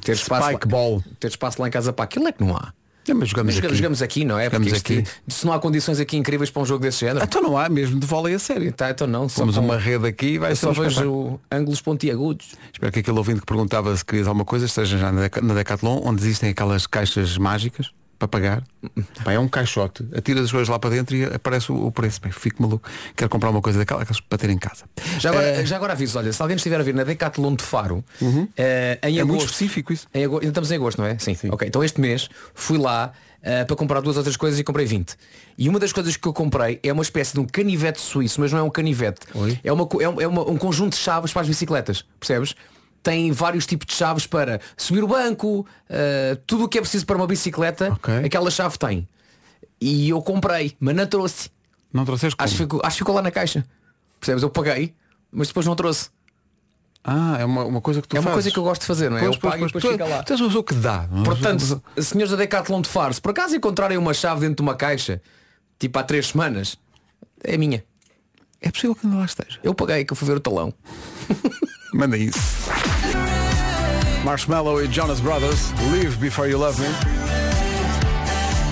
ter 0.01 0.13
espaço, 0.13 0.49
Spike 0.49 0.65
lá, 0.67 0.71
Ball. 0.71 1.03
ter 1.19 1.27
espaço 1.27 1.61
lá 1.61 1.67
em 1.67 1.71
casa 1.71 1.91
para 1.93 2.05
aquilo 2.05 2.27
é 2.27 2.31
que 2.31 2.43
não 2.43 2.55
há. 2.55 2.71
É, 3.07 3.13
mas 3.13 3.29
jogamos 3.29 3.55
Mas 3.55 3.63
aqui. 3.65 3.75
jogamos 3.75 4.01
aqui, 4.01 4.25
não 4.25 4.39
é? 4.39 4.45
Jogamos 4.45 4.73
Porque 4.73 4.93
aqui. 4.99 5.09
se 5.27 5.45
não 5.45 5.53
há 5.53 5.59
condições 5.59 5.99
aqui 5.99 6.17
incríveis 6.17 6.49
para 6.49 6.61
um 6.61 6.65
jogo 6.65 6.81
desse 6.81 7.01
género. 7.01 7.23
Então 7.23 7.41
não 7.41 7.57
há 7.57 7.69
mesmo 7.69 7.99
de 7.99 8.07
vôlei 8.07 8.33
a 8.33 8.39
sério. 8.39 8.71
Tá, 8.73 8.89
então 8.89 9.05
não, 9.05 9.27
com- 9.29 9.43
uma 9.59 9.77
rede 9.77 10.07
aqui 10.07 10.25
e 10.25 10.37
vai 10.39 10.51
eu 10.51 10.55
ser 10.55 10.65
só 10.67 10.71
vejo 10.81 11.39
ângulos 11.51 11.81
pontiagudos. 11.81 12.53
Espero 12.73 12.91
que 12.91 12.99
aquele 12.99 13.17
ouvinte 13.17 13.41
que 13.41 13.45
perguntava 13.45 13.95
se 13.95 14.03
querias 14.03 14.27
alguma 14.27 14.45
coisa 14.45 14.65
esteja 14.65 14.97
já 14.97 15.11
na 15.11 15.53
Decathlon, 15.53 16.01
onde 16.03 16.21
existem 16.23 16.49
aquelas 16.49 16.87
caixas 16.87 17.37
mágicas. 17.37 17.91
Para 18.17 18.27
pagar. 18.27 18.63
Pá, 19.23 19.33
é 19.33 19.39
um 19.39 19.47
caixote. 19.47 20.07
Atira 20.15 20.41
as 20.41 20.51
coisas 20.51 20.67
lá 20.69 20.79
para 20.79 20.89
dentro 20.91 21.15
e 21.15 21.25
aparece 21.25 21.71
o, 21.71 21.87
o 21.87 21.91
preço. 21.91 22.21
Bem, 22.21 22.31
fico 22.31 22.61
maluco. 22.61 22.87
Quero 23.15 23.29
comprar 23.29 23.49
uma 23.49 23.61
coisa 23.61 23.79
daquelas 23.79 24.19
para 24.21 24.37
ter 24.37 24.49
em 24.49 24.57
casa. 24.57 24.85
Já 25.19 25.29
agora, 25.29 25.45
Eh, 25.47 25.65
já 25.65 25.75
agora 25.75 25.93
aviso, 25.93 26.17
olha, 26.17 26.31
se 26.31 26.41
alguém 26.41 26.55
estiver 26.55 26.79
a 26.79 26.83
vir 26.83 26.93
na 26.95 27.03
Decathlon 27.03 27.55
de 27.55 27.63
Faro, 27.63 28.03
eh, 28.57 28.99
em 29.03 29.17
é 29.17 29.21
agosto, 29.21 29.27
muito 29.27 29.45
específico 29.45 29.91
isso. 29.93 30.07
Em 30.13 30.25
agosto, 30.25 30.47
estamos 30.47 30.71
em 30.71 30.75
agosto, 30.75 30.97
não 31.01 31.07
é? 31.07 31.17
Sim. 31.17 31.35
Ok, 31.51 31.67
então 31.67 31.83
este 31.83 31.99
mês 31.99 32.29
fui 32.53 32.77
lá 32.77 33.11
eh, 33.43 33.63
para 33.65 33.75
comprar 33.75 34.01
duas 34.01 34.17
outras 34.17 34.35
coisas 34.37 34.59
e 34.59 34.63
comprei 34.63 34.85
20. 34.85 35.15
E 35.57 35.69
uma 35.69 35.79
das 35.79 35.93
coisas 35.93 36.17
que 36.17 36.27
eu 36.27 36.33
comprei 36.33 36.79
é 36.83 36.91
uma 36.91 37.03
espécie 37.03 37.33
de 37.33 37.39
um 37.39 37.45
canivete 37.45 38.01
suíço, 38.01 38.41
mas 38.41 38.51
não 38.51 38.59
é 38.59 38.63
um 38.63 38.69
canivete. 38.69 39.21
É, 39.63 39.71
uma, 39.71 39.87
é, 40.01 40.09
um, 40.09 40.21
é 40.21 40.27
uma- 40.27 40.49
um 40.49 40.57
conjunto 40.57 40.93
de 40.93 40.99
chaves 40.99 41.31
para 41.31 41.41
as 41.43 41.47
bicicletas, 41.47 42.03
percebes? 42.19 42.55
Tem 43.05 43.31
vários 43.31 43.67
tipos 43.67 43.85
de 43.85 43.93
chaves 43.93 44.25
para 44.25 44.59
subir 44.75 45.03
o 45.03 45.07
banco, 45.07 45.63
eh, 45.87 46.39
tudo 46.47 46.63
o 46.63 46.67
que 46.67 46.79
é 46.79 46.81
preciso 46.81 47.05
para 47.05 47.15
uma 47.15 47.27
bicicleta, 47.27 47.91
Ok. 47.93 48.11
aquela 48.25 48.49
chave 48.49 48.79
tem. 48.79 49.07
E 49.79 50.09
eu 50.09 50.19
comprei, 50.23 50.75
mas 50.79 50.95
não 50.95 51.05
trouxe. 51.05 51.51
Não 51.93 52.03
trouxeste 52.03 52.35
como? 52.35 52.43
Acho 52.45 52.55
que, 52.55 52.63
ficou, 52.63 52.81
acho 52.83 52.95
que 52.95 53.01
ficou 53.01 53.13
lá 53.13 53.21
na 53.21 53.29
caixa. 53.29 53.63
Percebes? 54.19 54.41
Eu 54.41 54.49
paguei, 54.49 54.95
mas 55.31 55.49
depois 55.49 55.67
não 55.67 55.75
trouxe. 55.75 56.09
Ah, 57.03 57.37
é 57.39 57.45
uma, 57.45 57.63
uma 57.65 57.79
coisa 57.79 58.01
que 58.01 58.07
tu 58.07 58.15
é 58.17 58.19
uma 58.19 58.23
fazes. 58.23 58.35
coisa 58.37 58.51
que 58.51 58.57
eu 58.57 58.63
gosto 58.63 58.81
de 58.81 58.87
fazer, 58.87 59.11
não 59.11 59.17
é? 59.17 59.19
Pois, 59.21 59.35
eu 59.35 59.39
pago 59.39 59.57
pois. 59.59 59.61
e 59.61 59.65
depois 59.67 59.83
Tu- 59.83 59.91
fica 59.91 60.05
lá. 60.05 60.23
Tu 60.23 60.33
és 60.33 60.41
uma 60.41 60.47
pessoa 60.47 60.63
que 60.63 60.73
dá. 60.73 61.07
é? 61.15 61.23
Portanto, 61.23 61.83
senhores 62.01 62.31
da 62.31 62.37
Decathlon 62.37 62.81
de 62.81 62.89
Faro, 62.89 63.13
se 63.13 63.21
por 63.21 63.29
acaso 63.29 63.55
encontrarem 63.55 63.99
uma 63.99 64.15
chave 64.15 64.39
dentro 64.41 64.55
de 64.55 64.61
uma 64.63 64.73
caixa, 64.73 65.21
tipo 65.77 65.99
há 65.99 66.03
três 66.03 66.25
semanas, 66.29 66.75
é 67.43 67.55
minha. 67.55 67.83
é 68.59 68.71
possível 68.71 68.95
que 68.95 69.05
ainda 69.05 69.19
lá 69.19 69.25
esteja. 69.25 69.59
Eu 69.61 69.75
paguei 69.75 70.03
que 70.03 70.11
eu 70.11 70.17
fui 70.17 70.27
ver 70.27 70.37
o 70.37 70.39
talão. 70.39 70.73
Manda 71.95 72.17
isso. 72.17 72.37
Marshmallow 74.25 74.83
e 74.83 74.91
Jonas 74.91 75.21
Brothers, 75.21 75.71
Live 75.91 76.17
Before 76.17 76.49
You 76.49 76.59
Love 76.59 76.81
Me. 76.81 76.89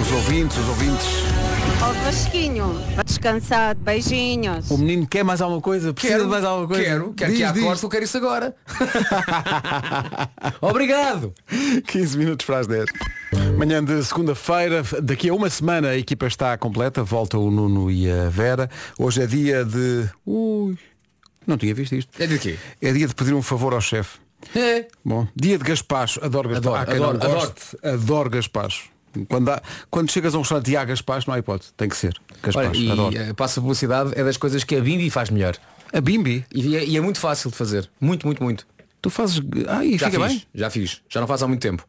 Os 0.02 0.12
ouvintes, 0.12 0.58
os 0.58 0.68
ouvintes. 0.68 1.08
Ó 1.82 1.94
Vasquinho, 2.04 2.74
vai 2.96 3.06
descansar, 3.06 3.76
beijinhos. 3.76 4.70
O 4.70 4.78
menino 4.78 5.08
quer 5.08 5.24
mais 5.24 5.42
alguma 5.42 5.62
coisa? 5.62 5.94
Precisa 5.94 6.20
de 6.20 6.26
mais 6.26 6.44
alguma 6.44 6.68
coisa? 6.68 6.84
Quero, 6.84 7.14
quero 7.14 7.34
Diz, 7.34 7.52
que 7.54 7.62
corte, 7.62 7.84
eu 7.84 7.90
quero 7.90 8.04
isso 8.04 8.18
agora. 8.18 8.54
Obrigado. 10.60 11.34
15 11.88 12.18
minutos 12.18 12.46
para 12.46 12.60
as 12.60 12.68
10. 12.68 12.86
Manhã 13.58 13.82
de 13.82 14.04
segunda-feira, 14.04 14.84
daqui 15.02 15.30
a 15.30 15.34
uma 15.34 15.50
semana 15.50 15.90
a 15.90 15.98
equipa 15.98 16.28
está 16.28 16.58
completa, 16.58 17.02
volta 17.04 17.38
o 17.38 17.50
Nuno 17.50 17.90
e 17.90 18.12
a 18.12 18.28
Vera. 18.28 18.70
Hoje 19.00 19.24
é 19.24 19.26
dia 19.26 19.64
de. 19.64 20.10
Ui, 20.26 20.78
não 21.48 21.58
tinha 21.58 21.74
visto 21.74 21.96
isto. 21.96 22.10
É 22.22 22.28
de 22.28 22.38
quê? 22.40 22.58
É 22.82 22.92
dia 22.92 23.08
de 23.08 23.16
pedir 23.16 23.34
um 23.34 23.42
favor 23.42 23.74
ao 23.74 23.82
chefe. 23.82 24.20
É. 24.56 24.88
Bom, 25.04 25.28
dia 25.36 25.58
de 25.58 25.64
gaspacho. 25.64 26.24
Adoro 26.24 26.50
gaspacho. 26.50 26.80
Adoro, 26.92 27.18
adoro, 27.18 27.34
goste. 27.34 27.78
Adoro 27.84 28.30
gaspacho. 28.30 28.90
Quando, 29.30 29.50
há- 29.50 29.62
quando 29.92 30.12
chegas 30.12 30.34
a 30.34 30.38
um 30.38 30.42
restaurante 30.42 30.72
e 30.72 30.76
há 30.78 30.84
gaspacho, 30.84 31.28
não 31.30 31.36
há 31.36 31.40
hipótese. 31.40 31.72
Tem 31.78 31.88
que 31.88 31.96
ser. 31.96 32.14
Gaspacho. 32.42 32.70
Olha, 32.70 32.78
e 32.78 32.92
Adoro. 32.92 33.16
eh, 33.18 33.34
passo 33.34 33.60
a 33.60 33.62
publicidade 33.62 34.12
é 34.16 34.24
das 34.24 34.38
coisas 34.38 34.64
que 34.64 34.76
a 34.76 34.82
Bimbi 34.82 35.10
faz 35.10 35.30
melhor. 35.30 35.56
A 35.94 36.02
bimbi, 36.02 36.44
E 36.52 36.76
é, 36.76 36.84
e 36.84 36.98
é 36.98 37.02
muito 37.02 37.20
fácil 37.20 37.52
de 37.52 37.56
fazer. 37.56 37.88
Muito, 38.02 38.26
muito, 38.26 38.42
muito. 38.44 38.66
tu 39.00 39.12
fazes. 39.12 39.40
Ah, 39.68 39.86
e 39.86 39.96
Já 40.00 40.10
fiz, 40.10 40.20
bem? 40.20 40.44
já 40.56 40.70
fiz. 40.72 41.02
Já 41.08 41.20
não 41.22 41.28
faz 41.28 41.44
há 41.44 41.48
muito 41.48 41.62
tempo. 41.62 41.88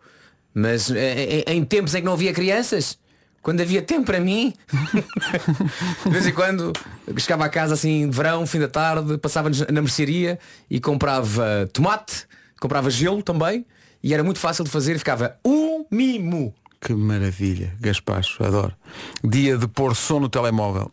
Mas 0.52 0.90
eh, 0.90 1.42
eh, 1.46 1.52
em 1.54 1.64
tempos 1.64 1.94
em 1.94 2.00
que 2.00 2.04
não 2.04 2.12
havia 2.12 2.32
crianças, 2.34 2.98
quando 3.44 3.60
havia 3.60 3.82
tempo 3.82 4.06
para 4.06 4.18
mim, 4.18 4.54
de 6.02 6.10
vez 6.10 6.26
em 6.26 6.32
quando 6.32 6.72
chegava 7.18 7.44
a 7.44 7.48
casa 7.50 7.74
assim 7.74 8.08
de 8.08 8.16
verão, 8.16 8.46
fim 8.46 8.58
da 8.58 8.68
tarde, 8.68 9.18
passava 9.18 9.50
na 9.70 9.82
mercearia 9.82 10.38
e 10.68 10.80
comprava 10.80 11.68
tomate, 11.70 12.26
comprava 12.58 12.90
gelo 12.90 13.22
também, 13.22 13.66
e 14.02 14.14
era 14.14 14.24
muito 14.24 14.38
fácil 14.38 14.64
de 14.64 14.70
fazer 14.70 14.96
e 14.96 14.98
ficava 14.98 15.36
um 15.44 15.84
mimo. 15.90 16.54
Que 16.80 16.94
maravilha. 16.94 17.74
Gaspacho, 17.80 18.42
adoro. 18.42 18.74
Dia 19.22 19.58
de 19.58 19.68
pôr 19.68 19.94
som 19.94 20.20
no 20.20 20.30
telemóvel. 20.30 20.90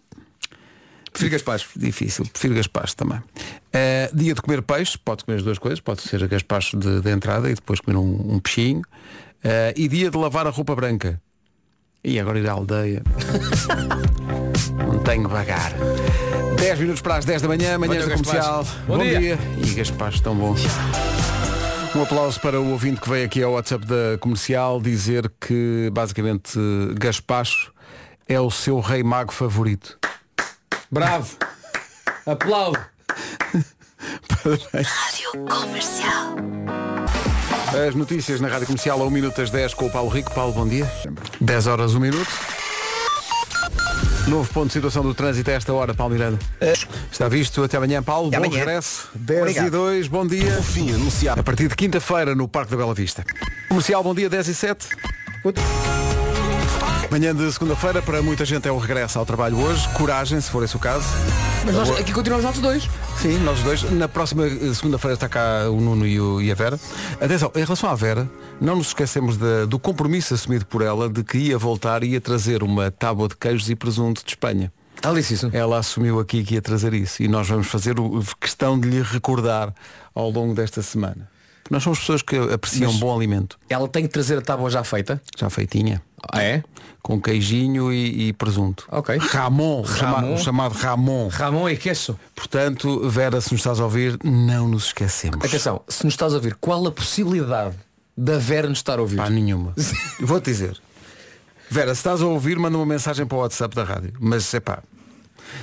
Prefiro 1.10 1.32
gaspacho. 1.32 1.70
Difícil, 1.78 2.26
prefiro 2.26 2.54
gaspacho 2.54 2.98
também. 2.98 3.22
Eh, 3.72 4.10
dia 4.14 4.34
de 4.34 4.42
comer 4.42 4.62
peixe, 4.62 4.98
pode 4.98 5.24
comer 5.24 5.38
as 5.38 5.44
duas 5.44 5.58
coisas, 5.58 5.80
pode 5.80 6.02
ser 6.02 6.26
gaspacho 6.28 6.78
de, 6.78 7.00
de 7.00 7.12
entrada 7.12 7.50
e 7.50 7.54
depois 7.54 7.80
comer 7.80 7.98
um, 7.98 8.34
um 8.36 8.40
peixinho. 8.40 8.82
Eh, 9.42 9.74
e 9.78 9.88
dia 9.88 10.12
de 10.12 10.18
lavar 10.18 10.46
a 10.48 10.50
roupa 10.50 10.76
branca. 10.76 11.22
E 12.04 12.20
agora 12.20 12.40
ir 12.40 12.48
à 12.50 12.54
aldeia. 12.54 13.04
Não 14.88 15.00
tenho 15.00 15.30
vagar. 15.30 15.72
10 16.58 16.80
minutos 16.80 17.02
para 17.02 17.18
as 17.18 17.26
10 17.26 17.44
da 17.44 17.48
manhã, 17.48 17.78
manhã 17.78 18.00
da 18.00 18.16
comercial. 18.16 18.64
gaspacho. 18.64 18.84
Bom 18.88 18.98
dia. 18.98 19.38
E 19.64 19.74
gaspacho 19.74 20.22
tão 20.24 20.36
bom. 20.36 20.56
Um 21.96 22.02
aplauso 22.04 22.40
para 22.40 22.60
o 22.60 22.72
ouvinte 22.72 23.02
que 23.02 23.10
veio 23.10 23.26
aqui 23.26 23.44
ao 23.44 23.54
WhatsApp 23.54 23.86
da 23.86 24.18
comercial 24.20 24.82
dizer 24.82 25.32
que 25.40 25.90
basicamente 25.92 26.58
gaspacho 26.98 27.72
é 28.28 28.40
o 28.40 28.50
seu 28.50 28.80
rei 28.80 29.04
mago 29.04 29.32
favorito. 29.32 30.00
Bravo. 30.90 31.38
Aplaudo. 32.26 32.80
Rádio 34.44 35.46
Comercial. 35.50 36.36
As 37.74 37.96
notícias 37.96 38.42
na 38.42 38.50
Rádio 38.50 38.68
Comercial 38.68 39.02
a 39.02 39.06
1 39.06 39.10
minuto 39.10 39.42
às 39.42 39.50
10 39.50 39.74
com 39.74 39.86
o 39.86 39.90
Paulo 39.90 40.10
Rico. 40.10 40.34
Paulo, 40.34 40.52
bom 40.52 40.68
dia. 40.68 40.90
10 41.40 41.68
horas, 41.68 41.94
1 41.94 42.00
minuto. 42.00 42.30
Novo 44.28 44.54
ponto 44.54 44.68
de 44.68 44.74
situação 44.74 45.02
do 45.04 45.14
trânsito 45.14 45.50
a 45.50 45.54
esta 45.54 45.74
hora, 45.74 45.94
Paulo 45.94 46.14
Miranda. 46.14 46.38
Está 47.12 47.28
visto. 47.30 47.64
Até 47.64 47.78
amanhã, 47.78 48.04
Paulo. 48.04 48.28
Até 48.28 48.40
bom 48.40 48.46
amanhã. 48.46 48.60
regresso. 48.60 49.10
10 49.16 49.40
e 49.40 49.42
Obrigado. 49.42 49.72
2, 49.72 50.08
bom 50.08 50.28
dia. 50.28 50.60
O 50.60 50.64
fim 50.64 50.94
anunciado. 50.94 51.40
A 51.40 51.44
partir 51.44 51.68
de 51.70 51.76
quinta-feira 51.76 52.36
no 52.36 52.48
Parque 52.48 52.72
da 52.72 52.78
Bela 52.78 52.94
Vista. 52.94 53.24
Comercial, 53.70 54.04
bom 54.04 54.14
dia, 54.14 54.30
10 54.30 54.48
e 54.50 54.54
7. 54.54 54.88
Manhã 57.12 57.36
de 57.36 57.52
segunda-feira, 57.52 58.02
para 58.02 58.22
muita 58.22 58.46
gente 58.46 58.68
é 58.68 58.72
o 58.72 58.78
regresso 58.78 59.20
ao 59.20 59.26
trabalho 59.26 59.58
hoje. 59.60 59.88
Coragem, 59.90 60.40
se 60.40 60.50
for 60.50 60.64
esse 60.64 60.76
o 60.78 60.80
caso. 60.80 61.06
Mas 61.66 61.76
nós 61.76 61.90
aqui 61.92 62.14
continuamos 62.14 62.46
nós 62.46 62.58
dois. 62.60 62.90
Sim, 63.18 63.38
nós 63.40 63.58
os 63.60 63.64
dois. 63.66 63.92
Na 63.92 64.08
próxima 64.08 64.48
eh, 64.48 64.74
segunda-feira 64.74 65.14
está 65.16 65.28
cá 65.28 65.70
o 65.70 65.82
Nuno 65.82 66.08
e, 66.08 66.20
o- 66.22 66.42
e 66.42 66.50
a 66.50 66.56
Vera. 66.56 66.80
Atenção, 67.20 67.52
em 67.54 67.64
relação 67.64 67.90
à 67.90 67.96
Vera, 67.96 68.30
não 68.62 68.78
nos 68.78 68.88
esquecemos 68.88 69.36
da- 69.36 69.66
do 69.66 69.78
compromisso 69.78 70.34
assumido 70.34 70.66
por 70.66 70.82
ela 70.82 71.10
de 71.10 71.22
que 71.22 71.38
ia 71.38 71.58
voltar 71.58 72.02
e 72.04 72.12
ia 72.12 72.22
trazer 72.22 72.64
uma 72.64 72.90
tábua 72.90 73.28
de 73.28 73.36
queijos 73.36 73.70
e 73.70 73.76
presunto 73.76 74.24
de 74.24 74.30
Espanha. 74.32 74.72
Ela 75.04 75.16
disse 75.20 75.34
isso. 75.34 75.50
Ela 75.52 75.80
assumiu 75.80 76.18
aqui 76.20 76.44
que 76.46 76.54
ia 76.56 76.62
trazer 76.62 76.94
isso 76.94 77.22
e 77.22 77.28
nós 77.28 77.48
vamos 77.48 77.68
fazer 77.68 78.00
o, 78.00 78.24
questão 78.40 78.80
de 78.80 78.88
lhe 78.90 79.02
recordar 79.02 79.74
ao 80.16 80.30
longo 80.30 80.56
desta 80.56 80.82
semana. 80.82 81.30
Nós 81.70 81.84
somos 81.84 82.00
pessoas 82.00 82.22
que 82.22 82.36
apreciam 82.36 82.92
Mas- 82.92 83.00
bom 83.00 83.16
alimento. 83.16 83.58
Ela 83.70 83.88
tem 83.88 84.04
que 84.04 84.10
trazer 84.10 84.38
a 84.38 84.42
tábua 84.42 84.70
já 84.70 84.84
feita. 84.84 85.22
Já 85.38 85.50
feitinha. 85.50 86.02
Ah, 86.32 86.44
é? 86.44 86.64
Com 87.02 87.20
queijinho 87.20 87.92
e, 87.92 88.28
e 88.30 88.34
presunto. 88.34 88.86
Ok. 88.92 89.18
Ramon, 89.18 89.84
chama- 89.86 90.18
Ramon. 90.20 90.34
o 90.34 90.38
chamado 90.38 90.74
Ramon. 90.74 91.28
Ramon 91.30 91.70
e 91.70 91.76
queso. 91.78 92.18
Portanto, 92.36 93.10
Vera, 93.10 93.42
se 93.42 93.52
nos 93.52 93.62
estás 93.62 93.80
a 93.80 93.84
ouvir, 93.84 94.20
não 94.24 94.68
nos 94.68 94.86
esquecemos. 94.88 95.44
Atenção, 95.44 95.82
se 95.88 96.04
nos 96.06 96.14
estás 96.14 96.34
a 96.34 96.36
ouvir, 96.36 96.56
qual 96.56 96.86
a 96.86 96.92
possibilidade 96.92 97.76
da 98.16 98.38
Vera 98.38 98.70
nos 98.70 98.78
estar 98.80 99.00
a 99.00 99.02
ouvir? 99.02 99.18
Pá, 99.18 99.30
nenhuma. 99.30 99.74
Vou-te 100.22 100.46
dizer. 100.46 100.80
Vera, 101.70 101.96
se 101.96 102.00
estás 102.00 102.22
a 102.22 102.26
ouvir, 102.26 102.60
manda 102.60 102.78
uma 102.78 102.86
mensagem 102.86 103.26
para 103.26 103.38
o 103.38 103.42
WhatsApp 103.42 103.76
da 103.76 103.84
rádio. 103.84 104.14
Mas 104.20 104.54
é 104.54 104.60
pá. 104.60 104.84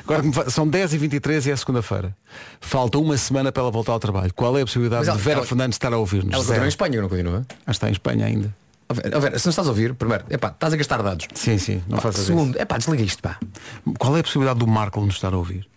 Agora 0.02 0.22
são 0.50 0.66
10 0.68 0.92
e 0.94 0.98
23 0.98 1.46
é 1.46 1.56
segunda-feira. 1.56 2.14
Falta 2.60 2.98
uma 2.98 3.16
semana 3.16 3.52
para 3.52 3.62
ela 3.62 3.70
voltar 3.70 3.92
ao 3.92 4.00
trabalho. 4.00 4.32
Qual 4.34 4.58
é 4.58 4.62
a 4.62 4.64
possibilidade 4.64 5.06
ela- 5.08 5.16
de 5.16 5.22
Vera 5.22 5.38
ela- 5.38 5.46
Fernandes 5.46 5.76
estar 5.76 5.92
a 5.92 5.98
ouvir-nos? 5.98 6.34
Ela 6.34 6.44
continua 6.44 6.64
em 6.64 6.68
Espanha, 6.68 7.00
não 7.00 7.08
continua? 7.08 7.46
Ah, 7.66 7.70
está 7.70 7.88
em 7.88 7.92
Espanha 7.92 8.26
ainda. 8.26 8.54
Ó 8.90 8.94
Vera, 8.94 9.20
Vera, 9.20 9.38
se 9.38 9.46
não 9.46 9.51
estás 9.51 9.66
a 9.68 9.70
ouvir, 9.70 9.94
primeiro, 9.94 10.24
epá, 10.31 10.48
estás 10.48 10.72
a 10.72 10.77
gastar 10.77 11.03
dados. 11.03 11.27
Sim, 11.35 11.59
sim, 11.59 11.83
não 11.88 11.98
faças 12.01 12.24
segundo, 12.27 12.59
epá, 12.59 12.79
desliga 12.79 13.03
isto, 13.03 13.22
pá. 13.22 13.38
isso. 13.42 13.94
Qual 13.98 14.16
é 14.16 14.20
a 14.20 14.22
possibilidade 14.22 14.59
do 14.59 14.66
Marco 14.66 15.01
nos 15.01 15.14
estar 15.14 15.33
a 15.33 15.37
ouvir? 15.37 15.68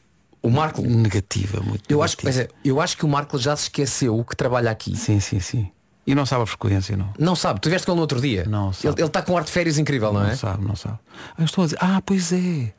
O 0.41 0.49
Marco, 0.49 0.81
Negativa, 0.81 1.59
muito 1.61 1.83
eu 1.91 2.01
acho, 2.01 2.15
negativa. 2.17 2.47
pois 2.49 2.63
é, 2.63 2.67
eu 2.67 2.81
acho 2.81 2.97
que 2.97 3.05
o 3.05 3.07
Marco 3.07 3.37
já 3.37 3.55
se 3.55 3.63
esqueceu 3.63 4.23
que 4.23 4.35
trabalha 4.35 4.71
aqui. 4.71 4.95
Sim, 4.95 5.19
sim, 5.19 5.39
sim. 5.39 5.69
E 6.07 6.15
não 6.15 6.25
sabe 6.25 6.43
a 6.43 6.45
frequência, 6.47 6.97
não. 6.97 7.13
Não 7.19 7.35
sabe, 7.35 7.59
tu 7.61 7.69
veste 7.69 7.85
com 7.85 7.91
ele 7.91 7.97
no 7.97 8.01
outro 8.01 8.19
dia. 8.19 8.45
Não 8.45 8.73
sabe. 8.73 8.99
Ele 8.99 9.07
está 9.07 9.21
com 9.21 9.33
um 9.33 9.37
ar 9.37 9.43
de 9.43 9.51
férias 9.51 9.77
incrível, 9.77 10.11
não, 10.11 10.21
Não 10.23 10.29
é? 10.29 10.35
sabe, 10.35 10.65
não 10.65 10.75
sabe. 10.75 10.97
Ah, 11.37 11.43
estou 11.43 11.63
a 11.63 11.65
dizer, 11.67 11.77
ah, 11.79 12.01
pois 12.03 12.33
é. 12.33 12.73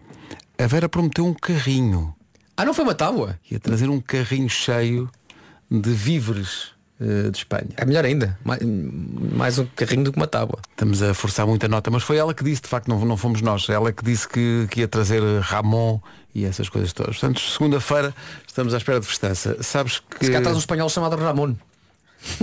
A 0.59 0.67
Vera 0.67 0.89
prometeu 0.89 1.25
um 1.25 1.33
carrinho. 1.35 2.13
Ah, 2.57 2.65
não 2.65 2.75
foi 2.75 2.83
uma 2.85 2.95
tábua? 2.95 3.39
Ia 3.49 3.61
trazer 3.61 3.89
um 3.89 4.01
carrinho 4.01 4.49
cheio 4.51 5.09
de 5.71 5.91
víveres 5.93 6.72
de 7.31 7.39
Espanha. 7.39 7.69
É 7.77 7.85
melhor 7.85 8.05
ainda. 8.05 8.39
Mais, 8.45 8.61
mais 8.63 9.59
um 9.59 9.67
carrinho 9.77 10.05
do 10.05 10.13
que 10.13 10.19
uma 10.19 10.27
tábua. 10.27 10.61
Estamos 10.71 11.03
a 11.03 11.13
forçar 11.15 11.47
muita 11.47 11.69
nota, 11.69 11.91
mas 11.91 12.03
foi 12.03 12.17
ela 12.17 12.33
que 12.33 12.45
disse, 12.45 12.63
de 12.63 12.69
facto, 12.69 12.89
não, 12.89 13.05
não 13.05 13.17
fomos 13.17 13.43
nós. 13.43 13.69
Ela 13.69 13.93
que 13.93 14.05
disse 14.05 14.29
que, 14.29 14.67
que 14.71 14.81
ia 14.81 14.89
trazer 14.89 15.23
eh, 15.23 15.41
Ramon 15.41 16.01
e 16.35 16.45
essas 16.45 16.69
coisas 16.69 16.93
todas. 16.93 17.19
Portanto, 17.19 17.41
segunda-feira 17.41 18.15
estamos 18.47 18.73
à 18.75 18.77
espera 18.77 19.01
de 19.01 19.07
festança. 19.07 19.63
Sabes 19.63 19.99
que. 19.99 20.27
Se 20.27 20.33
cá 20.33 20.39
estás 20.39 20.57
um 20.57 20.61
espanhol 20.61 20.89
chamado 20.89 21.17
Ramon. 21.17 21.55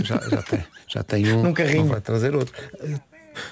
já, 0.04 0.18
já 0.30 0.42
tem, 0.42 0.64
já 0.88 1.04
tem 1.04 1.34
um. 1.34 1.44
Num 1.44 1.54
carrinho. 1.54 1.84
não 1.84 1.92
vai 1.92 2.02
trazer 2.02 2.36
outro. 2.36 2.54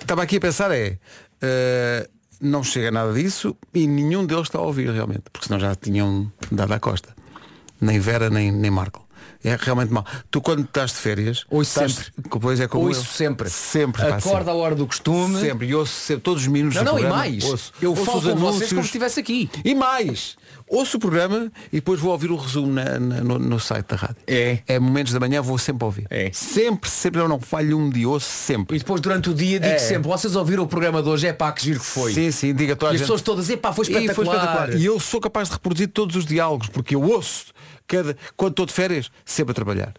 Estava 0.02 0.24
aqui 0.24 0.38
a 0.38 0.42
pensar 0.42 0.72
é. 0.72 0.98
eh, 1.42 2.10
não 2.42 2.64
chega 2.64 2.92
nada 2.92 3.14
disso 3.14 3.56
e 3.74 3.88
nenhum 3.88 4.26
deles 4.26 4.44
está 4.44 4.60
a 4.60 4.62
ouvir 4.62 4.90
realmente. 4.92 5.24
Porque 5.32 5.48
senão 5.48 5.60
já 5.60 5.74
tinham 5.76 6.32
dado 6.52 6.74
à 6.74 6.80
costa. 6.80 7.16
Nem 7.80 8.00
Vera 8.00 8.30
nem, 8.30 8.52
nem 8.52 8.70
Marco. 8.70 9.07
É 9.44 9.56
realmente 9.60 9.92
mal. 9.94 10.06
Tu 10.32 10.42
quando 10.42 10.64
estás 10.64 10.92
de 10.92 10.98
férias, 10.98 11.46
Ouço 11.50 11.70
estás, 11.70 11.94
sempre. 11.94 12.12
Depois 12.18 12.60
é 12.60 12.68
como 12.68 12.86
Ouço 12.88 13.02
eu. 13.02 13.06
sempre. 13.06 13.50
Sempre. 13.50 14.02
pá, 14.04 14.16
Acorda 14.18 14.52
à 14.52 14.54
hora 14.56 14.76
do 14.76 14.86
costume. 14.88 15.40
sempre. 15.40 15.68
E 15.68 15.76
ouço 15.76 15.94
sempre, 15.94 16.24
todos 16.24 16.42
os 16.44 16.48
minutos 16.48 16.76
Não, 16.78 16.84
não, 16.84 16.92
e 16.94 17.02
programa, 17.02 17.16
mais. 17.18 17.44
ouço- 17.44 17.72
eu 17.82 17.92
ouço 17.92 18.06
falo 18.06 18.18
os 18.18 18.24
com 18.26 18.30
vocês 18.36 18.42
anúncios. 18.50 18.70
como 18.70 18.82
se 18.82 18.88
estivesse 18.88 19.20
aqui. 19.20 19.50
E 19.64 19.76
mais, 19.76 20.36
ouço 20.68 20.98
o 20.98 21.00
programa 21.00 21.52
e 21.72 21.76
depois 21.78 22.00
vou 22.00 22.12
ouvir 22.12 22.32
o 22.32 22.36
resumo 22.36 22.72
na- 22.74 23.00
na- 23.00 23.22
no, 23.22 23.38
no 23.40 23.60
site 23.60 23.86
da 23.88 23.96
rádio. 23.96 24.18
É. 24.26 24.60
É 24.68 24.80
momentos 24.80 25.14
da 25.14 25.20
manhã, 25.20 25.42
vou 25.42 25.58
sempre 25.58 25.86
ouvir. 25.86 26.08
É. 26.10 26.30
Sempre, 26.34 26.90
sempre, 26.90 27.22
eu 27.22 27.28
não 27.28 27.40
falho 27.40 27.78
um 27.78 27.90
dia, 27.90 28.10
ouço 28.10 28.26
sempre. 28.28 28.76
E 28.76 28.80
depois 28.80 29.00
durante 29.00 29.30
o 29.30 29.34
dia 29.34 29.60
digo 29.60 29.74
É. 29.74 29.78
sempre, 29.78 30.08
vocês 30.10 30.36
ouviram 30.36 30.64
o 30.64 30.68
programa 30.68 31.02
de 31.04 31.10
hoje, 31.10 31.28
é 31.28 31.34
pá, 31.34 31.52
que 31.52 31.64
giro 31.64 31.80
que 31.80 31.86
foi. 31.86 32.14
Sim, 32.14 32.32
sim, 32.32 32.54
diga 32.54 32.76
toda 32.76 32.92
a 32.92 32.94
E 32.94 32.96
as 32.96 33.00
gente. 33.00 33.06
pessoas 33.06 33.22
todas, 33.22 33.50
epá, 33.50 33.72
foi 33.72 33.86
E 33.86 33.92
foi 33.92 34.02
espetacular. 34.02 34.36
espetacular. 34.38 34.76
E 34.78 34.86
eu 34.86 35.00
sou 35.00 35.22
capaz 35.22 35.48
de 35.48 35.54
reproduzir 35.54 35.88
todos 35.90 36.16
os 36.16 36.26
diálogos, 36.26 36.68
porque 36.70 36.96
eu 36.96 37.02
ouço 37.04 37.46
cada, 37.88 38.18
quando 38.36 38.52
estou 38.52 38.66
de 38.66 38.74
férias, 38.74 39.10
sempre 39.26 39.52
a 39.52 39.56
trabalhar. 39.56 39.94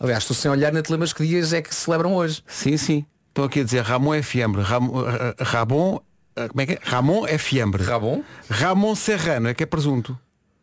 Aliás, 0.00 0.24
tu 0.24 0.34
sem 0.34 0.50
olhar 0.50 0.72
nem 0.72 0.82
te 0.82 0.90
lembras 0.90 1.12
que 1.12 1.24
dias 1.24 1.52
é 1.52 1.62
que 1.62 1.72
se 1.74 1.82
celebram 1.82 2.14
hoje. 2.14 2.42
Sim, 2.46 2.76
sim. 2.76 3.06
Estão 3.28 3.44
aqui 3.44 3.60
a 3.60 3.64
dizer 3.64 3.82
Ramon 3.82 4.14
é 4.14 4.22
fiambre. 4.22 4.60
Ramon, 4.62 5.04
eh, 5.08 5.34
Ramon, 5.38 6.00
eh, 6.36 6.48
como 6.48 6.60
é 6.60 6.66
que 6.66 6.72
é? 6.72 6.78
Ramon 6.82 7.26
é 7.26 7.38
fiambre. 7.38 7.82
Ramon? 7.84 8.22
Ramon 8.50 8.94
Serrano, 8.94 9.48
é 9.48 9.54
que 9.54 9.62
é 9.62 9.66
presunto. 9.66 10.18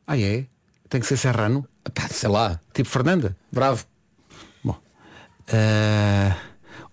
Ah, 0.05 0.17
é? 0.20 0.45
Tem 0.89 0.99
que 0.99 1.07
ser 1.07 1.17
Serrano? 1.17 1.65
Pá, 1.93 2.07
sei 2.09 2.30
lá. 2.30 2.59
Tipo 2.74 2.89
Fernanda? 2.89 3.36
Bravo. 3.51 3.86
Bom. 4.63 4.78
Eh, 5.47 6.36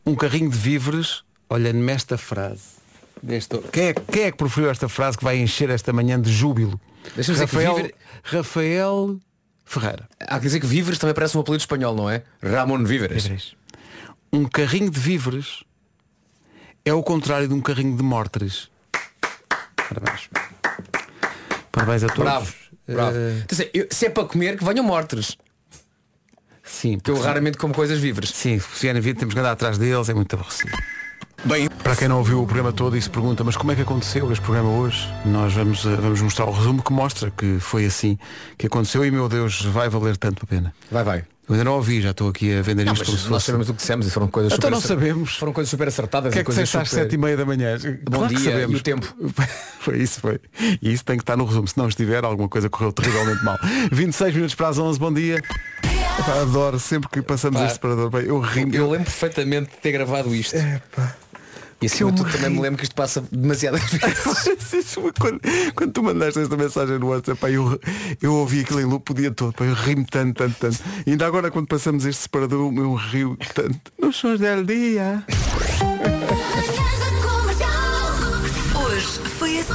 um 0.07 0.15
carrinho 0.15 0.49
de 0.51 0.57
víveres, 0.57 1.25
olha-me 1.51 1.91
esta 1.93 2.17
frase. 2.17 2.77
Deste- 3.23 3.59
Quem, 3.73 3.89
é, 3.89 3.95
quem 3.95 4.23
é 4.25 4.31
que 4.31 4.37
proferiu 4.39 4.71
esta 4.71 4.89
frase 4.89 5.19
que 5.19 5.25
vai 5.25 5.37
encher 5.39 5.69
esta 5.71 5.93
manhã 5.93 6.21
de 6.21 6.31
júbilo? 6.33 6.81
Deixa-me 7.15 7.39
dizer 7.39 7.45
Rafael, 7.47 7.75
víver- 7.77 7.95
Rafael 8.23 9.21
Ferreira. 9.65 10.09
Há 10.21 10.37
que 10.39 10.43
dizer 10.47 10.61
que 10.61 10.67
Víveres 10.67 10.99
também 10.99 11.15
parece 11.15 11.37
um 11.37 11.41
apelido 11.41 11.61
espanhol, 11.61 11.95
não 11.95 12.09
é? 12.11 12.23
Ramon 12.43 12.85
Víveres. 12.85 13.55
Um 14.33 14.45
carrinho 14.45 14.91
de 14.91 14.99
víveres 15.01 15.63
é 16.85 16.93
o 16.93 17.03
contrário 17.03 17.49
de 17.49 17.55
um 17.55 17.61
carrinho 17.61 17.97
de 17.97 18.03
mortres. 18.03 18.69
Parabéns. 19.77 20.29
Parabéns 21.73 22.03
a 22.05 22.07
todos. 22.09 22.23
Bravo. 22.25 22.55
Bravo. 22.89 23.17
Dizer, 23.49 23.71
eu- 23.75 23.87
se 23.91 24.07
é 24.07 24.11
para 24.11 24.25
comer, 24.25 24.57
que 24.59 24.65
venham 24.65 24.85
mortres. 24.85 25.37
sim, 26.63 26.99
Que 26.99 27.11
eu 27.11 27.15
porque- 27.15 27.29
raramente 27.29 27.59
como 27.59 27.73
coisas 27.73 27.99
víveres. 27.99 28.31
Sim, 28.31 28.59
se 28.59 28.81
vierem 28.83 29.01
vir 29.01 29.15
temos 29.17 29.33
que 29.35 29.41
andar 29.41 29.53
atrás 29.53 29.79
deles, 29.79 30.09
é 30.09 30.15
muito 30.15 30.35
aborrecido. 30.35 30.77
Bem, 31.45 31.69
para 31.69 31.95
quem 31.95 32.09
não 32.09 32.19
ouviu 32.19 32.43
o 32.43 32.47
programa 32.47 32.73
todo 32.73 32.97
e 32.97 33.03
se 33.03 33.09
pergunta, 33.09 33.45
mas 33.45 33.57
como 33.57 33.71
é 33.71 33.77
que 33.77 33.83
aconteceu 33.83 34.31
este 34.33 34.43
programa 34.43 34.71
hoje? 34.71 35.07
Nós 35.25 35.53
vamos, 35.53 35.85
eh, 35.85 35.91
vamos 35.97 36.21
mostrar 36.21 36.47
o 36.47 36.51
resumo 36.51 36.83
que 36.83 36.93
mostra 36.93 37.31
que 37.31 37.59
foi 37.61 37.85
assim 37.87 38.19
que 38.59 38.67
aconteceu 38.67 39.05
e 39.05 39.11
meu 39.11 39.29
Deus, 39.29 39.63
vai 39.63 39.89
valer 39.89 40.17
tanto 40.17 40.43
a 40.45 40.47
pena. 40.47 40.75
Vai, 40.91 41.05
vai. 41.05 41.25
Eu 41.49 41.53
ainda 41.55 41.63
não 41.63 41.75
ouvi, 41.75 42.03
já 42.03 42.11
estou 42.11 42.29
aqui 42.29 42.53
a 42.53 42.61
vender 42.61 42.85
Não, 42.85 42.93
isto 42.93 43.05
como 43.05 43.17
se 43.17 43.25
nós 43.25 43.35
fosse. 43.35 43.47
sabemos 43.47 43.69
o 43.69 43.75
que 43.75 43.79
dissemos 43.79 44.07
e 44.09 44.11
foram 44.11 44.27
coisas 44.27 44.53
Então 44.53 44.69
super 44.69 44.71
não 44.75 44.81
sabemos. 44.81 45.37
Foram 45.37 45.53
coisas 45.53 45.71
super 45.71 45.87
acertadas 45.87 46.31
O 46.31 46.33
que 46.33 46.39
é 46.41 46.43
que 46.43 46.47
coisas 46.47 46.65
disseste 46.65 46.83
às 46.83 46.89
super... 46.89 47.03
sete 47.03 47.15
e 47.15 47.19
meia 47.19 47.37
da 47.37 47.45
manhã? 47.45 47.79
Claro 47.79 48.29
que 48.35 48.41
dia 48.41 48.63
e 48.63 48.75
o 48.75 48.81
tempo. 48.81 49.07
Foi 49.79 49.99
isso, 49.99 50.21
foi. 50.21 50.41
E 50.83 50.93
isso 50.93 51.05
tem 51.05 51.17
que 51.17 51.23
estar 51.23 51.37
no 51.37 51.45
resumo. 51.45 51.69
Se 51.69 51.79
não 51.79 51.87
estiver, 51.87 52.25
alguma 52.25 52.49
coisa 52.49 52.69
correu 52.69 52.93
terrivelmente 52.93 53.45
mal. 53.45 53.57
26 53.93 54.35
minutos 54.35 54.57
para 54.57 54.69
as 54.69 54.79
11, 54.79 54.99
bom 54.99 55.13
dia. 55.13 55.41
Epá, 56.19 56.41
adoro, 56.41 56.81
sempre 56.81 57.09
que 57.09 57.23
passamos 57.23 57.61
Pá. 57.61 57.67
este 57.67 57.75
separador. 57.75 58.11
bem, 58.11 58.25
Eu 58.25 58.41
rimo. 58.41 58.75
Eu 58.75 58.91
lembro 58.91 59.05
perfeitamente 59.05 59.71
de 59.71 59.77
ter 59.77 59.93
gravado 59.93 60.35
isto. 60.35 60.57
E 61.83 61.87
acima 61.87 62.09
eu 62.09 62.15
de 62.15 62.23
tudo 62.23 62.33
também 62.33 62.49
me 62.51 62.61
lembro 62.61 62.79
que 62.79 62.85
isto 62.85 62.95
passa 62.95 63.23
demasiadas 63.31 63.83
vezes. 64.71 64.95
quando, 65.19 65.41
quando 65.75 65.93
tu 65.93 66.03
mandaste 66.03 66.41
esta 66.41 66.57
mensagem 66.57 66.99
no 66.99 67.09
WhatsApp, 67.09 67.39
pá, 67.39 67.51
eu, 67.51 67.79
eu 68.23 68.33
ouvi 68.35 68.61
aquilo 68.61 68.81
em 68.81 68.85
loop 68.85 69.11
o 69.11 69.15
dia 69.15 69.31
todo, 69.31 69.53
pá, 69.53 69.65
eu 69.65 69.75
ri-me 69.75 70.07
tanto, 70.07 70.35
tanto, 70.39 70.57
tanto. 70.59 70.79
E 71.07 71.11
ainda 71.11 71.27
agora 71.27 71.51
quando 71.51 71.67
passamos 71.67 72.07
este 72.07 72.23
separador, 72.23 72.73
eu 72.75 72.95
rio 72.95 73.37
tanto. 73.55 73.79
Nos 74.01 74.17
sons 74.17 74.41
del 74.41 74.65
dia. 74.65 75.23
Hoje 78.75 79.07
foi 79.39 79.59
assim. 79.59 79.73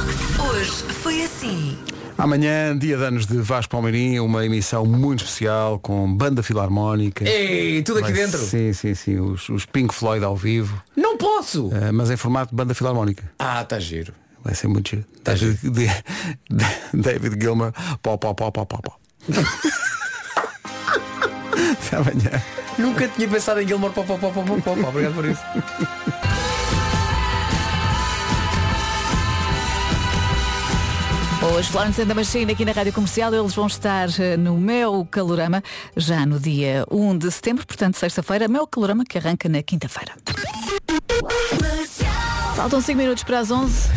Hoje 0.50 0.70
foi 1.02 1.22
assim. 1.24 1.78
Amanhã, 2.18 2.76
dia 2.76 2.96
de 2.96 3.02
anos 3.04 3.26
de 3.26 3.38
Vasco 3.38 3.70
Palmeirim, 3.72 4.18
uma 4.20 4.44
emissão 4.44 4.84
muito 4.84 5.24
especial 5.24 5.78
com 5.78 6.12
banda 6.14 6.42
filarmónica. 6.42 7.24
Ei, 7.28 7.82
tudo 7.82 7.98
aqui 8.00 8.12
Vai- 8.12 8.20
dentro. 8.24 8.38
Sim, 8.38 8.72
sim, 8.72 8.94
sim. 8.94 9.18
Os, 9.18 9.48
os 9.48 9.64
Pink 9.66 9.92
Floyd 9.94 10.24
ao 10.24 10.36
vivo. 10.36 10.80
Posso! 11.22 11.70
eh, 11.72 11.92
mas 11.92 12.10
em 12.10 12.16
formato 12.16 12.50
de 12.50 12.56
banda 12.56 12.74
filarmónica. 12.74 13.30
Ah, 13.38 13.62
está 13.62 13.78
giro. 13.78 14.12
Vai 14.44 14.54
ser 14.54 14.66
muito 14.68 14.90
giro. 14.90 15.04
Tá 15.22 15.34
De- 15.34 15.54
de- 15.54 15.70
de- 15.70 16.02
David 16.94 17.40
Gilmer. 17.40 17.72
Pó, 18.02 18.16
pó, 18.16 18.34
pó, 18.34 18.50
pó, 18.50 18.64
pó, 18.64 18.78
pó. 18.78 18.96
Até 21.72 21.96
amanhã. 21.96 22.42
Nunca 22.78 23.06
tinha 23.08 23.28
pensado 23.28 23.60
em 23.60 23.68
Gilmore 23.68 23.92
pó, 23.92 24.02
pó, 24.02 24.16
pó, 24.18 24.30
pó, 24.30 24.42
pó, 24.42 24.60
pó. 24.74 24.88
Obrigado 24.88 25.14
por 25.14 25.24
isso. 25.26 25.40
Os 31.58 31.66
Florence 31.66 32.00
and 32.00 32.06
the 32.08 32.14
Machine 32.14 32.52
aqui 32.52 32.64
na 32.64 32.72
Rádio 32.72 32.92
Comercial, 32.92 33.34
eles 33.34 33.52
vão 33.54 33.66
estar 33.66 34.08
eh, 34.20 34.36
no 34.36 34.56
Meu 34.58 35.06
Calorama 35.10 35.62
já 35.96 36.24
no 36.24 36.38
dia 36.38 36.84
1 36.90 37.18
de 37.18 37.30
setembro, 37.30 37.66
portanto 37.66 37.96
sexta-feira, 37.96 38.46
Meu 38.48 38.66
Calorama 38.66 39.04
que 39.04 39.18
arranca 39.18 39.48
na 39.48 39.60
quinta-feira. 39.62 40.12
Faltam 42.54 42.80
5 42.80 42.98
minutos 42.98 43.24
para 43.24 43.40
as 43.40 43.50
11. 43.50 43.88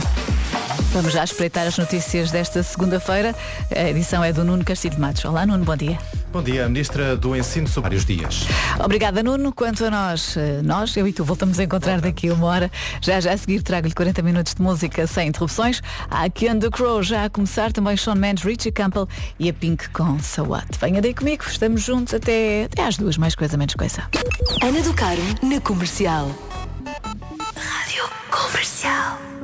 Vamos 0.94 1.12
já 1.12 1.26
espreitar 1.26 1.68
as 1.68 1.78
notícias 1.78 2.32
desta 2.32 2.64
segunda-feira. 2.64 3.36
A 3.76 3.90
edição 3.90 4.24
é 4.24 4.32
do 4.32 4.46
Nuno 4.46 4.64
Castilho 4.64 4.96
de 4.96 5.02
Matos. 5.02 5.26
Olá 5.26 5.46
Nuno, 5.46 5.66
bom 5.66 5.76
dia. 5.76 6.00
Bom 6.32 6.42
dia, 6.42 6.66
a 6.66 6.70
Ministra 6.70 7.18
do 7.18 7.36
Ensino 7.36 7.68
sobre 7.68 7.90
vários 7.90 8.06
dias. 8.06 8.46
Obrigada, 8.84 9.22
Nuno. 9.22 9.52
Quanto 9.52 9.84
a 9.84 9.92
nós, 9.92 10.38
eh, 10.38 10.62
nós, 10.64 10.96
eu 10.96 11.06
e 11.06 11.12
tu, 11.12 11.26
voltamos 11.26 11.60
a 11.60 11.64
encontrar 11.64 12.00
daqui 12.00 12.30
a 12.30 12.34
uma 12.34 12.48
hora. 12.48 12.72
Já 13.02 13.20
já 13.20 13.34
a 13.34 13.38
seguir 13.38 13.62
trago-lhe 13.62 13.94
40 13.94 14.22
minutos 14.22 14.56
de 14.56 14.62
música 14.62 15.06
sem 15.06 15.28
interrupções. 15.28 15.82
Há 16.10 16.24
aqui 16.24 16.48
And 16.48 16.60
The 16.60 16.70
Crow 16.70 17.04
já 17.04 17.26
a 17.26 17.30
começar, 17.30 17.74
também 17.74 17.98
Sean 17.98 18.16
Mendes, 18.16 18.44
Richie 18.46 18.72
Campbell 18.72 19.08
e 19.38 19.50
a 19.50 19.54
Pink 19.54 19.90
com 19.90 20.18
So 20.20 20.44
What. 20.44 20.80
Venha 20.80 21.02
daí 21.02 21.14
comigo, 21.14 21.44
estamos 21.46 21.84
juntos 21.84 22.14
até, 22.14 22.66
até 22.72 22.84
às 22.84 22.98
duas, 22.98 23.18
mais 23.18 23.36
coisa, 23.36 23.58
menos 23.58 23.76
coisa. 23.76 24.04
Ana 24.62 24.82
do 24.82 24.94
Caro 24.94 25.22
na 25.44 25.60
comercial. 25.60 26.32
comercial. 28.36 29.35